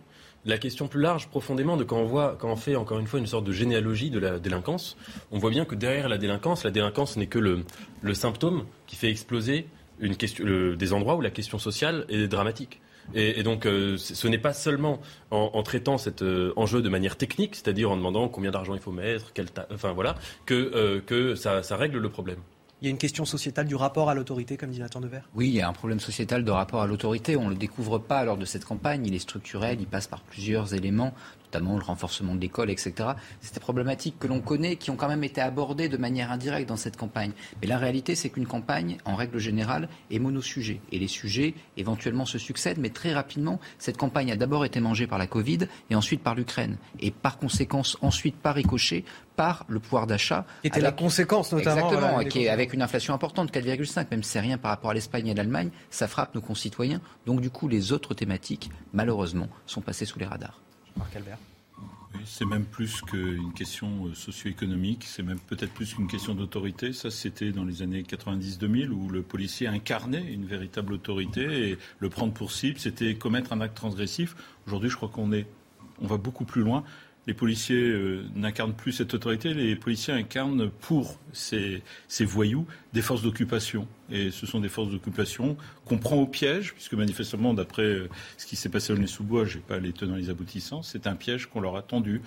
[0.44, 3.18] la question plus large profondément de quand on voit, quand on fait encore une fois
[3.20, 4.96] une sorte de généalogie de la délinquance,
[5.30, 9.10] on voit bien que derrière la délinquance, la délinquance n'est que le, symptôme qui fait
[9.10, 9.66] exploser
[10.00, 12.80] des endroits où la question sociale est dramatique.
[13.14, 15.00] Et, donc, euh, ce n'est pas seulement
[15.30, 18.92] en, traitant cet euh, enjeu de manière technique, c'est-à-dire en demandant combien d'argent il faut
[18.92, 20.14] mettre, quel enfin voilà,
[20.44, 22.38] que, euh, que ça règle le problème.
[22.80, 25.28] Il y a une question sociétale du rapport à l'autorité, comme dit Nathan Devers?
[25.34, 27.36] Oui, il y a un problème sociétal de rapport à l'autorité.
[27.36, 29.04] On ne le découvre pas lors de cette campagne.
[29.04, 31.12] Il est structurel, il passe par plusieurs éléments
[31.48, 33.10] notamment le renforcement de l'école, etc.
[33.40, 36.68] C'est des problématiques que l'on connaît, qui ont quand même été abordées de manière indirecte
[36.68, 37.32] dans cette campagne.
[37.60, 40.80] Mais la réalité, c'est qu'une campagne, en règle générale, est monosujet.
[40.92, 45.06] Et les sujets, éventuellement, se succèdent, mais très rapidement, cette campagne a d'abord été mangée
[45.06, 45.60] par la Covid
[45.90, 46.76] et ensuite par l'Ukraine.
[47.00, 49.04] Et par conséquence, ensuite, par ricochet,
[49.36, 50.44] par le pouvoir d'achat.
[50.62, 51.88] Qui était la conséquence, notamment.
[51.88, 54.94] Exactement, qui est avec une inflation importante, 4,5, même si c'est rien par rapport à
[54.94, 57.00] l'Espagne et à l'Allemagne, ça frappe nos concitoyens.
[57.24, 60.60] Donc, du coup, les autres thématiques, malheureusement, sont passées sous les radars.
[62.24, 66.92] C'est même plus qu'une question euh, socio-économique, c'est même peut-être plus qu'une question d'autorité.
[66.92, 72.08] Ça, c'était dans les années 90-2000 où le policier incarnait une véritable autorité et le
[72.08, 74.34] prendre pour cible, c'était commettre un acte transgressif.
[74.66, 75.46] Aujourd'hui, je crois qu'on est,
[76.00, 76.84] on va beaucoup plus loin
[77.28, 81.82] les policiers euh, n'incarnent plus cette autorité, les policiers incarnent pour ces,
[82.20, 83.86] voyous des forces d'occupation.
[84.10, 88.46] Et ce sont des forces d'occupation qu'on prend au piège, puisque manifestement, d'après euh, ce
[88.46, 91.14] qui s'est passé au Nez-sous-Bois, je n'ai pas les tenants et les aboutissants, c'est un
[91.14, 92.22] piège qu'on leur a tendu.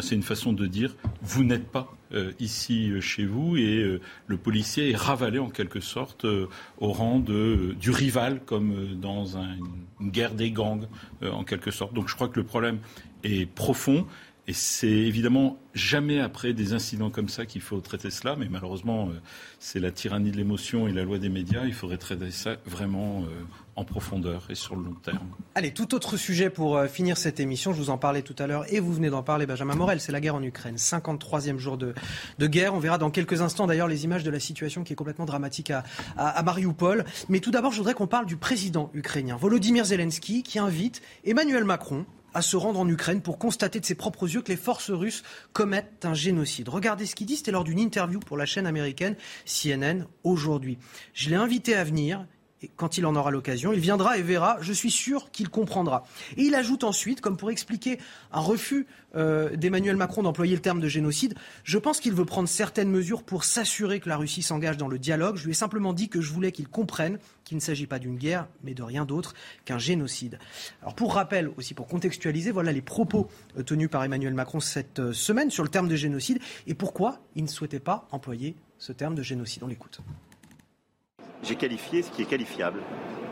[0.00, 4.90] C'est une façon de dire, vous n'êtes pas euh, ici chez vous, et le policier
[4.90, 10.50] est ravalé en quelque sorte au rang de, du rival, comme dans une guerre des
[10.50, 10.86] gangs,
[11.22, 11.94] en quelque sorte.
[11.94, 12.78] Donc je crois que le problème
[13.24, 14.06] est profond.
[14.48, 19.08] Et c'est évidemment jamais après des incidents comme ça qu'il faut traiter cela, mais malheureusement,
[19.08, 19.20] euh,
[19.60, 21.64] c'est la tyrannie de l'émotion et la loi des médias.
[21.64, 23.44] Il faudrait traiter ça vraiment euh,
[23.76, 25.28] en profondeur et sur le long terme.
[25.54, 27.72] Allez, tout autre sujet pour euh, finir cette émission.
[27.72, 30.00] Je vous en parlais tout à l'heure et vous venez d'en parler, Benjamin Morel.
[30.00, 30.74] C'est la guerre en Ukraine.
[30.74, 31.94] 53e jour de,
[32.40, 32.74] guerre.
[32.74, 35.70] On verra dans quelques instants d'ailleurs les images de la situation qui est complètement dramatique
[35.70, 35.84] à,
[36.16, 37.04] à, à Mariupol.
[37.28, 41.62] Mais tout d'abord, je voudrais qu'on parle du président ukrainien, Volodymyr Zelensky, qui invite Emmanuel
[41.62, 44.90] Macron à se rendre en Ukraine pour constater de ses propres yeux que les forces
[44.90, 45.22] russes
[45.52, 46.68] commettent un génocide.
[46.68, 50.78] Regardez ce qu'il dit, c'était lors d'une interview pour la chaîne américaine CNN aujourd'hui.
[51.14, 52.26] Je l'ai invité à venir
[52.62, 56.04] et quand il en aura l'occasion, il viendra et verra, je suis sûr qu'il comprendra.
[56.36, 57.98] Et il ajoute ensuite, comme pour expliquer
[58.32, 58.86] un refus
[59.16, 61.34] euh, d'Emmanuel Macron d'employer le terme de génocide,
[61.64, 64.98] je pense qu'il veut prendre certaines mesures pour s'assurer que la Russie s'engage dans le
[64.98, 65.36] dialogue.
[65.36, 68.16] Je lui ai simplement dit que je voulais qu'il comprenne qu'il ne s'agit pas d'une
[68.16, 69.34] guerre, mais de rien d'autre
[69.64, 70.38] qu'un génocide.
[70.82, 73.28] Alors pour rappel, aussi pour contextualiser, voilà les propos
[73.58, 77.18] euh, tenus par Emmanuel Macron cette euh, semaine sur le terme de génocide et pourquoi
[77.34, 79.64] il ne souhaitait pas employer ce terme de génocide.
[79.64, 80.00] On l'écoute
[81.42, 82.80] j'ai qualifié ce qui est qualifiable.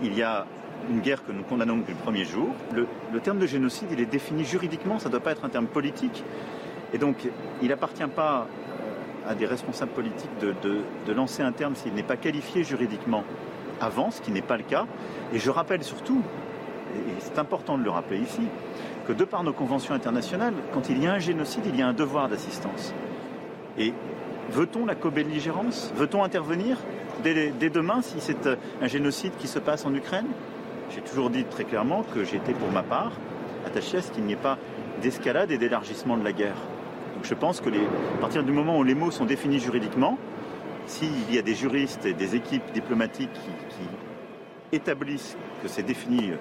[0.03, 0.47] Il y a
[0.89, 2.49] une guerre que nous condamnons depuis le premier jour.
[2.73, 5.67] Le, terme de génocide, il est défini juridiquement, ça ne doit pas être un terme
[5.67, 6.25] politique.
[6.93, 7.29] Et donc,
[7.63, 12.17] il n'appartient pas euh, à des responsables politiques de, lancer un terme s'il n'est pas
[12.17, 13.25] qualifié juridiquement
[13.81, 14.87] avant, ce qui n'est pas le cas.
[15.33, 16.23] Et je rappelle surtout,
[16.97, 18.43] et c'est important de le rappeler ici,
[19.07, 21.87] que de par nos conventions internationales, quand il y a un génocide, il y a
[21.87, 22.93] un devoir d'assistance.
[23.79, 23.95] Et
[24.51, 25.93] veut-on la co-belligérance?
[25.97, 26.79] Veut-on intervenir?
[27.21, 30.27] Dès, demain si c'est euh, un génocide qui se passe en Ukraine
[30.95, 33.13] J'ai toujours dit très clairement que j'étais pour ma part
[33.67, 34.59] attachés à ce qu'il n'y ait pas
[35.03, 36.57] d'escalade et d'élargissement de la guerre.
[37.15, 40.19] Donc je pense que à partir du moment où les mots sont définis juridiquement,
[40.87, 46.33] s'il y a des juristes et des équipes diplomatiques qui, qui établissent que c'est défini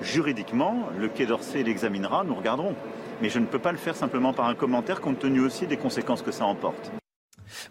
[0.00, 2.74] juridiquement, le Quai d'Orsay l'examinera, nous regarderons.
[3.22, 5.76] Mais je ne peux pas le faire simplement par un commentaire compte tenu aussi des
[5.76, 6.92] conséquences que ça emporte.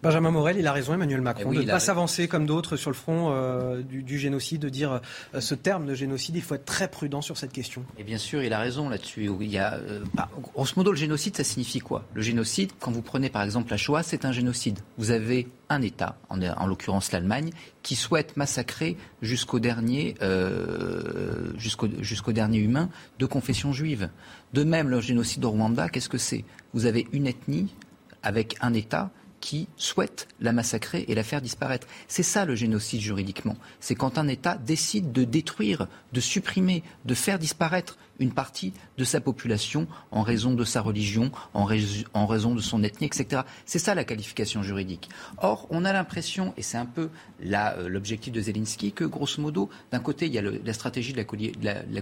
[0.01, 2.77] Benjamin Morel, il a raison, Emmanuel Macron, Eh oui, de ne pas s'avancer comme d'autres
[2.77, 5.01] sur le front euh, du, du génocide, de dire
[5.33, 6.35] euh, ce terme de génocide.
[6.35, 7.83] Il faut être très prudent sur cette question.
[7.97, 9.29] Et bien sûr, il a raison là-dessus.
[9.39, 12.05] Il y a, euh, bah, grosso modo, le génocide, ça signifie quoi?
[12.13, 14.79] Le génocide, quand vous prenez par exemple la Shoah, c'est un génocide.
[14.97, 17.49] Vous avez un État, en, en l'occurrence l'Allemagne,
[17.81, 22.89] qui souhaite massacrer jusqu'au dernier, euh, jusqu'au, jusqu'au dernier humain
[23.19, 24.09] de confession juive.
[24.53, 26.45] De même, le génocide au Rwanda, qu'est-ce que c'est?
[26.73, 27.73] Vous avez une ethnie
[28.21, 29.09] avec un État
[29.43, 31.85] qui souhaite la massacrer et la faire disparaître.
[32.07, 33.57] C'est ça le génocide juridiquement.
[33.81, 39.03] C'est quand un État décide de détruire, de supprimer, de faire disparaître une partie de
[39.03, 43.41] sa population en raison de sa religion, en, rais- en raison de son ethnie, etc.
[43.65, 45.09] C'est ça la qualification juridique.
[45.39, 47.09] Or, on a l'impression, et c'est un peu
[47.43, 51.17] euh, l'objectif de Zelensky, que grosso modo, d'un côté, il y a la stratégie de
[51.63, 52.01] la, de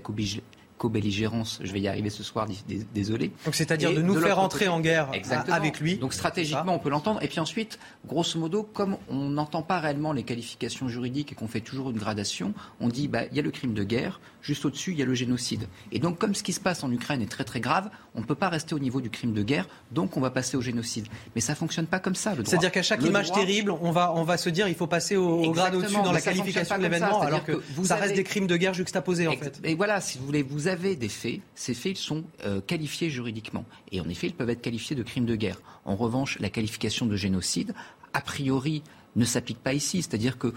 [0.81, 3.31] co-belligérance, je vais y arriver ce soir, dés- désolé.
[3.45, 5.55] Donc c'est-à-dire de nous faire entrer en guerre Exactement.
[5.55, 5.97] avec lui.
[5.97, 7.21] Donc stratégiquement, on peut l'entendre.
[7.21, 7.77] Et puis ensuite,
[8.07, 11.97] grosso modo, comme on n'entend pas réellement les qualifications juridiques et qu'on fait toujours une
[11.99, 15.01] gradation, on dit bah il y a le crime de guerre, juste au-dessus il y
[15.01, 15.67] a le génocide.
[15.91, 18.25] Et donc comme ce qui se passe en Ukraine est très très grave, on ne
[18.25, 21.07] peut pas rester au niveau du crime de guerre, donc on va passer au génocide.
[21.35, 22.49] Mais ça fonctionne pas comme ça le droit.
[22.49, 24.87] C'est-à-dire qu'à chaque Le image droit- terrible, on va, on va se dire il faut
[24.87, 27.95] passer au, au grade au-dessus dans la qualification de l'événement, alors que, que vous ça
[27.95, 29.59] avez- reste des crimes de guerre juxtaposés en fait.
[29.63, 31.41] Et voilà, si vous voulez, vous avez des faits.
[31.55, 33.65] Ces faits, ils sont euh, qualifiés juridiquement.
[33.91, 35.61] Et en effet, ils peuvent être qualifiés de crimes de guerre.
[35.85, 37.73] En revanche, la qualification de génocide,
[38.13, 38.81] a priori,
[39.15, 40.01] ne s'applique pas ici.
[40.01, 40.53] C'est-à-dire que,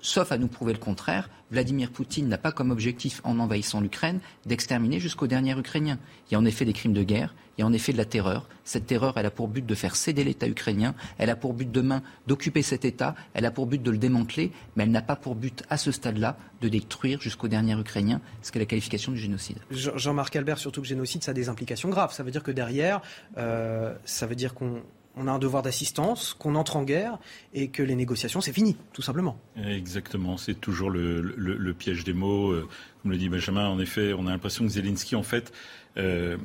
[0.00, 4.18] sauf à nous prouver le contraire, Vladimir Poutine n'a pas comme objectif, en envahissant l'Ukraine,
[4.46, 5.98] d'exterminer jusqu'au dernier Ukrainien.
[6.28, 7.98] Il y a en effet des crimes de guerre, il y a en effet de
[7.98, 8.48] la terreur.
[8.64, 11.70] Cette terreur, elle a pour but de faire céder l'État ukrainien, elle a pour but
[11.70, 15.14] demain d'occuper cet État, elle a pour but de le démanteler, mais elle n'a pas
[15.14, 19.18] pour but, à ce stade-là, de détruire jusqu'au dernier Ukrainien, ce qu'est la qualification du
[19.18, 19.58] génocide.
[19.70, 22.12] Jean- Jean-Marc Albert, surtout que génocide, ça a des implications graves.
[22.12, 23.00] Ça veut dire que derrière,
[23.38, 24.82] euh, ça veut dire qu'on
[25.16, 27.18] on a un devoir d'assistance, qu'on entre en guerre
[27.54, 29.38] et que les négociations, c'est fini, tout simplement.
[29.56, 32.50] Exactement, c'est toujours le, piège des mots.
[32.50, 32.68] Euh,
[33.02, 35.52] Comme le dit Benjamin, en effet, on a l'impression que Zelensky, en fait,
[35.96, 36.36] euh,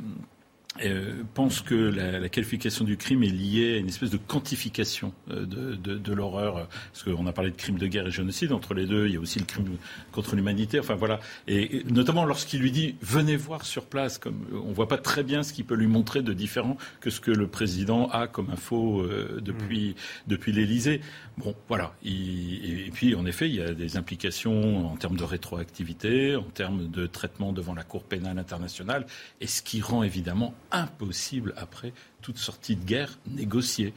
[0.86, 5.14] euh, pense que la, la qualification du crime est liée à une espèce de quantification
[5.30, 6.58] euh, de, de- de l'horreur.
[6.58, 8.54] euh, Parce qu'on a parlé de crime de guerre et génocide.
[8.54, 9.66] Entre les deux, il y a aussi le crime
[10.14, 10.80] contre l'humanité.
[10.80, 11.20] Enfin voilà.
[11.48, 14.98] Et, et notamment lorsqu'il lui dit venez voir sur place, comme euh, on voit pas
[14.98, 18.28] très bien ce qu'il peut lui montrer de différent que ce que le président a
[18.28, 19.96] comme info euh, depuis
[20.28, 21.02] depuis l'Élysée.
[21.38, 21.94] Bon, voilà.
[22.04, 26.44] Il- et puis en effet, il y a des implications en termes de rétroactivité, en
[26.44, 29.06] termes de traitement devant la Cour pénale internationale,
[29.42, 33.94] et ce qui rend évidemment impossible après toute sortie de guerre négociée.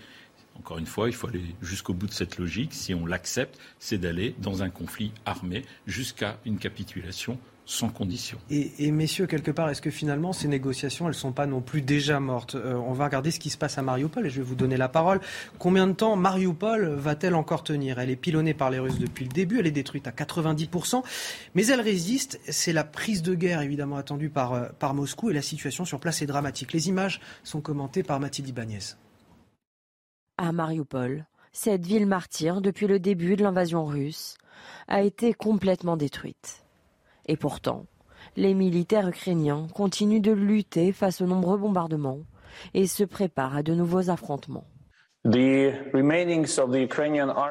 [0.59, 2.75] Encore une fois, il faut aller jusqu'au bout de cette logique.
[2.75, 8.39] Si on l'accepte, c'est d'aller dans un conflit armé jusqu'à une capitulation sans condition.
[8.51, 11.83] Et, et messieurs, quelque part, est-ce que finalement ces négociations, elles sont pas non plus
[11.83, 14.47] déjà mortes Euh, On va regarder ce qui se passe à Mariupol et je vais
[14.47, 15.21] vous donner la parole.
[15.59, 17.99] Combien de temps Mariupol va-t-elle encore tenir?
[17.99, 21.03] Elle est pilonnée par les Russes depuis le début, elle est détruite à 90%,
[21.55, 22.41] mais elle résiste.
[22.49, 26.01] C'est la prise de guerre évidemment attendue par, euh, par Moscou et la situation sur
[26.01, 26.73] place est dramatique.
[26.73, 28.97] Les images sont commentées par Mathilde Ibanez.
[30.37, 34.37] À Mariupol, cette ville martyre depuis le début de l'invasion russe
[34.89, 36.64] a été complètement détruite.
[37.27, 37.87] Et pourtant,
[38.37, 42.21] les militaires ukrainiens continuent de lutter face aux nombreux bombardements
[42.73, 44.65] et se préparent à de nouveaux affrontements.
[45.27, 45.31] Ce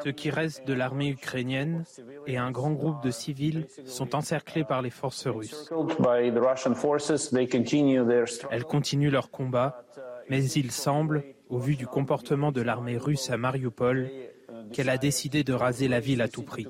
[0.10, 1.86] qui reste de l'armée ukrainienne
[2.28, 5.72] et un grand groupe de civils sont encerclés par les forces russes.
[8.52, 9.84] Elles continuent leur combat,
[10.30, 14.12] mais il semble, au vu du comportement de l'armée russe à Mariupol,
[14.72, 16.68] qu'elle a décidé de raser la ville à tout prix.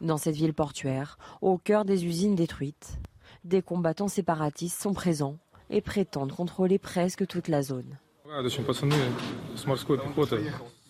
[0.00, 2.98] Dans cette ville portuaire, au cœur des usines détruites,
[3.44, 5.36] des combattants séparatistes sont présents
[5.70, 7.98] et prétendent contrôler presque toute la zone.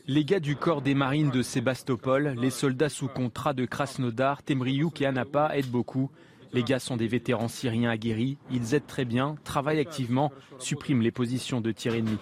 [0.07, 5.01] Les gars du corps des marines de Sébastopol, les soldats sous contrat de Krasnodar, Temriouk
[5.01, 6.11] et Anapa aident beaucoup.
[6.53, 11.11] Les gars sont des vétérans syriens aguerris, ils aident très bien, travaillent activement, suppriment les
[11.11, 12.19] positions de tir ennemi.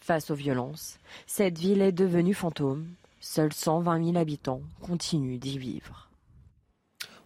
[0.00, 2.86] Face aux violences, cette ville est devenue fantôme.
[3.20, 6.08] Seuls 120 000 habitants continuent d'y vivre.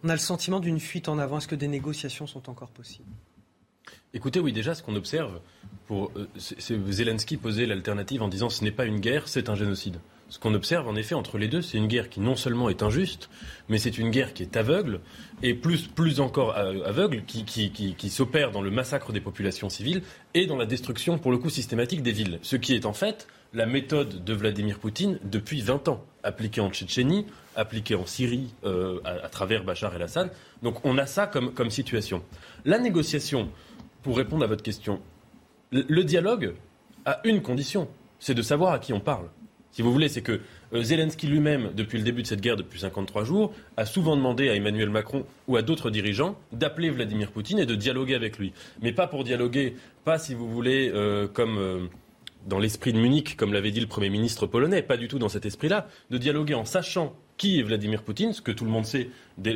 [0.03, 1.37] On a le sentiment d'une fuite en avant.
[1.37, 3.07] Est-ce que des négociations sont encore possibles?
[4.13, 5.39] Écoutez, oui, déjà, ce qu'on observe,
[5.87, 9.49] pour, euh, c'est- c'est- Zelensky posait l'alternative en disant ce n'est pas une guerre, c'est
[9.49, 9.99] un génocide.
[10.29, 12.81] Ce qu'on observe en effet entre les deux, c'est une guerre qui non seulement est
[12.81, 13.29] injuste,
[13.69, 14.99] mais c'est une guerre qui est aveugle,
[15.41, 19.21] et plus, plus encore euh, aveugle, qui, qui, qui, qui s'opère dans le massacre des
[19.21, 20.01] populations civiles
[20.33, 22.39] et dans la destruction, pour le coup, systématique des villes.
[22.41, 26.71] Ce qui est en fait la méthode de Vladimir Poutine depuis 20 ans, appliquée en
[26.71, 30.31] Tchétchénie, appliquée en Syrie euh, à, à, travers Bachar el-Assad.
[30.63, 32.23] Donc on a ça comme, comme situation.
[32.65, 33.49] La négociation,
[34.01, 34.99] pour répondre à votre question,
[35.71, 36.55] le, le dialogue
[37.05, 37.87] a une condition,
[38.19, 39.29] c'est de savoir à qui on parle
[39.73, 40.39] si vous voulez, c'est que
[40.73, 44.47] euh, Zelensky lui-même, depuis le début de cette guerre, depuis 53 jours, a souvent demandé
[44.47, 48.53] à Emmanuel Macron ou à d'autres dirigeants d'appeler Vladimir Poutine et de dialoguer avec lui.
[48.83, 49.75] Mais pas pour dialoguer,
[50.05, 51.87] pas si vous voulez, euh, comme euh,
[52.47, 55.29] dans l'esprit de Munich, comme l'avait dit le Premier ministre polonais, pas du tout dans
[55.29, 58.85] cet esprit-là, de dialoguer en sachant qui est Vladimir Poutine, ce que tout le monde
[58.85, 59.09] sait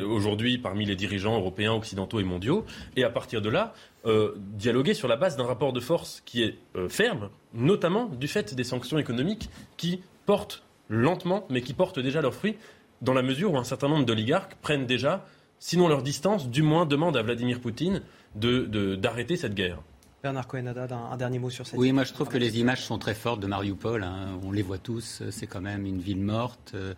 [0.04, 2.66] aujourd'hui parmi les dirigeants européens, occidentaux et mondiaux,
[2.96, 3.72] et à partir de là,
[4.04, 8.28] euh, dialoguer sur la base d'un rapport de force qui est euh, ferme, notamment du
[8.28, 9.48] fait des sanctions économiques
[9.78, 12.56] qui portent lentement, mais qui portent déjà leurs fruits,
[13.00, 15.24] dans la mesure où un certain nombre d'oligarques prennent déjà,
[15.58, 18.02] sinon leur distance, du moins demandent à Vladimir Poutine
[18.34, 19.78] d'arrêter de, cette guerre.
[20.22, 22.84] Bernard cohen un, un, dernier mot sur cette Oui, moi je trouve que les images
[22.84, 24.02] sont très fortes de Mariupol.
[24.02, 24.38] Hein.
[24.42, 25.22] On les voit tous.
[25.30, 26.72] C'est quand même une ville morte.
[26.74, 26.92] Euh,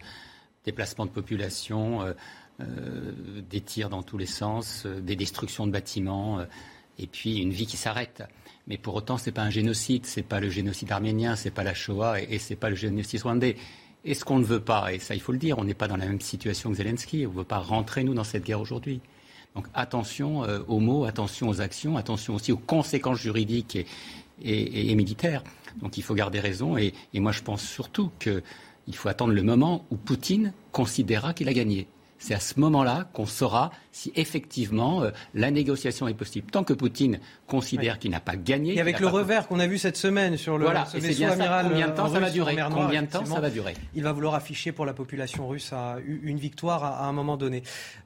[0.65, 2.13] déplacements de population, euh,
[2.61, 3.13] euh,
[3.49, 6.41] des tirs dans tous les sens, euh, des destructions de bâtiments,
[6.99, 8.23] et puis une vie qui s'arrête.
[8.67, 11.45] Mais pour autant, ce n'est pas un génocide, ce n'est pas le génocide arménien, ce
[11.45, 13.57] n'est pas la Shoah et, ce n'est pas le génocide rwandais.
[14.05, 15.89] Et ce qu'on ne veut pas, et ça il faut le dire, on n'est pas
[15.89, 18.61] dans la même situation que Zelensky, on ne veut pas rentrer nous dans cette guerre
[18.61, 19.01] aujourd'hui.
[19.55, 23.79] Donc attention aux mots, attention aux actions, attention aussi aux conséquences juridiques
[24.41, 25.43] et, militaires.
[25.83, 28.43] Donc il faut garder raison et moi je pense surtout que
[28.91, 31.87] il faut attendre le moment où Poutine considérera qu'il a gagné.
[32.19, 36.51] C'est à ce moment-là qu'on saura si effectivement euh, la négociation est possible.
[36.51, 38.75] Tant que Poutine considère qu'il n'a pas gagné.
[38.75, 40.87] Et avec le revers qu'on a vu cette semaine sur le voilà,
[41.31, 41.69] amiral.
[41.69, 42.57] Combien de temps ça va durer?
[42.73, 43.75] Combien de temps ça va durer?
[43.95, 47.37] Il va vouloir afficher pour la population russe à, une victoire à, à, un moment
[47.37, 47.63] donné.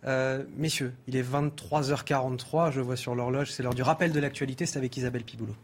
[0.07, 2.73] Euh, messieurs, il est 23h43.
[2.73, 4.67] Je vois sur l'horloge, c'est l'heure du rappel de l'actualité.
[4.67, 5.57] C'est avec Isabelle Piboulot.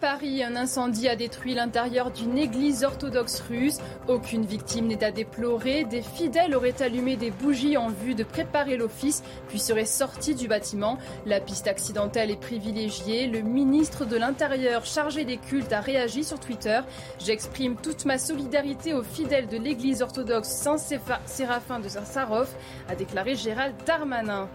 [0.00, 3.78] Paris, un incendie a détruit l'intérieur d'une église orthodoxe russe.
[4.08, 5.84] Aucune victime n'est à déplorer.
[5.84, 10.48] Des fidèles auraient allumé des bougies en vue de préparer l'office, puis seraient sortis du
[10.48, 10.96] bâtiment.
[11.26, 13.26] La piste accidentelle est privilégiée.
[13.26, 16.80] Le ministre de l'Intérieur chargé des cultes a réagi sur Twitter.
[17.18, 22.48] J'exprime toute ma solidarité aux fidèles de l'église orthodoxe Saint-Séraphin de Saint-Sarov,
[22.88, 24.48] a déclaré Gérald Darmanin.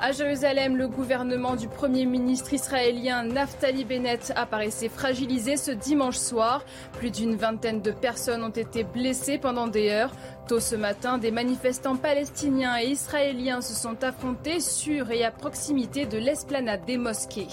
[0.00, 6.16] À Jérusalem, le gouvernement du premier ministre israélien Naftali Bennett apparaît s'est fragilisé ce dimanche
[6.16, 6.64] soir.
[6.98, 10.12] Plus d'une vingtaine de personnes ont été blessées pendant des heures.
[10.48, 16.06] Tôt ce matin, des manifestants palestiniens et israéliens se sont affrontés sur et à proximité
[16.06, 17.48] de l'esplanade des mosquées.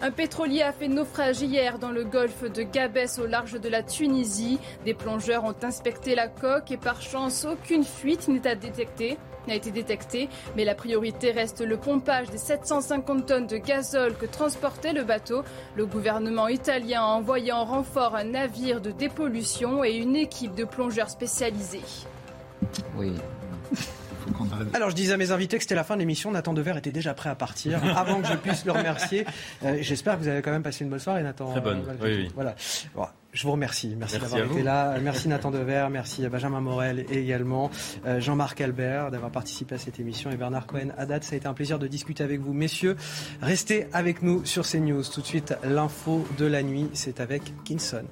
[0.00, 3.82] Un pétrolier a fait naufrage hier dans le golfe de Gabès au large de la
[3.82, 4.58] Tunisie.
[4.84, 9.54] Des plongeurs ont inspecté la coque et par chance aucune fuite n'est à détecter n'a
[9.54, 14.92] été détectée, mais la priorité reste le pompage des 750 tonnes de gazole que transportait
[14.92, 15.42] le bateau.
[15.74, 20.64] Le gouvernement italien a envoyé en renfort un navire de dépollution et une équipe de
[20.64, 21.82] plongeurs spécialisés.
[22.96, 23.12] Oui.
[24.74, 26.30] Alors, je disais à mes invités que c'était la fin de l'émission.
[26.30, 29.24] Nathan Dever était déjà prêt à partir avant que je puisse le remercier.
[29.64, 31.50] Euh, J'espère que vous avez quand même passé une bonne soirée, Nathan.
[31.52, 31.82] Très bonne.
[31.88, 32.30] Euh, oui, oui.
[32.34, 32.54] Voilà.
[33.36, 33.94] Je vous remercie.
[33.98, 34.98] Merci, merci d'avoir été là.
[34.98, 35.88] Merci Nathan Dever.
[35.90, 37.70] Merci à Benjamin Morel et également
[38.06, 40.88] euh, Jean-Marc Albert d'avoir participé à cette émission et Bernard Cohen.
[40.96, 42.96] À date, ça a été un plaisir de discuter avec vous, messieurs.
[43.42, 45.02] Restez avec nous sur CNews.
[45.02, 48.06] Tout de suite, l'info de la nuit, c'est avec Kinson.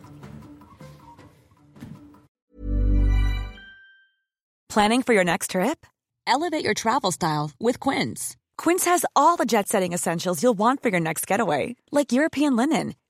[4.68, 5.86] Planning for your next trip?
[6.26, 8.36] Elevate your travel style with Quince.
[8.59, 12.56] Quince has all the jet setting essentials you'll want for your next getaway, like European
[12.56, 12.94] linen,